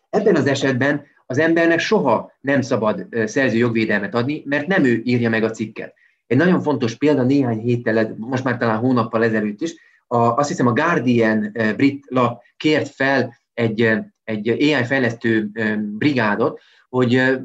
Ebben 0.10 0.36
az 0.36 0.48
esetben 0.48 1.06
az 1.26 1.38
embernek 1.38 1.80
soha 1.80 2.32
nem 2.42 2.62
szabad 2.62 3.08
szerző 3.26 3.58
jogvédelmet 3.58 4.16
adni, 4.16 4.44
mert 4.46 4.68
nem 4.68 4.84
ő 4.84 5.02
írja 5.04 5.30
meg 5.30 5.44
a 5.44 5.52
cikket. 5.52 5.94
Egy 6.28 6.38
nagyon 6.38 6.62
fontos 6.62 6.96
példa 6.96 7.24
néhány 7.24 7.60
héttel, 7.60 8.16
most 8.18 8.44
már 8.44 8.58
talán 8.58 8.78
hónappal 8.78 9.24
ezelőtt 9.24 9.62
is, 9.62 9.76
a, 10.08 10.18
azt 10.18 10.50
hiszem 10.50 10.68
a 10.68 10.74
Guardian 10.74 11.52
brit 11.76 12.06
lap 12.10 12.42
kért 12.58 12.90
fel 12.90 13.38
egy 13.54 14.00
egy 14.28 14.50
AI 14.50 14.86
fejlesztő 14.86 15.50
brigádot, 15.78 16.62
hogy 16.90 17.40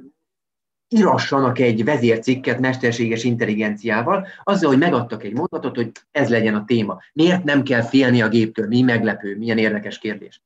írassanak 0.88 1.58
egy 1.58 1.84
vezércikket 1.84 2.60
mesterséges 2.60 3.24
intelligenciával, 3.24 4.26
azzal, 4.42 4.68
hogy 4.68 4.78
megadtak 4.78 5.24
egy 5.24 5.32
mondatot, 5.32 5.76
hogy 5.76 5.90
ez 6.10 6.28
legyen 6.28 6.54
a 6.54 6.64
téma. 6.64 7.00
Miért 7.12 7.44
nem 7.44 7.62
kell 7.62 7.82
félni 7.82 8.22
a 8.22 8.28
géptől? 8.28 8.66
Mi 8.66 8.82
meglepő, 8.82 9.36
milyen 9.36 9.58
érdekes 9.58 9.98
kérdés. 9.98 10.42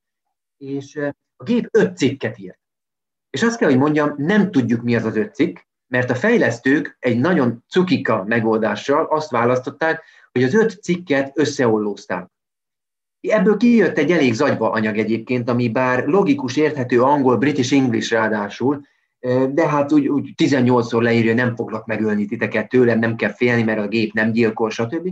És 0.57 0.97
a 1.37 1.45
gép 1.45 1.69
öt 1.71 1.97
cikket 1.97 2.39
írt. 2.39 2.59
És 3.31 3.43
azt 3.43 3.59
kell, 3.59 3.69
hogy 3.69 3.79
mondjam, 3.79 4.15
nem 4.17 4.51
tudjuk, 4.51 4.83
mi 4.83 4.97
az 4.97 5.05
az 5.05 5.17
öt 5.17 5.35
cikk, 5.35 5.59
mert 5.87 6.11
a 6.11 6.15
fejlesztők 6.15 6.97
egy 7.01 7.19
nagyon 7.19 7.65
cukika 7.69 8.25
megoldással 8.25 9.05
azt 9.05 9.31
választották, 9.31 10.03
hogy 10.33 10.43
az 10.43 10.55
öt 10.55 10.83
cikket 10.83 11.39
összeollózták. 11.39 12.29
Ebből 13.21 13.57
kijött 13.57 13.99
egy 13.99 14.11
elég 14.11 14.35
zagyva 14.35 14.71
anyag 14.71 14.99
egyébként, 14.99 15.49
ami 15.49 15.69
bár 15.69 16.05
logikus, 16.07 16.57
érthető 16.57 17.03
angol, 17.03 17.37
british 17.37 17.73
English 17.73 18.13
ráadásul, 18.13 18.87
de 19.51 19.69
hát 19.69 19.93
úgy, 19.93 20.09
úgy 20.09 20.33
18-szor 20.43 21.01
leírja, 21.03 21.35
nem 21.35 21.57
foglak 21.57 21.87
megölni 21.87 22.27
titeket 22.27 22.69
tőlem, 22.69 22.99
nem 22.99 23.17
kell 23.17 23.33
félni, 23.33 23.63
mert 23.63 23.79
a 23.79 23.89
gép 23.89 24.13
nem 24.13 24.33
gyilkol, 24.33 24.71
stb. 24.71 25.09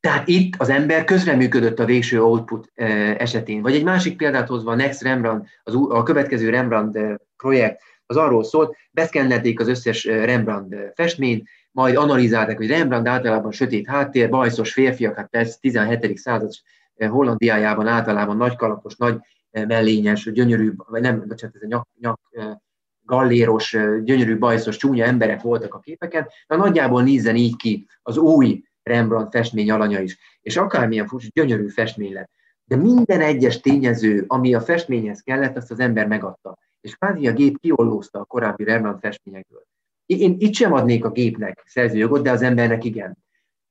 Tehát 0.00 0.28
itt 0.28 0.54
az 0.58 0.68
ember 0.68 1.04
közreműködött 1.04 1.78
a 1.78 1.84
végső 1.84 2.22
output 2.22 2.70
esetén. 3.18 3.62
Vagy 3.62 3.74
egy 3.74 3.84
másik 3.84 4.16
példát 4.16 4.48
hozva, 4.48 4.70
a 4.70 4.74
Next 4.74 5.02
Rembrandt, 5.02 5.48
az, 5.62 5.74
a 5.74 6.02
következő 6.02 6.50
Rembrandt 6.50 6.98
projekt, 7.36 7.82
az 8.06 8.16
arról 8.16 8.44
szólt, 8.44 8.76
beszkennelték 8.90 9.60
az 9.60 9.68
összes 9.68 10.04
Rembrandt 10.04 10.76
festményt, 10.94 11.48
majd 11.76 11.96
analizálták, 11.96 12.56
hogy 12.56 12.68
Rembrandt 12.68 13.08
általában 13.08 13.52
sötét 13.52 13.86
háttér, 13.86 14.28
bajszos 14.28 14.72
férfiak, 14.72 15.16
hát 15.16 15.28
ez 15.30 15.56
17. 15.56 16.18
század 16.18 16.50
eh, 16.94 17.10
Hollandiájában 17.10 17.86
általában 17.86 18.36
nagy 18.36 18.56
kalapos, 18.56 18.96
nagy 18.96 19.18
eh, 19.50 19.66
mellényes, 19.66 20.32
gyönyörű, 20.32 20.72
vagy 20.76 21.00
nem, 21.00 21.24
bocsánat, 21.28 21.56
ez 21.56 21.62
a 21.62 21.66
nyak, 21.66 21.88
nyak 22.00 22.20
eh, 22.30 22.54
galléros, 23.02 23.76
gyönyörű, 24.02 24.38
bajszos, 24.38 24.76
csúnya 24.76 25.04
emberek 25.04 25.40
voltak 25.40 25.74
a 25.74 25.78
képeken, 25.78 26.28
de 26.46 26.56
nagyjából 26.56 27.02
nézzen 27.02 27.36
így 27.36 27.56
ki 27.56 27.86
az 28.02 28.16
új 28.16 28.62
Rembrandt 28.82 29.32
festmény 29.32 29.70
alanya 29.70 30.00
is. 30.00 30.18
És 30.40 30.56
akármilyen 30.56 31.06
furcsa, 31.06 31.28
gyönyörű 31.32 31.68
festmény 31.68 32.12
lett. 32.12 32.30
De 32.64 32.76
minden 32.76 33.20
egyes 33.20 33.60
tényező, 33.60 34.24
ami 34.26 34.54
a 34.54 34.60
festményhez 34.60 35.20
kellett, 35.20 35.56
azt 35.56 35.70
az 35.70 35.80
ember 35.80 36.06
megadta. 36.06 36.58
És 36.80 36.94
kvázi 36.94 37.28
a 37.28 37.32
gép 37.32 37.58
kiollózta 37.60 38.18
a 38.18 38.24
korábbi 38.24 38.64
Rembrandt 38.64 39.00
festményekből. 39.00 39.66
Én 40.06 40.36
itt 40.38 40.54
sem 40.54 40.72
adnék 40.72 41.04
a 41.04 41.10
gépnek 41.10 41.62
szerzőjogot, 41.66 42.22
de 42.22 42.30
az 42.30 42.42
embernek 42.42 42.84
igen. 42.84 43.18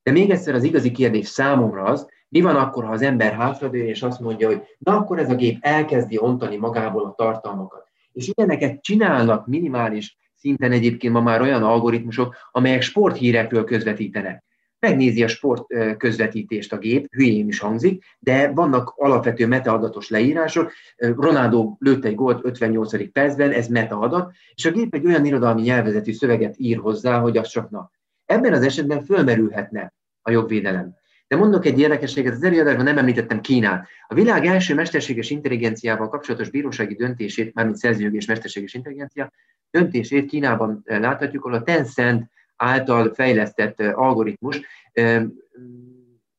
De 0.03 0.11
még 0.11 0.29
egyszer 0.29 0.53
az 0.53 0.63
igazi 0.63 0.91
kérdés 0.91 1.27
számomra 1.27 1.83
az, 1.83 2.07
mi 2.29 2.41
van 2.41 2.55
akkor, 2.55 2.83
ha 2.83 2.91
az 2.91 3.01
ember 3.01 3.33
hátradő 3.33 3.85
és 3.85 4.01
azt 4.01 4.19
mondja, 4.19 4.47
hogy 4.47 4.61
na 4.77 4.97
akkor 4.97 5.19
ez 5.19 5.29
a 5.29 5.35
gép 5.35 5.57
elkezdi 5.61 6.17
ontani 6.17 6.57
magából 6.57 7.03
a 7.05 7.13
tartalmakat. 7.17 7.87
És 8.11 8.31
ilyeneket 8.33 8.81
csinálnak 8.81 9.47
minimális 9.47 10.17
szinten 10.35 10.71
egyébként 10.71 11.13
ma 11.13 11.21
már 11.21 11.41
olyan 11.41 11.63
algoritmusok, 11.63 12.35
amelyek 12.51 12.81
sporthírekről 12.81 13.63
közvetítenek. 13.63 14.44
Megnézi 14.85 15.23
a 15.23 15.27
sport 15.27 15.65
közvetítést 15.97 16.73
a 16.73 16.77
gép, 16.77 17.07
hülyén 17.11 17.47
is 17.47 17.59
hangzik, 17.59 18.03
de 18.19 18.51
vannak 18.51 18.93
alapvető 18.95 19.47
metaadatos 19.47 20.09
leírások. 20.09 20.71
Ronaldo 20.97 21.75
lőtt 21.79 22.05
egy 22.05 22.15
gólt 22.15 22.45
58. 22.45 23.11
percben, 23.11 23.51
ez 23.51 23.67
metaadat, 23.67 24.31
és 24.53 24.65
a 24.65 24.71
gép 24.71 24.93
egy 24.93 25.05
olyan 25.05 25.25
irodalmi 25.25 25.61
nyelvezetű 25.61 26.13
szöveget 26.13 26.55
ír 26.57 26.77
hozzá, 26.77 27.19
hogy 27.19 27.37
az 27.37 27.47
csak 27.47 27.69
na. 27.69 27.91
Ebben 28.25 28.53
az 28.53 28.63
esetben 28.63 29.03
fölmerülhetne 29.03 29.93
a 30.21 30.31
jogvédelem. 30.31 30.95
De 31.27 31.35
mondok 31.35 31.65
egy 31.65 31.79
érdekességet, 31.79 32.33
az 32.33 32.43
előadásban 32.43 32.83
nem 32.83 32.97
említettem 32.97 33.41
Kínát. 33.41 33.87
A 34.07 34.13
világ 34.13 34.45
első 34.45 34.73
mesterséges 34.75 35.29
intelligenciával 35.29 36.09
kapcsolatos 36.09 36.49
bírósági 36.49 36.95
döntését, 36.95 37.53
mármint 37.53 37.77
szerzőjog 37.77 38.15
és 38.15 38.25
mesterséges 38.25 38.73
intelligencia 38.73 39.31
döntését 39.71 40.25
Kínában 40.25 40.81
láthatjuk, 40.85 41.45
ahol 41.45 41.57
a 41.57 41.63
Tencent 41.63 42.33
által 42.55 43.13
fejlesztett 43.13 43.79
algoritmus, 43.79 44.61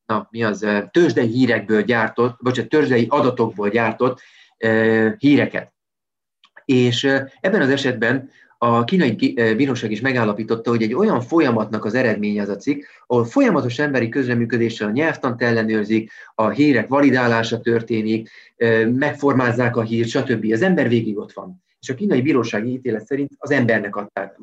na 0.07 0.29
mi 0.31 0.43
az, 0.43 0.67
tőzsdei 0.91 1.27
hírekből 1.27 1.83
gyártott, 1.83 2.37
vagy 2.39 2.67
tőzsdei 2.69 3.07
adatokból 3.09 3.69
gyártott 3.69 4.21
híreket. 5.19 5.73
És 6.65 7.05
ebben 7.41 7.61
az 7.61 7.71
esetben 7.71 8.31
a 8.59 8.85
kínai 8.85 9.35
bíróság 9.57 9.91
is 9.91 10.01
megállapította, 10.01 10.71
hogy 10.71 10.83
egy 10.83 10.95
olyan 10.95 11.21
folyamatnak 11.21 11.85
az 11.85 11.95
eredménye 11.95 12.43
az 12.43 12.49
a 12.49 12.57
cikk, 12.57 12.85
ahol 13.07 13.25
folyamatos 13.25 13.79
emberi 13.79 14.09
közreműködéssel 14.09 14.89
a 14.89 14.91
nyelvtant 14.91 15.43
ellenőrzik, 15.43 16.11
a 16.35 16.49
hírek 16.49 16.89
validálása 16.89 17.61
történik, 17.61 18.31
megformázzák 18.93 19.77
a 19.77 19.83
hírt, 19.83 20.09
stb. 20.09 20.53
Az 20.53 20.63
ember 20.63 20.89
végig 20.89 21.19
ott 21.19 21.33
van. 21.33 21.63
És 21.81 21.89
a 21.89 21.95
kínai 21.95 22.23
bírósági 22.23 22.73
ítélet 22.73 23.07
szerint 23.07 23.31
az 23.37 23.51
embernek 23.51 23.97
adták, 23.97 24.41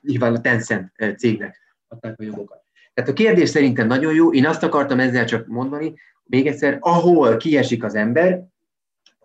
nyilván 0.00 0.34
a 0.34 0.40
Tencent 0.40 0.92
cégnek 1.16 1.76
adták 1.88 2.20
a 2.20 2.22
jogokat. 2.22 2.62
Tehát 2.94 3.10
a 3.10 3.14
kérdés 3.14 3.48
szerintem 3.48 3.86
nagyon 3.86 4.14
jó, 4.14 4.32
én 4.32 4.46
azt 4.46 4.62
akartam 4.62 5.00
ezzel 5.00 5.24
csak 5.24 5.46
mondani, 5.46 5.94
még 6.24 6.46
egyszer, 6.46 6.78
ahol 6.80 7.36
kiesik 7.36 7.84
az 7.84 7.94
ember, 7.94 8.44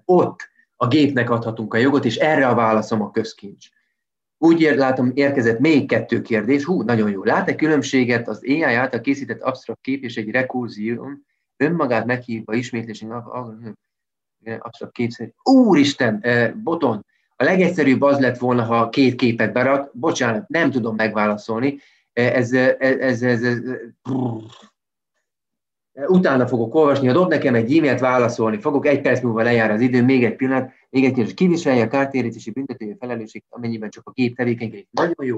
ott 0.06 0.52
a 0.76 0.88
gépnek 0.88 1.30
adhatunk 1.30 1.74
a 1.74 1.78
jogot, 1.78 2.06
és 2.06 2.16
erre 2.16 2.48
a 2.48 2.56
válaszom 2.56 3.02
a 3.02 3.12
közkincs. 3.12 3.68
Úgy 4.38 4.62
ér, 4.62 4.76
látom, 4.76 5.12
érkezett 5.14 5.60
még 5.60 5.88
kettő 5.88 6.22
kérdés. 6.22 6.64
Hú, 6.64 6.82
nagyon 6.82 7.12
jó. 7.12 7.24
Lát-e 7.24 7.56
különbséget 7.56 8.28
az 8.28 8.40
AI 8.44 8.62
által 8.62 9.02
készített 9.02 9.42
absztrakt 9.42 9.82
kép 9.82 10.04
és 10.04 10.18
egy 10.18 10.30
rekurzión 10.30 11.26
önmagát 11.58 12.06
meghívva 12.06 12.54
ismétlésen 12.54 13.12
absztrakt 14.60 14.94
képszer. 14.94 15.32
Úristen, 15.44 16.24
boton, 16.64 17.06
a 17.44 17.46
legegyszerűbb 17.46 18.02
az 18.02 18.20
lett 18.20 18.38
volna, 18.38 18.64
ha 18.64 18.90
két 18.90 19.16
képet 19.16 19.54
berak. 19.54 19.92
Bocsánat, 19.94 20.48
nem 20.48 20.72
tudom 20.72 20.96
megválaszolni. 20.96 21.80
Eh, 22.14 22.36
ez, 22.36 22.54
ez, 22.54 22.98
ez, 23.00 23.22
ez, 23.22 23.44
ez 23.44 23.58
utána 26.08 26.48
fogok 26.48 26.76
olvasni, 26.76 27.08
ha 27.08 27.14
dob 27.14 27.30
nekem 27.30 27.56
egy 27.56 27.78
e-mailt, 27.78 28.00
válaszolni 28.00 28.60
fogok, 28.60 28.86
egy 28.86 29.02
perc 29.02 29.22
múlva 29.22 29.42
lejár 29.42 29.72
az 29.72 29.82
idő, 29.82 30.04
még 30.04 30.24
egy 30.24 30.36
pillanat, 30.36 30.72
még 30.90 31.06
egy 31.06 31.14
kérdés, 31.14 31.34
kiviselje 31.34 31.84
a 31.84 31.88
kártérítési 31.88 32.52
büntetői 32.52 32.96
felelősség, 33.00 33.44
amennyiben 33.50 33.90
csak 33.90 34.08
a 34.08 34.12
gép 34.12 34.36
tevékenykedik. 34.36 34.88
Nagyon 34.92 35.26
jó. 35.26 35.38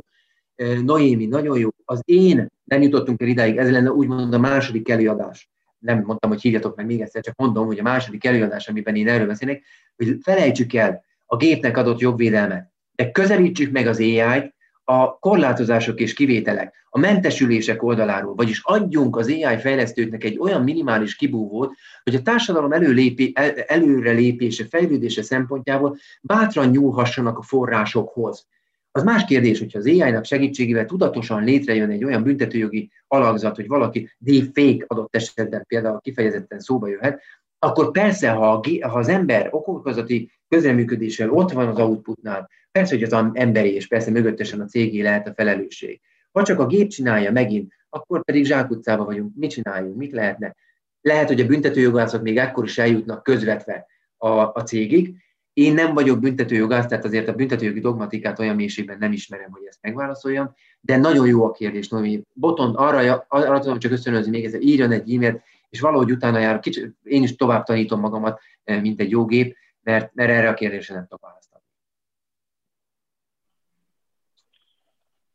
Noémi, 0.84 1.26
nagyon 1.26 1.60
jó. 1.60 1.70
Az 1.86 2.02
én 2.06 2.52
nem 2.64 2.82
jutottunk 2.82 3.22
el 3.22 3.28
idáig, 3.28 3.58
ez 3.58 3.72
lenne 3.72 3.92
úgymond 3.92 4.34
a 4.34 4.40
második 4.40 4.90
előadás. 4.90 5.50
Nem 5.80 6.04
mondtam, 6.06 6.30
hogy 6.30 6.42
hívjatok 6.42 6.76
meg 6.76 6.86
még 6.86 7.02
egyszer, 7.02 7.22
csak 7.22 7.36
mondom, 7.36 7.66
hogy 7.66 7.80
a 7.80 7.84
második 7.84 8.26
előadás, 8.26 8.68
amiben 8.68 8.96
én 8.96 9.08
erről 9.08 9.28
beszélek, 9.28 9.64
hogy 9.96 10.18
felejtsük 10.22 10.74
el 10.74 11.04
a 11.26 11.36
gépnek 11.36 11.78
adott 11.78 12.00
jogvédelmet, 12.00 12.72
de 12.96 13.12
közelítsük 13.12 13.72
meg 13.72 13.88
az 13.88 14.00
AI-t, 14.00 14.54
a 14.88 15.20
korlátozások 15.20 16.00
és 16.00 16.14
kivételek, 16.14 16.86
a 16.90 17.00
mentesülések 17.00 17.84
oldaláról, 17.84 18.36
vagyis 18.36 18.62
adjunk 18.64 19.16
az 19.16 19.28
AI 19.28 19.58
fejlesztőknek 19.58 20.24
egy 20.24 20.40
olyan 20.40 20.64
minimális 20.64 21.16
kibúvót, 21.16 21.76
hogy 22.04 22.16
a 22.16 22.22
társadalom 22.22 22.72
előlépé, 22.72 23.32
előrelépése, 23.68 24.66
fejlődése 24.70 25.22
szempontjából 25.22 25.98
bátran 26.22 26.70
nyúlhassanak 26.70 27.38
a 27.38 27.42
forrásokhoz. 27.42 28.48
Az 28.92 29.04
más 29.04 29.26
kérdés, 29.26 29.60
hogyha 29.60 29.80
az 29.80 29.86
AI-nak 29.86 30.26
segítségével 30.26 30.86
tudatosan 30.86 31.44
létrejön 31.44 31.90
egy 31.90 32.04
olyan 32.04 32.24
büntetőjogi 32.24 32.92
alakzat, 33.08 33.56
hogy 33.56 33.68
valaki 33.68 34.10
deepfake 34.18 34.86
adott 34.88 35.16
esetben 35.16 35.66
például 35.68 36.00
kifejezetten 36.02 36.60
szóba 36.60 36.88
jöhet, 36.88 37.22
akkor 37.66 37.92
persze, 37.92 38.30
ha, 38.30 38.52
a, 38.52 38.88
ha 38.88 38.98
az 38.98 39.08
ember 39.08 39.48
okokozati 39.52 40.32
közreműködéssel 40.50 41.30
ott 41.30 41.52
van 41.52 41.68
az 41.68 41.80
outputnál, 41.80 42.50
persze, 42.72 42.96
hogy 42.96 43.04
az 43.04 43.26
emberi, 43.34 43.74
és 43.74 43.88
persze 43.88 44.12
mögöttesen 44.12 44.62
a 44.62 44.66
cégé 44.66 45.02
lehet 45.02 45.28
a 45.28 45.34
felelősség. 45.34 46.02
Ha 46.32 46.44
csak 46.44 46.60
a 46.60 46.66
gép 46.66 46.90
csinálja 46.90 47.32
megint, 47.32 47.74
akkor 47.90 48.24
pedig 48.24 48.46
zsákutcába 48.46 49.06
vagyunk. 49.06 49.36
Mit 49.36 49.50
csináljunk? 49.50 49.96
Mit 49.96 50.12
lehetne? 50.12 50.56
Lehet, 51.02 51.28
hogy 51.28 51.42
a 51.42 51.46
büntetőjogászok 51.46 52.22
még 52.22 52.38
ekkor 52.38 52.64
is 52.64 52.78
eljutnak 52.78 53.24
közvetve 53.24 53.86
a, 54.18 54.30
a 54.30 54.64
cégig. 54.66 55.16
Én 55.54 55.74
nem 55.74 55.94
vagyok 55.94 56.20
büntetőjogász, 56.20 56.88
tehát 56.88 57.06
azért 57.06 57.28
a 57.28 57.34
büntetőjogi 57.34 57.80
dogmatikát 57.80 58.40
olyan 58.40 58.56
mélységben 58.56 58.98
nem 58.98 59.12
ismerem, 59.12 59.52
hogy 59.52 59.66
ezt 59.68 59.80
megválaszoljam, 59.82 60.56
de 60.82 60.98
nagyon 60.98 61.28
jó 61.28 61.46
a 61.46 61.52
kérdés, 61.52 61.88
Nomi. 61.88 62.22
Boton, 62.34 62.76
arra, 62.76 63.26
arra 63.28 63.60
tudom 63.60 63.80
csak 63.80 63.92
összönözni 63.92 64.32
még 64.32 64.46
egyszer, 64.46 64.62
írjon 64.62 64.92
egy 64.92 65.14
e-mailt, 65.14 65.42
és 65.76 65.82
valahogy 65.82 66.12
utána 66.12 66.40
jár, 66.40 66.60
kicsit, 66.60 66.96
én 67.04 67.24
is 67.24 67.36
tovább 67.36 67.64
tanítom 67.64 68.00
magamat, 68.00 68.40
eh, 68.64 68.82
mint 68.82 69.00
egy 69.00 69.10
jó 69.10 69.26
gép, 69.26 69.56
mert, 69.84 70.14
mert 70.14 70.30
erre 70.30 70.50
a 70.50 70.54
kérdésre 70.54 70.96
nem 70.96 71.04
tudok 71.04 71.22
választani. 71.22 71.64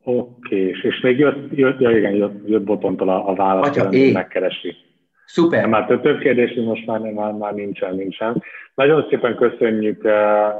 Oké, 0.03 0.67
és, 0.67 0.83
és 0.83 0.99
még 0.99 1.19
jött, 1.19 1.51
jött, 1.51 1.79
ja 1.79 1.97
igen, 1.97 2.13
jött, 2.13 2.47
jött 2.47 2.63
botontól 2.63 3.09
a, 3.09 3.29
a 3.29 3.35
válasz, 3.35 3.77
hogy 3.77 4.11
megkeresi. 4.13 4.75
Szuper. 5.25 5.65
Már 5.65 5.85
több, 5.85 6.01
több 6.01 6.19
kérdés 6.19 6.53
most 6.53 6.85
már, 6.85 6.99
már, 6.99 7.33
már 7.33 7.53
nincsen, 7.53 7.95
nincsen. 7.95 8.43
Nagyon 8.75 9.07
szépen 9.09 9.35
köszönjük, 9.35 10.03
eh, 10.03 10.53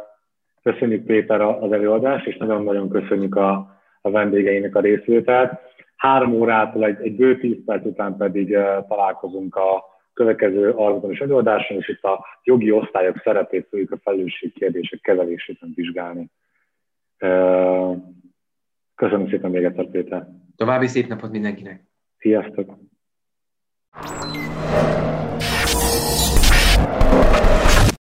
köszönjük 0.64 1.06
Péter 1.06 1.42
az 1.42 1.72
előadást, 1.72 2.26
és 2.26 2.38
nagyon-nagyon 2.38 2.90
köszönjük 2.90 3.36
a, 3.36 3.80
a 4.02 4.12
vendégeinek 4.12 4.76
a 4.76 4.80
részvételt. 4.80 5.60
Három 6.02 6.34
órától 6.34 6.86
egy, 6.86 7.02
egy 7.02 7.16
bő 7.16 7.38
tíz 7.38 7.58
perc 7.66 7.86
után 7.86 8.18
pedig 8.18 8.58
találkozunk 8.88 9.56
a 9.56 9.84
következő 10.14 10.70
alkalmas 10.70 11.20
előadáson, 11.20 11.78
és 11.78 11.90
itt 11.90 12.04
a 12.04 12.26
jogi 12.44 12.72
osztályok 12.72 13.22
szerepét 13.24 13.68
fogjuk 13.70 13.92
a 13.92 13.98
felelősség 14.04 14.54
kérdések 14.54 15.00
kezelését 15.02 15.60
vizsgálni. 15.76 16.30
Köszönöm 18.96 19.30
szépen 19.30 19.52
még 19.52 19.64
egyszer, 19.64 19.86
Péter. 19.86 20.28
További 20.56 20.88
szép 20.88 21.08
napot 21.08 21.32
mindenkinek. 21.32 21.84
Sziasztok! 22.18 22.78